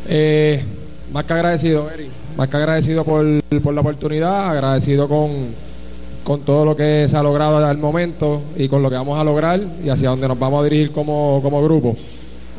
Eh, 0.09 0.61
más 1.13 1.23
que 1.23 1.31
agradecido, 1.31 1.89
Eri, 1.89 2.09
más 2.35 2.49
que 2.49 2.57
agradecido 2.57 3.05
por, 3.05 3.25
por 3.63 3.73
la 3.73 3.79
oportunidad, 3.79 4.51
agradecido 4.51 5.07
con, 5.07 5.31
con 6.25 6.41
todo 6.41 6.65
lo 6.65 6.75
que 6.75 7.07
se 7.07 7.15
ha 7.15 7.23
logrado 7.23 7.65
al 7.65 7.77
momento 7.77 8.41
y 8.57 8.67
con 8.67 8.83
lo 8.83 8.89
que 8.89 8.97
vamos 8.97 9.17
a 9.17 9.23
lograr 9.23 9.61
y 9.85 9.87
hacia 9.87 10.09
dónde 10.09 10.27
nos 10.27 10.37
vamos 10.37 10.59
a 10.59 10.63
dirigir 10.65 10.91
como, 10.91 11.39
como 11.41 11.63
grupo. 11.63 11.95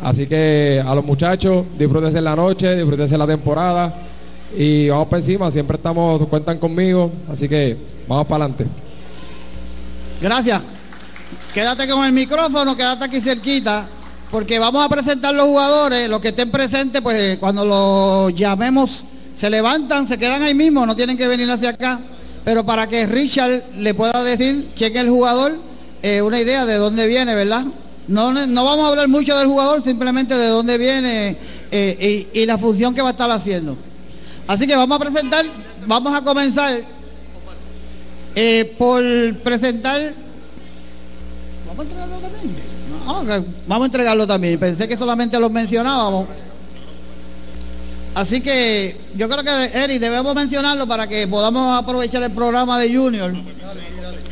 Así 0.03 0.27
que 0.27 0.83
a 0.85 0.95
los 0.95 1.05
muchachos, 1.05 1.65
disfrútense 1.77 2.21
la 2.21 2.37
noche, 2.37 2.77
disfrútense 2.77 3.19
la 3.19 3.27
temporada 3.27 3.95
y 4.57 4.89
vamos 4.89 5.09
para 5.09 5.21
encima, 5.21 5.51
siempre 5.51 5.77
estamos, 5.77 6.27
cuentan 6.29 6.59
conmigo, 6.59 7.11
así 7.31 7.49
que 7.49 7.77
vamos 8.07 8.27
para 8.27 8.45
adelante. 8.45 8.67
Gracias. 10.21 10.63
Quédate 11.53 11.89
con 11.89 12.05
el 12.05 12.13
micrófono, 12.13 12.77
quédate 12.77 13.05
aquí 13.05 13.21
cerquita, 13.21 13.87
porque 14.31 14.59
vamos 14.59 14.85
a 14.85 14.89
presentar 14.89 15.35
los 15.35 15.47
jugadores, 15.47 16.09
los 16.09 16.21
que 16.21 16.29
estén 16.29 16.51
presentes, 16.51 17.03
pues 17.03 17.39
cuando 17.39 17.65
los 17.65 18.35
llamemos, 18.35 19.03
se 19.37 19.51
levantan, 19.51 20.07
se 20.07 20.19
quedan 20.19 20.43
ahí 20.43 20.55
mismo, 20.55 20.87
no 20.87 20.95
tienen 20.95 21.17
que 21.17 21.27
venir 21.27 21.51
hacia 21.51 21.71
acá. 21.71 22.01
Pero 22.45 22.65
para 22.65 22.87
que 22.87 23.07
Richard 23.07 23.65
le 23.77 23.95
pueda 23.95 24.23
decir 24.23 24.71
quién 24.77 24.97
es 24.97 25.03
el 25.03 25.11
jugador, 25.11 25.57
eh, 26.03 26.23
una 26.23 26.41
idea 26.41 26.65
de 26.65 26.77
dónde 26.77 27.07
viene, 27.07 27.35
¿verdad? 27.35 27.65
No, 28.09 28.33
no 28.33 28.65
vamos 28.65 28.87
a 28.87 28.89
hablar 28.89 29.07
mucho 29.07 29.37
del 29.37 29.47
jugador, 29.47 29.83
simplemente 29.83 30.35
de 30.35 30.49
dónde 30.49 30.79
viene 30.79 31.37
eh, 31.71 32.27
y, 32.33 32.47
la 32.47 32.57
función 32.57 32.95
que 32.95 33.03
va 33.03 33.09
a 33.09 33.13
estar 33.13 33.31
haciendo. 33.31 33.77
Así 34.47 34.67
que 34.67 34.75
vamos 34.75 34.97
a 34.97 34.99
presentar, 34.99 35.45
vamos 35.87 36.15
a 36.15 36.23
comenzar 36.23 36.83
eh, 38.35 38.75
por 38.79 39.03
presentar. 39.43 40.15
¿Vamos 41.67 41.81
a 41.81 41.83
entregarlo 41.83 42.17
también? 42.19 42.57
No, 43.07 43.21
ok, 43.21 43.47
Vamos 43.67 43.85
a 43.85 43.87
entregarlo 43.87 44.27
también. 44.27 44.59
Pensé 44.59 44.89
que 44.89 44.97
solamente 44.97 45.39
los 45.39 45.53
mencionábamos. 45.53 46.27
Así 48.15 48.41
que 48.41 48.97
yo 49.15 49.29
creo 49.29 49.45
que, 49.45 49.79
Eric, 49.79 50.01
debemos 50.01 50.35
mencionarlo 50.35 50.87
para 50.87 51.07
que 51.07 51.29
podamos 51.29 51.79
aprovechar 51.79 52.23
el 52.23 52.31
programa 52.31 52.79
de 52.79 52.97
Junior. 52.97 53.35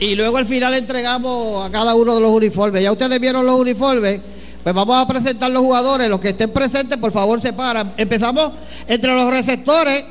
Y 0.01 0.15
luego 0.15 0.37
al 0.37 0.47
final 0.47 0.75
entregamos 0.75 1.67
a 1.67 1.71
cada 1.71 1.95
uno 1.95 2.15
de 2.15 2.21
los 2.21 2.31
uniformes. 2.31 2.83
Ya 2.83 2.93
ustedes 2.93 3.19
vieron 3.21 3.47
los 3.47 3.59
uniformes. 3.59 4.21
Pues 4.63 4.75
vamos 4.75 4.97
a 4.97 5.07
presentar 5.07 5.51
los 5.51 5.63
jugadores. 5.63 6.09
Los 6.09 6.21
que 6.21 6.31
estén 6.31 6.51
presentes, 6.51 6.99
por 6.99 7.13
favor, 7.13 7.41
se 7.41 7.53
paran. 7.53 7.93
Empezamos 7.97 8.53
entre 8.87 9.15
los 9.15 9.31
receptores. 9.31 10.05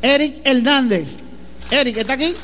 Eric 0.00 0.40
Hernández. 0.44 1.16
Eric, 1.70 1.96
¿está 1.96 2.12
aquí? 2.12 2.34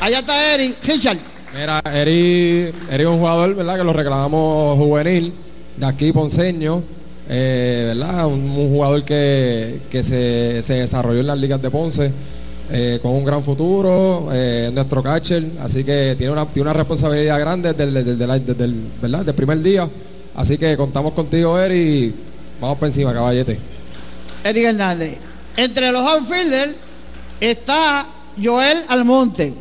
Allá 0.00 0.20
está 0.20 0.54
Eric. 0.54 0.76
Richard. 0.84 1.18
Mira, 1.52 1.82
Eri, 1.92 2.72
Eri 2.90 3.02
es 3.02 3.08
un 3.08 3.18
jugador, 3.18 3.54
¿verdad? 3.54 3.78
Que 3.78 3.84
lo 3.84 3.92
reclamamos 3.92 4.78
juvenil, 4.78 5.32
de 5.76 5.86
aquí, 5.86 6.12
Ponceño, 6.12 6.82
eh, 7.28 7.84
¿verdad? 7.88 8.26
Un, 8.26 8.50
un 8.50 8.68
jugador 8.68 9.02
que, 9.02 9.80
que 9.90 10.02
se, 10.02 10.62
se 10.62 10.74
desarrolló 10.74 11.20
en 11.20 11.26
las 11.26 11.38
ligas 11.38 11.60
de 11.62 11.70
Ponce, 11.70 12.12
eh, 12.70 12.98
con 13.00 13.12
un 13.12 13.24
gran 13.24 13.42
futuro, 13.42 14.28
eh, 14.32 14.66
es 14.68 14.72
nuestro 14.74 15.02
catcher, 15.02 15.44
así 15.62 15.84
que 15.84 16.14
tiene 16.18 16.32
una, 16.32 16.44
tiene 16.46 16.62
una 16.68 16.72
responsabilidad 16.74 17.38
grande 17.40 17.72
desde, 17.72 17.98
el- 18.00 18.04
desde 18.04 18.26
la- 18.26 18.38
desde 18.38 18.64
el, 18.64 18.74
¿verdad? 19.00 19.24
Del 19.24 19.34
primer 19.34 19.60
día. 19.62 19.88
Así 20.34 20.58
que 20.58 20.76
contamos 20.76 21.14
contigo, 21.14 21.58
Eri, 21.58 22.14
vamos 22.60 22.78
para 22.78 22.88
encima, 22.88 23.12
caballete. 23.12 23.58
Eric 24.44 24.64
Hernández. 24.64 25.16
Entre 25.56 25.90
los 25.90 26.02
outfielders 26.02 26.72
está 27.40 28.06
Joel 28.42 28.78
Almonte. 28.88 29.52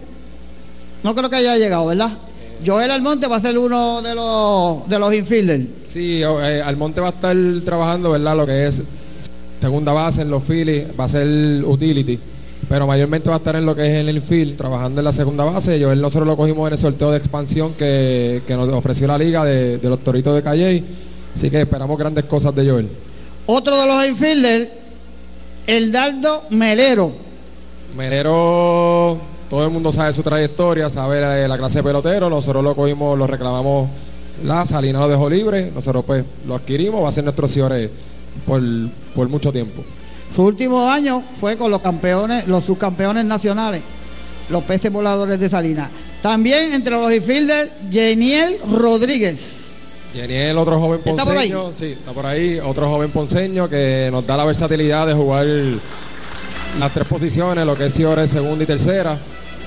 No 1.04 1.16
creo 1.16 1.30
que 1.30 1.36
haya 1.38 1.58
llegado, 1.58 1.88
¿verdad? 1.88 2.12
Joel 2.66 2.92
Almonte 2.92 3.28
va 3.28 3.38
a 3.38 3.42
ser 3.42 3.58
uno 3.58 4.02
de 4.02 4.14
los 4.16 4.88
de 4.90 5.00
los 5.00 5.14
infielders. 5.14 5.64
Sí, 5.88 6.22
eh, 6.24 6.62
Almonte 6.64 7.00
va 7.02 7.08
a 7.08 7.12
estar 7.12 7.36
trabajando, 7.64 8.12
¿verdad? 8.12 8.36
Lo 8.36 8.46
que 8.46 8.68
es 8.68 8.82
segunda 9.62 9.94
base 9.94 10.22
en 10.24 10.30
los 10.30 10.44
Phillies, 10.44 10.86
va 11.00 11.06
a 11.06 11.08
ser 11.08 11.28
utility, 11.64 12.20
pero 12.70 12.86
mayormente 12.86 13.30
va 13.30 13.36
a 13.36 13.38
estar 13.38 13.56
en 13.56 13.66
lo 13.66 13.76
que 13.76 13.84
es 13.84 14.02
en 14.02 14.10
el 14.10 14.18
infield, 14.18 14.58
trabajando 14.58 15.00
en 15.00 15.06
la 15.06 15.12
segunda 15.12 15.44
base. 15.44 15.80
Yo 15.80 15.92
él 15.92 16.02
nosotros 16.02 16.28
lo 16.28 16.36
cogimos 16.36 16.68
en 16.68 16.74
el 16.74 16.80
sorteo 16.80 17.12
de 17.12 17.18
expansión 17.18 17.74
que, 17.74 18.42
que 18.46 18.56
nos 18.56 18.68
ofreció 18.70 19.08
la 19.08 19.18
liga 19.18 19.46
de, 19.46 19.78
de 19.78 19.90
los 19.90 20.00
Toritos 20.00 20.36
de 20.36 20.44
Calle, 20.44 20.84
así 21.36 21.50
que 21.50 21.62
esperamos 21.62 21.98
grandes 21.98 22.26
cosas 22.26 22.54
de 22.56 22.70
Joel. 22.70 22.90
Otro 23.46 23.80
de 23.80 23.88
los 23.88 24.06
infielders, 24.06 24.70
el 25.66 25.92
Dardo 25.92 26.44
Melero. 26.50 27.12
Melero, 27.96 29.18
todo 29.50 29.64
el 29.64 29.72
mundo 29.72 29.92
sabe 29.92 30.12
su 30.12 30.22
trayectoria, 30.22 30.90
sabe 30.90 31.22
la, 31.22 31.48
la 31.48 31.58
clase 31.58 31.80
de 31.80 31.84
pelotero, 31.84 32.30
nosotros 32.30 32.64
lo 32.64 32.76
cogimos, 32.76 33.18
lo 33.18 33.26
reclamamos, 33.26 33.90
la 34.44 34.66
Salina 34.66 35.00
lo 35.00 35.08
dejó 35.08 35.30
libre, 35.30 35.72
nosotros 35.74 36.04
pues 36.06 36.26
lo 36.46 36.56
adquirimos, 36.56 37.04
va 37.04 37.10
a 37.10 37.12
ser 37.14 37.24
nuestro 37.24 37.48
Ciore 37.48 37.90
por, 38.46 38.62
por 39.16 39.30
mucho 39.30 39.52
tiempo. 39.52 39.84
Su 40.36 40.44
último 40.44 40.90
año 40.90 41.24
fue 41.40 41.58
con 41.58 41.72
los 41.72 41.82
campeones, 41.82 42.48
los 42.48 42.64
subcampeones 42.66 43.26
nacionales, 43.26 43.82
los 44.50 44.64
peces 44.64 44.92
voladores 44.92 45.40
de 45.40 45.50
Salinas. 45.50 45.90
También 46.22 46.74
entre 46.74 46.92
los 46.92 47.12
infielders, 47.14 47.72
Jeniel 47.92 48.58
Rodríguez. 48.72 49.56
Geniel, 50.14 50.58
otro 50.58 50.80
joven 50.80 51.02
¿Está 51.04 51.24
por 51.24 51.38
ahí? 51.38 51.52
ponceño, 51.52 51.72
sí, 51.78 51.86
está 51.98 52.12
por 52.12 52.26
ahí, 52.26 52.60
otro 52.60 52.88
joven 52.90 53.12
ponceño 53.12 53.70
que 53.70 54.10
nos 54.12 54.26
da 54.26 54.38
la 54.38 54.46
versatilidad 54.46 55.06
de 55.08 55.14
jugar 55.14 55.46
las 56.80 56.94
tres 56.94 57.08
posiciones, 57.08 57.66
lo 57.66 57.76
que 57.76 57.88
es 57.88 57.94
Ciore, 57.94 58.28
segunda 58.28 58.64
y 58.64 58.68
tercera. 58.68 59.18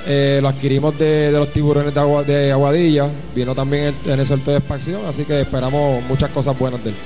Eh, 0.06 0.38
lo 0.40 0.48
adquirimos 0.48 0.98
de, 0.98 1.30
de 1.30 1.38
los 1.38 1.52
tiburones 1.52 1.92
de, 1.92 2.00
Agua- 2.00 2.22
de 2.24 2.50
Aguadilla, 2.52 3.06
vino 3.34 3.54
también 3.54 3.94
en, 4.06 4.12
en 4.12 4.20
el 4.20 4.26
sorteo 4.26 4.52
de 4.54 4.58
expansión, 4.58 5.02
así 5.06 5.24
que 5.24 5.42
esperamos 5.42 6.02
muchas 6.08 6.30
cosas 6.30 6.58
buenas 6.58 6.82
de 6.82 6.90
él. 6.90 6.96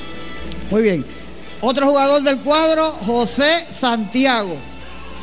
Muy 0.71 0.83
bien. 0.83 1.05
Otro 1.67 1.87
jugador 1.87 2.23
del 2.23 2.37
cuadro, 2.41 2.91
José 3.07 3.67
Santiago. 3.73 4.55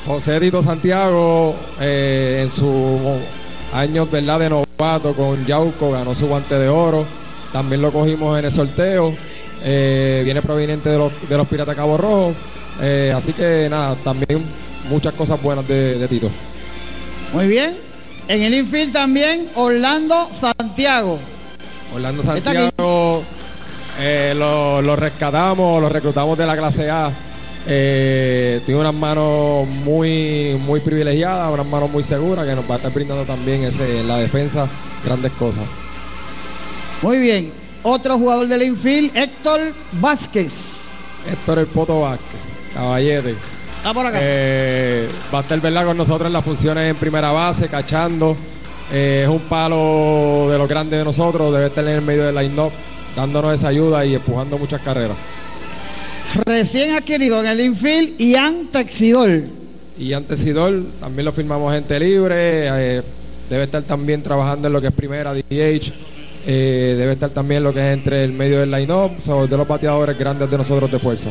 José 0.07 0.39
Tito 0.39 0.63
Santiago, 0.63 1.55
eh, 1.79 2.39
en 2.41 2.49
sus 2.49 2.99
años 3.71 4.09
¿verdad? 4.09 4.39
de 4.39 4.49
novato 4.49 5.13
con 5.13 5.45
Yauco, 5.45 5.91
ganó 5.91 6.15
su 6.15 6.25
guante 6.25 6.55
de 6.55 6.67
oro. 6.67 7.05
También 7.53 7.83
lo 7.83 7.91
cogimos 7.91 8.39
en 8.39 8.45
el 8.45 8.51
sorteo. 8.51 9.13
Eh, 9.63 10.23
viene 10.25 10.41
proveniente 10.41 10.89
de 10.89 10.97
los, 10.97 11.11
de 11.29 11.37
los 11.37 11.47
Piratas 11.47 11.75
Cabo 11.75 11.95
Rojo. 11.95 12.33
Eh, 12.81 13.13
así 13.15 13.33
que 13.33 13.67
nada, 13.69 13.93
también 14.03 14.43
muchas 14.89 15.13
cosas 15.13 15.39
buenas 15.39 15.67
de, 15.67 15.99
de 15.99 16.07
Tito. 16.07 16.31
Muy 17.33 17.45
bien. 17.45 17.77
En 18.27 18.41
el 18.41 18.55
infield 18.55 18.91
también, 18.93 19.47
Orlando 19.53 20.27
Santiago. 20.33 21.19
Orlando. 21.93 22.23
Santiago 22.23 23.23
eh, 23.99 24.33
lo, 24.35 24.81
lo 24.81 24.95
rescatamos, 24.95 25.81
lo 25.81 25.89
reclutamos 25.89 26.37
de 26.37 26.45
la 26.45 26.57
clase 26.57 26.89
A. 26.89 27.11
Eh, 27.67 28.61
tiene 28.65 28.81
unas 28.81 28.93
manos 28.93 29.67
muy, 29.67 30.59
muy 30.65 30.79
privilegiadas, 30.79 31.51
unas 31.53 31.65
manos 31.65 31.91
muy 31.91 32.03
seguras 32.03 32.45
que 32.45 32.55
nos 32.55 32.69
va 32.69 32.75
a 32.75 32.77
estar 32.77 32.91
brindando 32.91 33.23
también 33.23 33.63
ese, 33.63 33.99
en 33.99 34.07
la 34.07 34.17
defensa 34.17 34.67
grandes 35.05 35.31
cosas. 35.33 35.63
Muy 37.01 37.17
bien. 37.19 37.51
Otro 37.83 38.17
jugador 38.17 38.47
del 38.47 38.63
infield, 38.63 39.15
Héctor 39.15 39.59
Vázquez. 39.93 40.77
Héctor 41.31 41.59
El 41.59 41.67
Poto 41.67 42.01
Vázquez, 42.01 42.39
caballete. 42.73 43.35
Por 43.93 44.05
acá. 44.05 44.19
Eh, 44.21 45.09
va 45.33 45.39
a 45.39 45.41
estar 45.41 45.59
¿verdad? 45.59 45.85
con 45.85 45.97
nosotros 45.97 46.27
en 46.27 46.33
las 46.33 46.45
funciones 46.45 46.89
en 46.89 46.95
primera 46.95 47.31
base, 47.31 47.67
cachando. 47.67 48.37
Eh, 48.91 49.21
es 49.23 49.29
un 49.29 49.39
palo 49.41 50.47
de 50.51 50.57
los 50.57 50.67
grandes 50.67 50.99
de 50.99 51.05
nosotros, 51.05 51.51
debe 51.53 51.67
estar 51.67 51.83
en 51.83 51.91
el 51.91 52.01
medio 52.01 52.25
del 52.25 52.35
line-up, 52.35 52.71
dándonos 53.15 53.53
esa 53.53 53.69
ayuda 53.69 54.05
y 54.05 54.15
empujando 54.15 54.57
muchas 54.57 54.81
carreras. 54.81 55.17
Recién 56.45 56.95
adquirido 56.95 57.39
en 57.41 57.45
el 57.47 57.59
infield, 57.59 58.17
Ian 58.17 58.67
Texidor. 58.71 59.61
Y 60.01 60.13
antes 60.13 60.39
Sidor, 60.39 60.81
también 60.99 61.25
lo 61.25 61.31
firmamos 61.31 61.71
gente 61.73 61.99
libre, 61.99 62.37
eh, 62.37 63.01
debe 63.49 63.65
estar 63.65 63.83
también 63.83 64.23
trabajando 64.23 64.67
en 64.67 64.73
lo 64.73 64.81
que 64.81 64.87
es 64.87 64.93
primera 64.93 65.33
DH, 65.33 65.93
eh, 66.47 66.95
debe 66.97 67.13
estar 67.13 67.29
también 67.29 67.63
lo 67.63 67.71
que 67.71 67.81
es 67.81 67.93
entre 67.93 68.23
el 68.23 68.31
medio 68.31 68.61
del 68.61 68.71
line-up, 68.71 69.11
son 69.23 69.47
de 69.47 69.57
los 69.57 69.67
bateadores 69.67 70.17
grandes 70.17 70.49
de 70.49 70.57
nosotros 70.57 70.91
de 70.91 70.97
fuerza. 70.97 71.29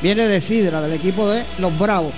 Viene 0.00 0.28
de 0.28 0.40
Sidra, 0.40 0.80
del 0.80 0.92
equipo 0.92 1.28
de 1.28 1.42
los 1.58 1.76
Bravos. 1.76 2.12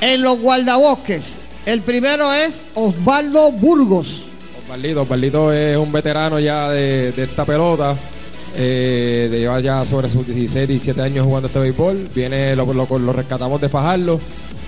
En 0.00 0.22
los 0.22 0.38
guardabosques, 0.38 1.32
el 1.66 1.82
primero 1.82 2.32
es 2.32 2.54
Osvaldo 2.74 3.52
Burgos. 3.52 4.22
Osvaldito, 4.64 5.02
Osvaldito 5.02 5.52
es 5.52 5.76
un 5.76 5.92
veterano 5.92 6.38
ya 6.38 6.70
de, 6.70 7.12
de 7.12 7.24
esta 7.24 7.44
pelota, 7.44 7.94
eh, 8.56 9.28
de 9.30 9.38
llevar 9.38 9.62
ya 9.62 9.84
sobre 9.84 10.08
sus 10.08 10.26
16, 10.26 10.68
17 10.68 11.00
años 11.02 11.24
jugando 11.26 11.46
este 11.48 11.58
béisbol, 11.60 12.08
viene, 12.14 12.54
lo, 12.56 12.72
lo- 12.72 12.98
lo 12.98 13.12
rescatamos 13.12 13.60
de 13.60 13.68
Fajarlo, 13.68 14.20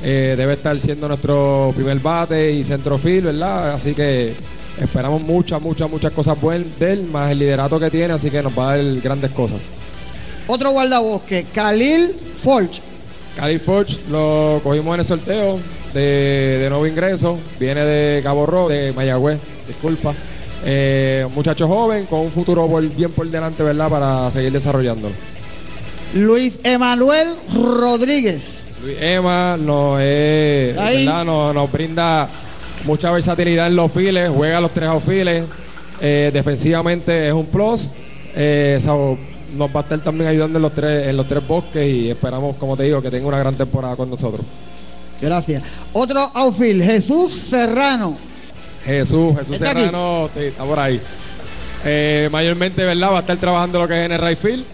eh, 0.02 0.34
debe 0.36 0.54
estar 0.54 0.78
siendo 0.80 1.08
nuestro 1.08 1.72
primer 1.74 1.98
bate 2.00 2.52
y 2.52 2.64
centrofil, 2.64 3.22
¿verdad? 3.24 3.72
Así 3.74 3.94
que 3.94 4.34
esperamos 4.80 5.22
muchas, 5.22 5.60
muchas, 5.60 5.90
muchas 5.90 6.12
cosas 6.12 6.40
buenas 6.40 6.66
de 6.78 6.92
él, 6.92 7.06
más 7.12 7.30
el 7.30 7.38
liderato 7.40 7.78
que 7.78 7.90
tiene, 7.90 8.14
así 8.14 8.30
que 8.30 8.42
nos 8.42 8.56
va 8.58 8.72
a 8.72 8.76
dar 8.76 8.94
grandes 9.00 9.30
cosas. 9.30 9.58
Otro 10.46 10.70
guardabosque, 10.72 11.46
Khalil 11.54 12.16
Forge. 12.42 12.80
Cali 13.36 13.58
Forge 13.58 13.98
lo 14.10 14.60
cogimos 14.62 14.92
en 14.94 15.00
el 15.00 15.06
sorteo 15.06 15.58
de, 15.94 16.58
de 16.60 16.68
nuevo 16.68 16.86
ingreso. 16.86 17.38
Viene 17.58 17.82
de 17.84 18.22
Cabo 18.22 18.44
Rojo, 18.44 18.68
de 18.68 18.92
Mayagüez, 18.92 19.38
disculpa. 19.66 20.12
Eh, 20.64 21.24
un 21.26 21.34
muchacho 21.34 21.66
joven 21.66 22.06
con 22.06 22.20
un 22.20 22.30
futuro 22.30 22.66
por- 22.68 22.86
bien 22.88 23.10
por 23.10 23.28
delante, 23.28 23.62
¿verdad? 23.62 23.88
Para 23.90 24.30
seguir 24.30 24.52
desarrollándolo. 24.52 25.14
Luis 26.14 26.58
Emanuel 26.62 27.28
Rodríguez. 27.54 28.58
Luis 28.82 28.96
Emma 29.00 29.56
nos, 29.56 29.98
eh. 30.00 30.74
¿verdad? 30.76 31.24
nos, 31.24 31.54
nos 31.54 31.70
brinda 31.72 32.28
mucha 32.84 33.10
versatilidad 33.10 33.68
en 33.68 33.76
los 33.76 33.90
files, 33.92 34.30
juega 34.34 34.60
los 34.60 34.72
tres 34.72 34.88
outfiles. 34.88 35.44
Eh, 36.00 36.30
defensivamente 36.32 37.28
es 37.28 37.32
un 37.32 37.46
plus. 37.46 37.88
Eh, 38.34 38.78
so, 38.82 39.16
nos 39.56 39.68
va 39.70 39.80
a 39.80 39.82
estar 39.82 39.98
también 40.00 40.28
ayudando 40.30 40.58
en 40.58 40.62
los 40.62 40.74
tres, 40.74 41.06
en 41.08 41.16
los 41.16 41.28
tres 41.28 41.46
bosques 41.46 41.86
y 41.88 42.10
esperamos, 42.10 42.56
como 42.56 42.76
te 42.76 42.84
digo, 42.84 43.00
que 43.02 43.10
tenga 43.10 43.26
una 43.26 43.38
gran 43.38 43.54
temporada 43.54 43.94
con 43.96 44.10
nosotros. 44.10 44.44
Gracias. 45.20 45.62
Otro 45.92 46.30
outfield, 46.34 46.82
Jesús 46.84 47.34
Serrano. 47.34 48.16
Jesús, 48.84 49.38
Jesús 49.38 49.54
¿Está? 49.54 49.72
Serrano, 49.72 50.28
sí, 50.34 50.44
está 50.44 50.64
por 50.64 50.78
ahí. 50.78 51.00
Eh, 51.84 52.28
mayormente, 52.30 52.84
¿verdad? 52.84 53.12
Va 53.12 53.18
a 53.18 53.20
estar 53.20 53.36
trabajando 53.36 53.80
lo 53.80 53.88
que 53.88 54.00
es 54.00 54.06
en 54.06 54.12
el 54.12 54.20
right 54.20 54.38
field. 54.38 54.64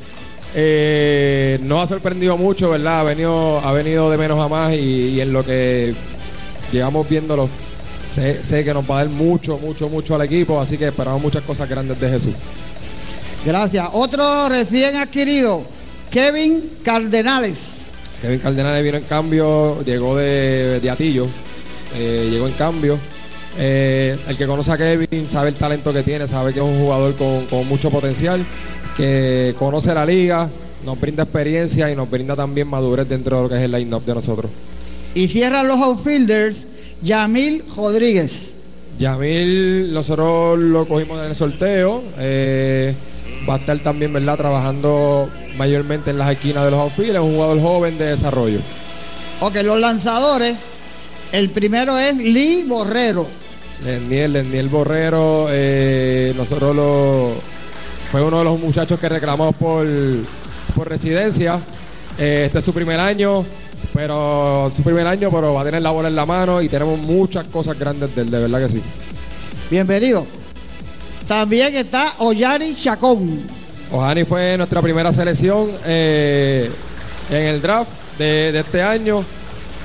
Eh, 0.55 1.59
no 1.63 1.81
ha 1.81 1.87
sorprendido 1.87 2.37
mucho, 2.37 2.71
¿verdad? 2.71 3.01
Ha 3.01 3.03
venido, 3.05 3.61
ha 3.61 3.73
venido 3.73 4.11
de 4.11 4.17
menos 4.17 4.41
a 4.41 4.49
más 4.49 4.73
y, 4.73 5.11
y 5.11 5.21
en 5.21 5.33
lo 5.33 5.45
que 5.45 5.95
llegamos 6.73 7.09
viéndolo, 7.09 7.49
sé, 8.07 8.43
sé 8.43 8.65
que 8.65 8.73
nos 8.73 8.89
va 8.89 9.01
a 9.01 9.05
dar 9.05 9.13
mucho, 9.13 9.59
mucho, 9.59 9.89
mucho 9.89 10.15
al 10.15 10.23
equipo, 10.23 10.61
así 10.61 10.79
que 10.79 10.89
esperamos 10.89 11.21
muchas 11.21 11.43
cosas 11.45 11.69
grandes 11.69 12.01
de 12.01 12.09
Jesús. 12.09 12.35
Gracias. 13.45 13.89
Otro 13.93 14.49
recién 14.49 14.97
adquirido, 14.97 15.63
Kevin 16.11 16.71
Cardenales. 16.83 17.79
Kevin 18.21 18.39
Cardenales 18.41 18.83
vino 18.83 18.97
en 18.97 19.05
cambio, 19.05 19.83
llegó 19.85 20.17
de, 20.17 20.81
de 20.81 20.91
Atillo, 20.91 21.27
eh, 21.97 22.29
llegó 22.31 22.49
en 22.49 22.55
cambio. 22.55 22.99
Eh, 23.59 24.17
el 24.29 24.37
que 24.37 24.47
conoce 24.47 24.71
a 24.71 24.77
Kevin 24.79 25.29
sabe 25.29 25.49
el 25.49 25.57
talento 25.57 25.93
que 25.93 26.03
tiene, 26.03 26.29
sabe 26.29 26.53
que 26.53 26.61
es 26.61 26.65
un 26.65 26.79
jugador 26.81 27.17
con, 27.17 27.47
con 27.47 27.67
mucho 27.67 27.91
potencial, 27.91 28.45
que 28.97 29.55
conoce 29.59 29.93
la 29.93 30.07
liga, 30.07 30.49
nos 30.85 31.01
brinda 31.01 31.25
experiencia 31.25 31.91
y 31.91 31.97
nos 31.97 32.09
brinda 32.09 32.37
también 32.37 32.69
madurez 32.69 33.09
dentro 33.09 33.37
de 33.37 33.43
lo 33.43 33.49
que 33.49 33.57
es 33.57 33.63
el 33.63 33.73
line-up 33.73 34.05
de 34.05 34.15
nosotros. 34.15 34.51
Y 35.15 35.27
cierran 35.29 35.67
los 35.67 35.81
outfielders 35.81 36.59
Yamil 37.03 37.65
Rodríguez. 37.77 38.53
Yamil, 38.99 39.93
nosotros 39.93 40.59
lo 40.59 40.87
cogimos 40.87 41.19
en 41.21 41.31
el 41.31 41.37
sorteo. 41.37 42.03
eh, 42.19 42.95
va 43.49 43.55
a 43.55 43.59
estar 43.59 43.79
también, 43.81 44.13
¿verdad? 44.13 44.37
Trabajando 44.37 45.29
mayormente 45.57 46.11
en 46.11 46.19
las 46.19 46.31
esquinas 46.31 46.65
de 46.65 46.71
los 46.71 46.81
outfields. 46.81 47.15
Es 47.15 47.21
un 47.21 47.35
jugador 47.35 47.61
joven 47.61 47.99
de 47.99 48.07
desarrollo. 48.07 48.59
Ok, 49.41 49.57
los 49.63 49.79
lanzadores. 49.79 50.57
El 51.33 51.51
primero 51.51 51.99
es 51.99 52.17
Lee 52.17 52.65
Borrero. 52.67 53.27
Leniel, 53.85 54.33
Leniel 54.33 54.69
Borrero, 54.69 55.47
eh, 55.51 56.33
nosotros 56.37 56.75
lo 56.75 57.35
fue 58.11 58.23
uno 58.23 58.39
de 58.39 58.45
los 58.45 58.59
muchachos 58.59 58.99
que 58.99 59.09
reclamamos 59.09 59.55
por, 59.55 59.87
por 60.75 60.89
residencia. 60.89 61.61
Eh, 62.19 62.45
este 62.47 62.59
es 62.59 62.65
su 62.65 62.73
primer 62.73 62.99
año, 62.99 63.45
pero 63.95 64.73
su 64.75 64.83
primer 64.83 65.07
año, 65.07 65.31
pero 65.31 65.55
va 65.55 65.61
a 65.61 65.65
tener 65.65 65.83
la 65.83 65.91
bola 65.91 66.09
en 66.09 66.17
la 66.17 66.27
mano 66.27 66.61
y 66.63 66.69
tenemos 66.69 66.99
muchas 66.99 67.47
cosas 67.47 67.79
grandes 67.79 68.15
de 68.15 68.23
él, 68.23 68.31
de 68.31 68.39
verdad 68.41 68.61
que 68.61 68.69
sí. 68.69 68.83
Bienvenido. 69.71 70.27
También 71.29 71.77
está 71.77 72.15
Oyari 72.19 72.75
Chacón. 72.75 73.43
Ojani 73.93 74.25
fue 74.25 74.57
nuestra 74.57 74.83
primera 74.83 75.13
selección 75.13 75.71
eh, 75.87 76.71
en 77.31 77.43
el 77.43 77.63
draft 77.63 77.91
de, 78.19 78.53
de 78.53 78.61
este 78.61 78.83
año. 78.83 79.25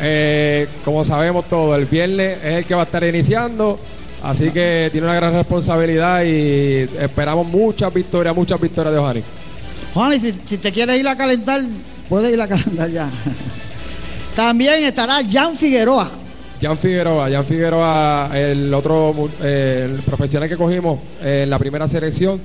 Eh, 0.02 0.68
como 0.84 1.04
sabemos 1.06 1.46
todo, 1.50 1.76
el 1.76 1.86
viernes 1.86 2.38
es 2.44 2.54
el 2.56 2.66
que 2.66 2.76
va 2.76 2.82
a 2.82 2.86
estar 2.86 3.04
iniciando, 3.04 3.80
así 4.24 4.50
que 4.52 4.90
tiene 4.92 5.08
una 5.08 5.16
gran 5.16 5.34
responsabilidad 5.34 6.24
y 6.24 6.90
esperamos 7.00 7.48
muchas 7.48 7.94
victorias, 7.94 8.36
muchas 8.36 8.60
victorias 8.60 8.94
de 8.94 9.00
Ojani. 9.00 9.24
Juan, 9.94 10.14
y 10.14 10.20
si, 10.20 10.34
si 10.46 10.58
te 10.58 10.72
quieres 10.72 11.00
ir 11.00 11.08
a 11.08 11.16
calentar, 11.16 11.62
puedes 12.10 12.34
ir 12.34 12.42
a 12.42 12.48
calentar 12.48 12.90
ya. 12.90 13.10
También 14.36 14.84
estará 14.84 15.22
Jan 15.30 15.56
Figueroa. 15.56 16.10
Jan 16.60 16.78
Figueroa, 16.78 17.30
Jan 17.30 17.46
Figueroa, 17.46 18.32
el 18.34 18.74
otro 18.74 19.30
eh, 19.44 19.90
el 19.90 20.02
profesional 20.02 20.48
que 20.48 20.56
cogimos 20.56 21.00
en 21.22 21.50
la 21.50 21.60
primera 21.60 21.88
selección, 21.88 22.40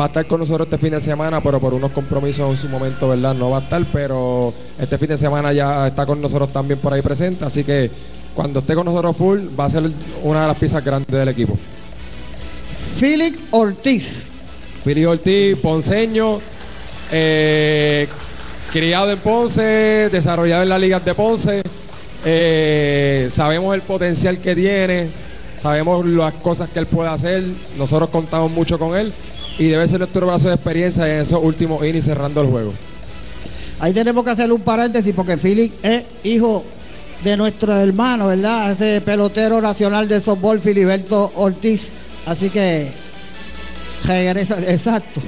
va 0.00 0.06
a 0.06 0.08
estar 0.08 0.26
con 0.26 0.40
nosotros 0.40 0.66
este 0.66 0.78
fin 0.78 0.90
de 0.90 1.00
semana, 1.00 1.40
pero 1.42 1.60
por 1.60 1.74
unos 1.74 1.90
compromisos 1.90 2.48
en 2.48 2.56
su 2.56 2.68
momento, 2.68 3.08
¿verdad? 3.08 3.34
No 3.34 3.50
va 3.50 3.58
a 3.58 3.60
estar, 3.60 3.84
pero 3.92 4.52
este 4.78 4.98
fin 4.98 5.08
de 5.08 5.16
semana 5.16 5.52
ya 5.52 5.88
está 5.88 6.06
con 6.06 6.20
nosotros 6.20 6.52
también 6.52 6.78
por 6.78 6.92
ahí 6.92 7.02
presente, 7.02 7.44
así 7.44 7.64
que 7.64 7.90
cuando 8.34 8.60
esté 8.60 8.74
con 8.74 8.86
nosotros 8.86 9.16
full, 9.16 9.40
va 9.58 9.66
a 9.66 9.70
ser 9.70 9.90
una 10.22 10.42
de 10.42 10.48
las 10.48 10.56
piezas 10.56 10.84
grandes 10.84 11.10
del 11.10 11.28
equipo. 11.28 11.58
Philip 12.98 13.36
Ortiz. 13.50 14.26
Fili 14.84 15.04
Ortiz, 15.04 15.56
ponceño, 15.58 16.40
eh, 17.12 18.08
criado 18.72 19.12
en 19.12 19.18
Ponce, 19.18 20.08
desarrollado 20.10 20.62
en 20.64 20.68
las 20.68 20.80
ligas 20.80 21.04
de 21.04 21.14
Ponce. 21.14 21.62
Eh, 22.24 23.30
sabemos 23.32 23.74
el 23.74 23.82
potencial 23.82 24.38
que 24.38 24.56
tiene, 24.56 25.08
sabemos 25.60 26.04
las 26.06 26.32
cosas 26.34 26.68
que 26.70 26.80
él 26.80 26.86
puede 26.86 27.10
hacer. 27.10 27.44
Nosotros 27.76 28.10
contamos 28.10 28.50
mucho 28.50 28.76
con 28.78 28.96
él 28.96 29.12
y 29.58 29.68
debe 29.68 29.86
ser 29.88 30.00
nuestro 30.00 30.26
brazo 30.26 30.48
de 30.48 30.54
experiencia 30.54 31.06
en 31.06 31.22
esos 31.22 31.42
últimos 31.42 31.84
innings 31.84 32.04
cerrando 32.04 32.40
el 32.40 32.48
juego. 32.48 32.72
Ahí 33.80 33.92
tenemos 33.92 34.24
que 34.24 34.30
hacer 34.30 34.52
un 34.52 34.60
paréntesis 34.60 35.12
porque 35.14 35.36
Philip 35.36 35.72
es 35.84 36.04
hijo 36.24 36.64
de 37.24 37.36
nuestro 37.36 37.76
hermano, 37.76 38.28
¿verdad? 38.28 38.72
Ese 38.72 39.00
pelotero 39.00 39.60
nacional 39.60 40.08
de 40.08 40.20
softball, 40.20 40.60
Filiberto 40.60 41.32
Ortiz. 41.36 41.88
Así 42.26 42.50
que 42.50 42.88
regresa, 44.04 44.58
exacto. 44.60 45.20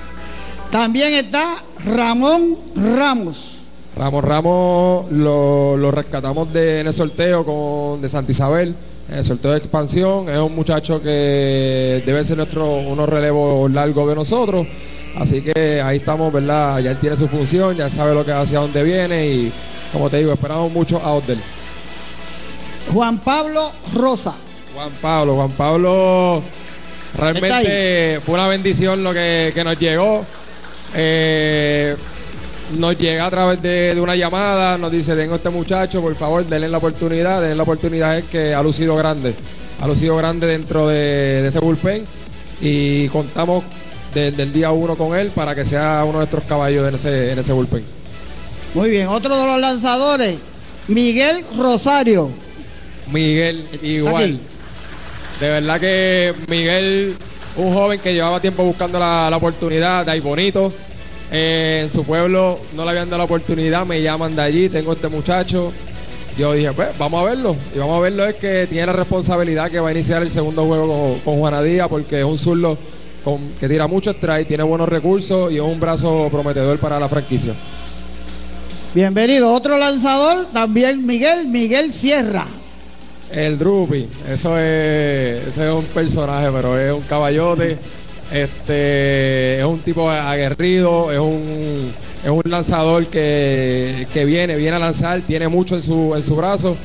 También 0.70 1.14
está 1.14 1.62
Ramón 1.84 2.58
Ramos. 2.74 3.55
Ramos 3.96 4.22
Ramos 4.22 5.10
lo, 5.10 5.76
lo 5.78 5.90
rescatamos 5.90 6.52
de, 6.52 6.80
en 6.80 6.86
el 6.86 6.92
sorteo 6.92 7.46
con, 7.46 8.02
de 8.02 8.10
Santa 8.10 8.30
Isabel, 8.30 8.74
en 9.08 9.18
el 9.18 9.24
sorteo 9.24 9.52
de 9.52 9.58
expansión. 9.58 10.28
Es 10.28 10.38
un 10.38 10.54
muchacho 10.54 11.00
que 11.00 12.02
debe 12.04 12.22
ser 12.22 12.36
nuestro 12.36 12.76
unos 12.76 13.08
relevos 13.08 13.70
largos 13.70 14.06
de 14.08 14.14
nosotros. 14.14 14.66
Así 15.16 15.40
que 15.40 15.80
ahí 15.80 15.96
estamos, 15.96 16.30
¿verdad? 16.30 16.78
Ya 16.80 16.90
él 16.90 16.98
tiene 16.98 17.16
su 17.16 17.26
función, 17.26 17.74
ya 17.74 17.88
sabe 17.88 18.14
lo 18.14 18.22
que 18.22 18.32
hacia 18.32 18.58
dónde 18.58 18.82
viene 18.82 19.28
y 19.28 19.52
como 19.90 20.10
te 20.10 20.18
digo, 20.18 20.32
esperamos 20.34 20.70
mucho 20.70 21.00
de 21.26 21.32
él. 21.32 21.40
Juan 22.92 23.18
Pablo 23.18 23.72
Rosa. 23.94 24.34
Juan 24.74 24.90
Pablo, 25.00 25.36
Juan 25.36 25.50
Pablo 25.52 26.42
realmente 27.16 28.20
fue 28.26 28.34
una 28.34 28.46
bendición 28.46 29.02
lo 29.02 29.14
que, 29.14 29.52
que 29.54 29.64
nos 29.64 29.78
llegó. 29.78 30.22
Eh, 30.94 31.96
nos 32.78 32.98
llega 32.98 33.26
a 33.26 33.30
través 33.30 33.62
de, 33.62 33.94
de 33.94 34.00
una 34.00 34.16
llamada, 34.16 34.76
nos 34.76 34.90
dice, 34.90 35.14
tengo 35.14 35.36
este 35.36 35.50
muchacho, 35.50 36.00
por 36.00 36.14
favor, 36.16 36.44
denle 36.46 36.68
la 36.68 36.78
oportunidad, 36.78 37.40
denle 37.40 37.56
la 37.56 37.62
oportunidad, 37.62 38.18
es 38.18 38.24
que 38.24 38.54
ha 38.54 38.62
lucido 38.62 38.96
grande, 38.96 39.34
ha 39.80 39.86
lucido 39.86 40.16
grande 40.16 40.46
dentro 40.46 40.88
de, 40.88 41.42
de 41.42 41.48
ese 41.48 41.60
bullpen 41.60 42.04
y 42.60 43.08
contamos 43.08 43.64
desde 44.14 44.42
el 44.42 44.52
día 44.52 44.70
uno 44.72 44.96
con 44.96 45.16
él 45.16 45.30
para 45.34 45.54
que 45.54 45.64
sea 45.64 46.00
uno 46.02 46.12
de 46.12 46.18
nuestros 46.18 46.44
caballos 46.44 46.88
en 46.88 46.94
ese, 46.94 47.32
en 47.32 47.38
ese 47.38 47.52
bullpen. 47.52 47.84
Muy 48.74 48.90
bien, 48.90 49.06
otro 49.08 49.36
de 49.36 49.46
los 49.46 49.60
lanzadores, 49.60 50.38
Miguel 50.88 51.44
Rosario. 51.56 52.30
Miguel, 53.12 53.64
igual. 53.82 54.24
Aquí. 54.24 54.40
De 55.40 55.48
verdad 55.48 55.80
que 55.80 56.34
Miguel, 56.48 57.16
un 57.56 57.72
joven 57.72 58.00
que 58.00 58.12
llevaba 58.12 58.40
tiempo 58.40 58.64
buscando 58.64 58.98
la, 58.98 59.28
la 59.30 59.36
oportunidad, 59.36 60.04
de 60.04 60.12
ahí 60.12 60.20
bonito. 60.20 60.72
Eh, 61.32 61.80
en 61.84 61.90
su 61.90 62.04
pueblo 62.04 62.58
no 62.74 62.84
le 62.84 62.90
habían 62.90 63.08
dado 63.10 63.18
la 63.18 63.24
oportunidad, 63.24 63.84
me 63.84 64.00
llaman 64.00 64.36
de 64.36 64.42
allí, 64.42 64.68
tengo 64.68 64.92
este 64.92 65.08
muchacho. 65.08 65.72
Yo 66.38 66.52
dije, 66.52 66.70
pues 66.72 66.88
vamos 66.98 67.20
a 67.22 67.24
verlo. 67.24 67.56
Y 67.74 67.78
vamos 67.78 67.96
a 67.98 68.00
verlo 68.00 68.26
es 68.26 68.34
que 68.34 68.66
tiene 68.68 68.86
la 68.86 68.92
responsabilidad 68.92 69.70
que 69.70 69.80
va 69.80 69.88
a 69.88 69.92
iniciar 69.92 70.22
el 70.22 70.30
segundo 70.30 70.64
juego 70.66 70.86
con, 70.86 71.20
con 71.20 71.38
Juana 71.40 71.62
Díaz, 71.62 71.88
porque 71.88 72.18
es 72.18 72.24
un 72.24 72.38
zurdo 72.38 72.76
con- 73.24 73.40
que 73.58 73.68
tira 73.68 73.86
mucho 73.86 74.10
strike, 74.10 74.46
tiene 74.46 74.62
buenos 74.62 74.88
recursos 74.88 75.50
y 75.50 75.56
es 75.56 75.62
un 75.62 75.80
brazo 75.80 76.28
prometedor 76.30 76.78
para 76.78 77.00
la 77.00 77.08
franquicia. 77.08 77.54
Bienvenido. 78.94 79.52
Otro 79.52 79.76
lanzador, 79.78 80.46
también 80.52 81.04
Miguel, 81.04 81.46
Miguel 81.48 81.92
Sierra. 81.92 82.46
El 83.32 83.58
Drupi, 83.58 84.06
eso 84.30 84.56
es, 84.58 85.48
eso 85.48 85.64
es 85.64 85.72
un 85.72 85.84
personaje, 85.86 86.48
pero 86.52 86.78
es 86.78 86.92
un 86.92 87.02
caballote. 87.02 87.76
Este 88.32 89.60
es 89.60 89.64
un 89.64 89.78
tipo 89.80 90.10
aguerrido, 90.10 91.12
es 91.12 91.18
un, 91.18 91.92
es 92.24 92.30
un 92.30 92.42
lanzador 92.44 93.06
que, 93.06 94.06
que 94.12 94.24
viene, 94.24 94.56
viene 94.56 94.76
a 94.76 94.80
lanzar, 94.80 95.20
tiene 95.20 95.46
mucho 95.48 95.76
en 95.76 95.82
su, 95.82 96.14
en 96.16 96.22
su 96.22 96.34
brazo. 96.34 96.76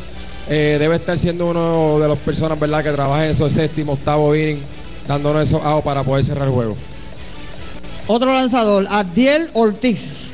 Eh, 0.50 0.78
debe 0.80 0.98
estar 0.98 1.18
siendo 1.18 1.48
uno 1.48 2.00
de 2.00 2.08
las 2.08 2.18
personas 2.20 2.60
verdad 2.60 2.84
que 2.84 2.92
trabaja 2.92 3.26
en 3.26 3.32
esos 3.32 3.54
séptimo, 3.54 3.94
octavo 3.94 4.36
inning, 4.36 4.60
dándonos 5.08 5.48
esos 5.48 5.62
outs 5.64 5.84
para 5.84 6.04
poder 6.04 6.26
cerrar 6.26 6.48
el 6.48 6.54
juego. 6.54 6.76
Otro 8.08 8.34
lanzador, 8.34 8.86
Adiel 8.90 9.50
Ortiz. 9.54 10.30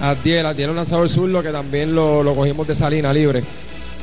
Adiel, 0.00 0.46
Adiel 0.46 0.68
es 0.68 0.70
un 0.70 0.76
lanzador 0.76 1.08
zurdo 1.08 1.42
que 1.42 1.50
también 1.50 1.94
lo, 1.94 2.22
lo 2.22 2.34
cogimos 2.34 2.66
de 2.68 2.74
Salina 2.74 3.12
libre. 3.12 3.42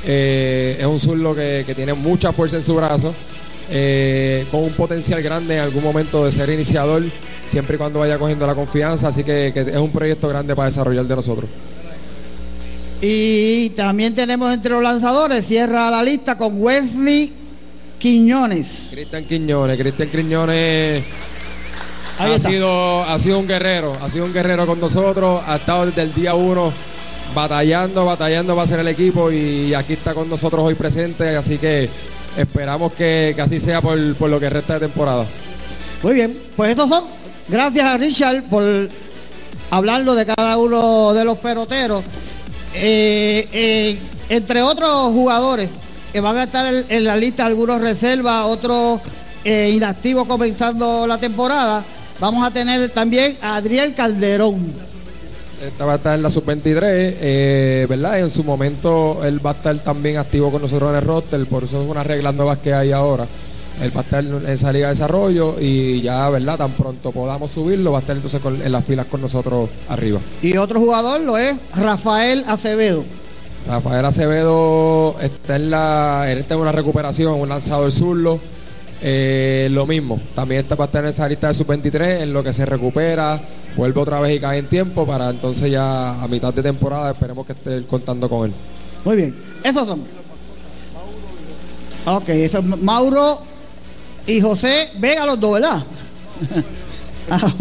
Eh, 0.05 0.77
es 0.79 0.85
un 0.85 0.99
zurdo 0.99 1.35
que, 1.35 1.63
que 1.65 1.75
tiene 1.75 1.93
mucha 1.93 2.31
fuerza 2.31 2.57
en 2.57 2.63
su 2.63 2.75
brazo, 2.75 3.13
eh, 3.71 4.45
con 4.51 4.63
un 4.63 4.71
potencial 4.73 5.21
grande 5.21 5.55
en 5.55 5.61
algún 5.61 5.83
momento 5.83 6.25
de 6.25 6.31
ser 6.31 6.49
iniciador, 6.49 7.03
siempre 7.45 7.75
y 7.75 7.77
cuando 7.77 7.99
vaya 7.99 8.17
cogiendo 8.17 8.45
la 8.47 8.55
confianza. 8.55 9.09
Así 9.09 9.23
que, 9.23 9.51
que 9.53 9.61
es 9.61 9.77
un 9.77 9.91
proyecto 9.91 10.27
grande 10.27 10.55
para 10.55 10.67
desarrollar 10.67 11.05
de 11.05 11.15
nosotros. 11.15 11.49
Y 13.01 13.69
también 13.71 14.13
tenemos 14.13 14.53
entre 14.53 14.71
los 14.71 14.83
lanzadores, 14.83 15.45
cierra 15.45 15.89
la 15.89 16.03
lista 16.03 16.37
con 16.37 16.61
Wesley 16.61 17.31
Quiñones. 17.97 18.89
Cristian 18.91 19.23
Quiñones, 19.25 19.77
Cristian 19.77 20.09
Quiñones 20.09 21.03
Ahí 22.19 22.33
ha 22.33 22.35
está. 22.35 22.49
sido, 22.49 23.03
ha 23.03 23.17
sido 23.17 23.39
un 23.39 23.47
guerrero, 23.47 23.95
ha 24.01 24.09
sido 24.09 24.25
un 24.25 24.33
guerrero 24.33 24.67
con 24.67 24.79
nosotros, 24.81 25.41
ha 25.47 25.55
estado 25.55 25.85
desde 25.85 26.01
el 26.01 26.13
día 26.13 26.33
uno 26.33 26.73
batallando, 27.33 28.03
batallando 28.05 28.55
para 28.55 28.67
ser 28.67 28.81
el 28.81 28.89
equipo 28.89 29.31
y 29.31 29.73
aquí 29.73 29.93
está 29.93 30.13
con 30.13 30.27
nosotros 30.27 30.61
hoy 30.65 30.75
presente, 30.75 31.37
así 31.37 31.57
que 31.57 31.89
esperamos 32.41 32.93
que, 32.93 33.33
que 33.35 33.41
así 33.41 33.59
sea 33.59 33.81
por, 33.81 34.15
por 34.15 34.29
lo 34.29 34.39
que 34.39 34.49
resta 34.49 34.75
de 34.75 34.87
temporada. 34.87 35.25
Muy 36.01 36.13
bien, 36.13 36.37
pues 36.55 36.71
estos 36.71 36.87
son, 36.87 37.03
gracias 37.47 37.85
a 37.85 37.97
Richard 37.97 38.43
por 38.43 38.63
hablarlo 39.69 40.15
de 40.15 40.25
cada 40.25 40.57
uno 40.57 41.13
de 41.13 41.25
los 41.25 41.37
peloteros. 41.39 42.03
Eh, 42.73 43.47
eh, 43.51 43.99
entre 44.29 44.61
otros 44.61 45.11
jugadores 45.13 45.69
que 46.13 46.21
van 46.21 46.37
a 46.37 46.43
estar 46.43 46.73
en, 46.87 47.03
la 47.03 47.15
lista, 47.15 47.45
algunos 47.45 47.81
reservas, 47.81 48.45
otros 48.45 49.01
eh, 49.43 49.71
inactivos 49.73 50.27
comenzando 50.27 51.05
la 51.05 51.17
temporada, 51.17 51.83
vamos 52.19 52.45
a 52.45 52.51
tener 52.51 52.89
también 52.89 53.37
a 53.41 53.57
Adriel 53.57 53.93
Calderón. 53.93 54.88
Esta 55.65 55.85
va 55.85 55.93
a 55.93 55.95
estar 55.97 56.15
en 56.15 56.23
la 56.23 56.29
sub-23, 56.29 56.81
eh, 56.83 57.85
¿verdad? 57.89 58.19
En 58.19 58.29
su 58.29 58.43
momento 58.45 59.21
él 59.25 59.45
va 59.45 59.51
a 59.51 59.53
estar 59.53 59.77
también 59.79 60.17
activo 60.17 60.51
con 60.51 60.61
nosotros 60.61 60.89
en 60.91 60.95
el 60.97 61.01
roster, 61.01 61.45
por 61.47 61.65
eso 61.65 61.81
es 61.83 61.89
unas 61.89 62.07
reglas 62.07 62.33
nuevas 62.33 62.59
que 62.59 62.73
hay 62.73 62.91
ahora. 62.93 63.27
Él 63.81 63.91
va 63.95 64.01
a 64.01 64.03
estar 64.03 64.23
en 64.23 64.45
esa 64.47 64.71
liga 64.71 64.87
de 64.87 64.93
desarrollo 64.93 65.55
y 65.59 66.01
ya, 66.01 66.29
¿verdad? 66.29 66.57
Tan 66.57 66.71
pronto 66.71 67.11
podamos 67.11 67.51
subirlo, 67.51 67.91
va 67.91 67.97
a 67.99 68.01
estar 68.01 68.15
entonces 68.15 68.39
con- 68.39 68.61
en 68.61 68.71
las 68.71 68.85
filas 68.85 69.05
con 69.07 69.21
nosotros 69.21 69.69
arriba. 69.89 70.19
Y 70.41 70.55
otro 70.57 70.79
jugador 70.79 71.19
lo 71.21 71.37
es 71.37 71.57
Rafael 71.75 72.43
Acevedo. 72.47 73.03
Rafael 73.67 74.05
Acevedo 74.05 75.15
está 75.21 75.57
en 75.57 75.69
la 75.69 76.25
él 76.29 76.37
está 76.39 76.53
en 76.55 76.61
una 76.61 76.71
recuperación, 76.71 77.33
un 77.39 77.49
lanzador 77.49 77.91
zurdo. 77.91 78.39
Eh, 79.01 79.69
lo 79.71 79.85
mismo, 79.85 80.19
también 80.35 80.61
está 80.61 80.75
para 80.75 80.87
estar 80.87 81.03
en 81.05 81.09
esa 81.11 81.27
lista 81.29 81.47
de 81.49 81.53
sub-23, 81.53 82.21
en 82.21 82.33
lo 82.33 82.43
que 82.43 82.51
se 82.51 82.65
recupera, 82.65 83.39
vuelve 83.75 83.99
otra 83.99 84.19
vez 84.19 84.37
y 84.37 84.39
cae 84.39 84.59
en 84.59 84.67
tiempo 84.67 85.05
para 85.05 85.29
entonces 85.29 85.71
ya 85.71 86.21
a 86.21 86.27
mitad 86.27 86.53
de 86.53 86.63
temporada 86.63 87.11
esperemos 87.11 87.45
que 87.45 87.53
esté 87.53 87.85
contando 87.85 88.29
con 88.29 88.47
él. 88.47 88.53
Muy 89.05 89.15
bien, 89.15 89.35
esos 89.63 89.87
son. 89.87 90.03
Ok, 92.05 92.29
esos 92.29 92.63
son 92.63 92.83
Mauro 92.83 93.41
y 94.25 94.41
José 94.41 94.91
Vega, 94.99 95.25
los 95.25 95.39
dos, 95.39 95.53
¿verdad? 95.53 95.83
Ah. 97.31 97.53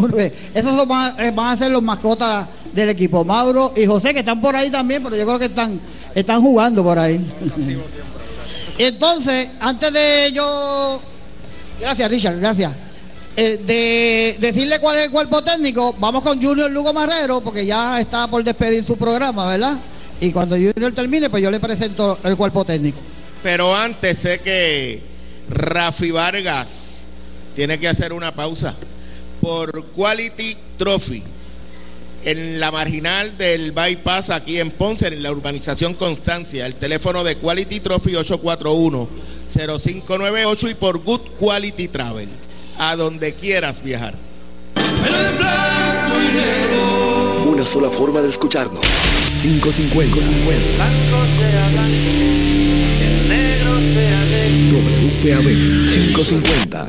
Esos 0.54 0.74
son, 0.74 0.88
eh, 1.18 1.30
van 1.30 1.48
a 1.48 1.56
ser 1.58 1.70
los 1.70 1.82
mascotas 1.82 2.48
del 2.72 2.88
equipo. 2.88 3.22
Mauro 3.22 3.74
y 3.76 3.84
José, 3.84 4.14
que 4.14 4.20
están 4.20 4.40
por 4.40 4.56
ahí 4.56 4.70
también, 4.70 5.02
pero 5.02 5.14
yo 5.14 5.26
creo 5.26 5.38
que 5.38 5.44
están, 5.44 5.78
están 6.14 6.40
jugando 6.40 6.82
por 6.82 6.98
ahí. 6.98 7.20
Entonces, 8.78 9.48
antes 9.60 9.92
de 9.92 10.32
yo. 10.32 11.02
Gracias, 11.80 12.10
Richard, 12.10 12.40
gracias. 12.40 12.72
Eh, 13.40 13.60
de 13.64 14.36
decirle 14.40 14.80
cuál 14.80 14.98
es 14.98 15.04
el 15.04 15.12
cuerpo 15.12 15.40
técnico, 15.42 15.94
vamos 16.00 16.24
con 16.24 16.42
Junior 16.42 16.68
Lugo 16.68 16.92
Marrero, 16.92 17.40
porque 17.40 17.64
ya 17.64 18.00
está 18.00 18.26
por 18.26 18.42
despedir 18.42 18.82
su 18.82 18.96
programa, 18.96 19.46
¿verdad? 19.46 19.78
Y 20.20 20.32
cuando 20.32 20.56
Junior 20.56 20.92
termine, 20.92 21.30
pues 21.30 21.40
yo 21.40 21.48
le 21.48 21.60
presento 21.60 22.18
el 22.24 22.36
cuerpo 22.36 22.64
técnico. 22.64 22.98
Pero 23.40 23.76
antes 23.76 24.18
sé 24.18 24.40
que 24.40 25.00
Rafi 25.50 26.10
Vargas 26.10 27.10
tiene 27.54 27.78
que 27.78 27.86
hacer 27.86 28.12
una 28.12 28.34
pausa 28.34 28.74
por 29.40 29.84
Quality 29.94 30.56
Trophy 30.76 31.22
en 32.24 32.58
la 32.58 32.72
marginal 32.72 33.38
del 33.38 33.70
bypass 33.70 34.30
aquí 34.30 34.58
en 34.58 34.72
Ponce, 34.72 35.06
en 35.06 35.22
la 35.22 35.30
urbanización 35.30 35.94
Constancia. 35.94 36.66
El 36.66 36.74
teléfono 36.74 37.22
de 37.22 37.36
Quality 37.36 37.78
Trophy 37.78 38.14
841-0598 38.14 40.70
y 40.72 40.74
por 40.74 40.98
Good 41.04 41.20
Quality 41.38 41.86
Travel, 41.86 42.28
a 42.78 42.96
donde 42.96 43.34
quieras 43.34 43.82
viajar. 43.82 44.14
Una 47.44 47.66
sola 47.66 47.90
forma 47.90 48.22
de 48.22 48.28
escucharnos. 48.28 48.80
550. 49.42 50.16
WPAB 54.70 55.44
550. 55.44 56.88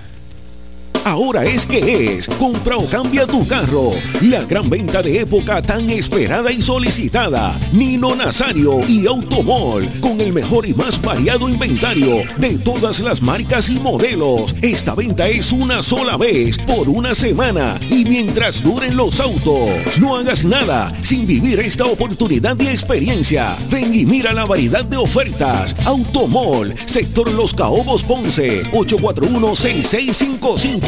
Ahora 1.03 1.43
es 1.45 1.65
que 1.65 2.15
es. 2.15 2.27
Compra 2.27 2.77
o 2.77 2.85
cambia 2.85 3.25
tu 3.25 3.45
carro. 3.47 3.91
La 4.21 4.43
gran 4.43 4.69
venta 4.69 5.01
de 5.01 5.21
época 5.21 5.61
tan 5.61 5.89
esperada 5.89 6.51
y 6.51 6.61
solicitada. 6.61 7.59
Nino 7.73 8.15
Nazario 8.15 8.81
y 8.87 9.07
Automall. 9.07 9.89
Con 9.99 10.21
el 10.21 10.31
mejor 10.31 10.67
y 10.67 10.73
más 10.73 11.01
variado 11.01 11.49
inventario 11.49 12.17
de 12.37 12.57
todas 12.59 12.99
las 12.99 13.21
marcas 13.21 13.69
y 13.69 13.79
modelos. 13.79 14.55
Esta 14.61 14.93
venta 14.93 15.27
es 15.27 15.51
una 15.51 15.81
sola 15.81 16.17
vez 16.17 16.59
por 16.59 16.87
una 16.87 17.15
semana 17.15 17.79
y 17.89 18.05
mientras 18.05 18.61
duren 18.61 18.95
los 18.95 19.19
autos. 19.19 19.69
No 19.99 20.15
hagas 20.15 20.43
nada 20.43 20.93
sin 21.01 21.25
vivir 21.25 21.59
esta 21.59 21.85
oportunidad 21.85 22.59
y 22.59 22.67
experiencia. 22.67 23.57
Ven 23.71 23.93
y 23.93 24.05
mira 24.05 24.33
la 24.33 24.45
variedad 24.45 24.85
de 24.85 24.97
ofertas. 24.97 25.75
Automall, 25.85 26.75
sector 26.85 27.31
Los 27.31 27.53
Caobos 27.53 28.03
Ponce, 28.03 28.63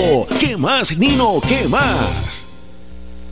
841-6655. 0.03 0.27
¿Qué 0.39 0.57
más, 0.57 0.97
Nino? 0.97 1.39
¿Qué 1.47 1.67
más? 1.67 2.42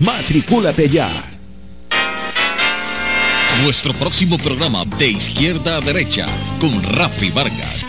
Matricúlate 0.00 0.88
ya. 0.90 1.10
Nuestro 3.62 3.94
próximo 3.94 4.36
programa 4.36 4.84
de 4.98 5.08
izquierda 5.08 5.78
a 5.78 5.80
derecha 5.80 6.26
con 6.60 6.82
Rafi 6.82 7.30
Vargas. 7.30 7.86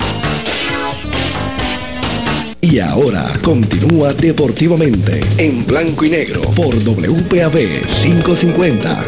Y 2.62 2.80
ahora 2.80 3.26
continúa 3.44 4.14
deportivamente 4.14 5.20
en 5.38 5.66
blanco 5.66 6.06
y 6.06 6.10
negro 6.10 6.42
por 6.52 6.74
WPAB 6.74 7.82
550. 8.02 9.06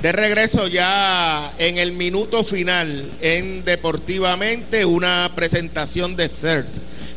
De 0.00 0.12
regreso 0.12 0.68
ya 0.68 1.52
en 1.58 1.78
el 1.78 1.92
minuto 1.92 2.44
final 2.44 3.10
en 3.20 3.64
Deportivamente, 3.64 4.84
una 4.84 5.32
presentación 5.34 6.14
de 6.14 6.28
CERT, 6.28 6.68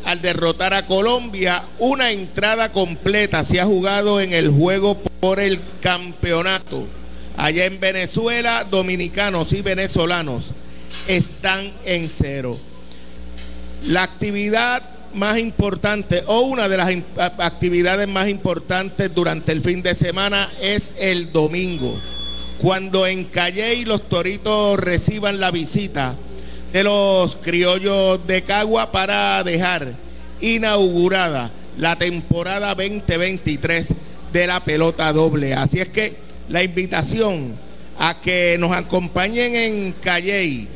al 0.05 0.21
derrotar 0.21 0.75
a 0.75 0.87
Colombia. 0.87 1.65
Una 1.79 2.11
entrada 2.11 2.73
completa 2.73 3.45
se 3.45 3.61
ha 3.61 3.65
jugado 3.65 4.21
en 4.21 4.33
el 4.33 4.51
juego 4.51 4.99
por 5.21 5.41
el 5.41 5.61
campeonato. 5.81 6.87
Allá 7.37 7.65
en 7.65 7.81
Venezuela, 7.81 8.65
dominicanos 8.65 9.53
y 9.53 9.63
venezolanos 9.63 10.51
están 11.09 11.73
en 11.85 12.09
cero. 12.09 12.59
La 13.87 14.03
actividad 14.03 14.83
más 15.15 15.39
importante 15.39 16.23
o 16.27 16.41
una 16.41 16.69
de 16.69 16.77
las 16.77 16.93
actividades 17.39 18.09
más 18.09 18.29
importantes 18.29 19.15
durante 19.15 19.53
el 19.53 19.63
fin 19.63 19.83
de 19.83 19.95
semana 19.95 20.51
es 20.61 20.95
el 20.99 21.33
domingo, 21.33 21.99
cuando 22.61 23.07
en 23.07 23.25
Calley 23.25 23.85
los 23.85 24.09
toritos 24.09 24.79
reciban 24.79 25.39
la 25.41 25.51
visita 25.51 26.15
de 26.75 26.83
los 26.83 27.37
criollos 27.37 28.27
de 28.27 28.43
Cagua 28.43 28.91
para 28.91 29.45
dejar 29.45 29.93
inaugurada 30.41 31.53
la 31.79 31.97
temporada 31.97 32.75
2023 32.75 33.95
de 34.33 34.47
la 34.49 34.59
pelota 34.59 35.13
doble. 35.13 35.55
Así 35.55 35.79
es 35.79 35.89
que 35.89 36.17
la 36.49 36.65
invitación 36.65 37.55
a 37.97 38.21
que 38.21 38.57
nos 38.59 38.73
acompañen 38.73 39.55
en 39.55 39.93
Calley 40.03 40.67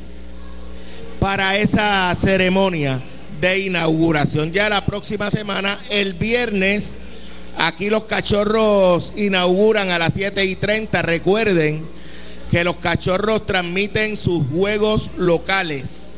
para 1.18 1.56
esa 1.56 2.14
ceremonia 2.14 3.00
de 3.40 3.58
inauguración. 3.58 4.52
Ya 4.52 4.68
la 4.68 4.86
próxima 4.86 5.32
semana, 5.32 5.80
el 5.90 6.12
viernes, 6.14 6.94
aquí 7.56 7.90
los 7.90 8.04
cachorros 8.04 9.12
inauguran 9.16 9.90
a 9.90 9.98
las 9.98 10.14
7 10.14 10.44
y 10.44 10.54
30. 10.54 11.02
Recuerden 11.02 11.97
que 12.50 12.64
los 12.64 12.76
cachorros 12.76 13.46
transmiten 13.46 14.16
sus 14.16 14.46
juegos 14.48 15.10
locales 15.16 16.14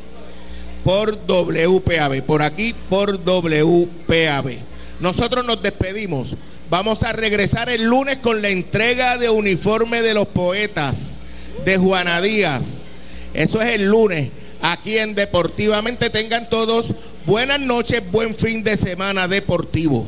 por 0.83 1.17
WPAB, 1.27 2.23
por 2.23 2.41
aquí 2.41 2.73
por 2.89 3.19
WPAB. 3.23 4.57
Nosotros 4.99 5.45
nos 5.45 5.61
despedimos. 5.61 6.35
Vamos 6.69 7.03
a 7.03 7.11
regresar 7.11 7.69
el 7.69 7.83
lunes 7.83 8.19
con 8.19 8.41
la 8.41 8.49
entrega 8.49 9.17
de 9.17 9.29
uniforme 9.29 10.01
de 10.01 10.13
los 10.13 10.27
poetas 10.27 11.17
de 11.65 11.77
Juana 11.77 12.21
Díaz. 12.21 12.79
Eso 13.33 13.61
es 13.61 13.75
el 13.75 13.85
lunes. 13.87 14.29
Aquí 14.61 14.97
en 14.97 15.15
Deportivamente 15.15 16.09
tengan 16.09 16.49
todos 16.49 16.93
buenas 17.25 17.59
noches, 17.59 18.01
buen 18.11 18.35
fin 18.35 18.63
de 18.63 18.77
semana 18.77 19.27
deportivo. 19.27 20.07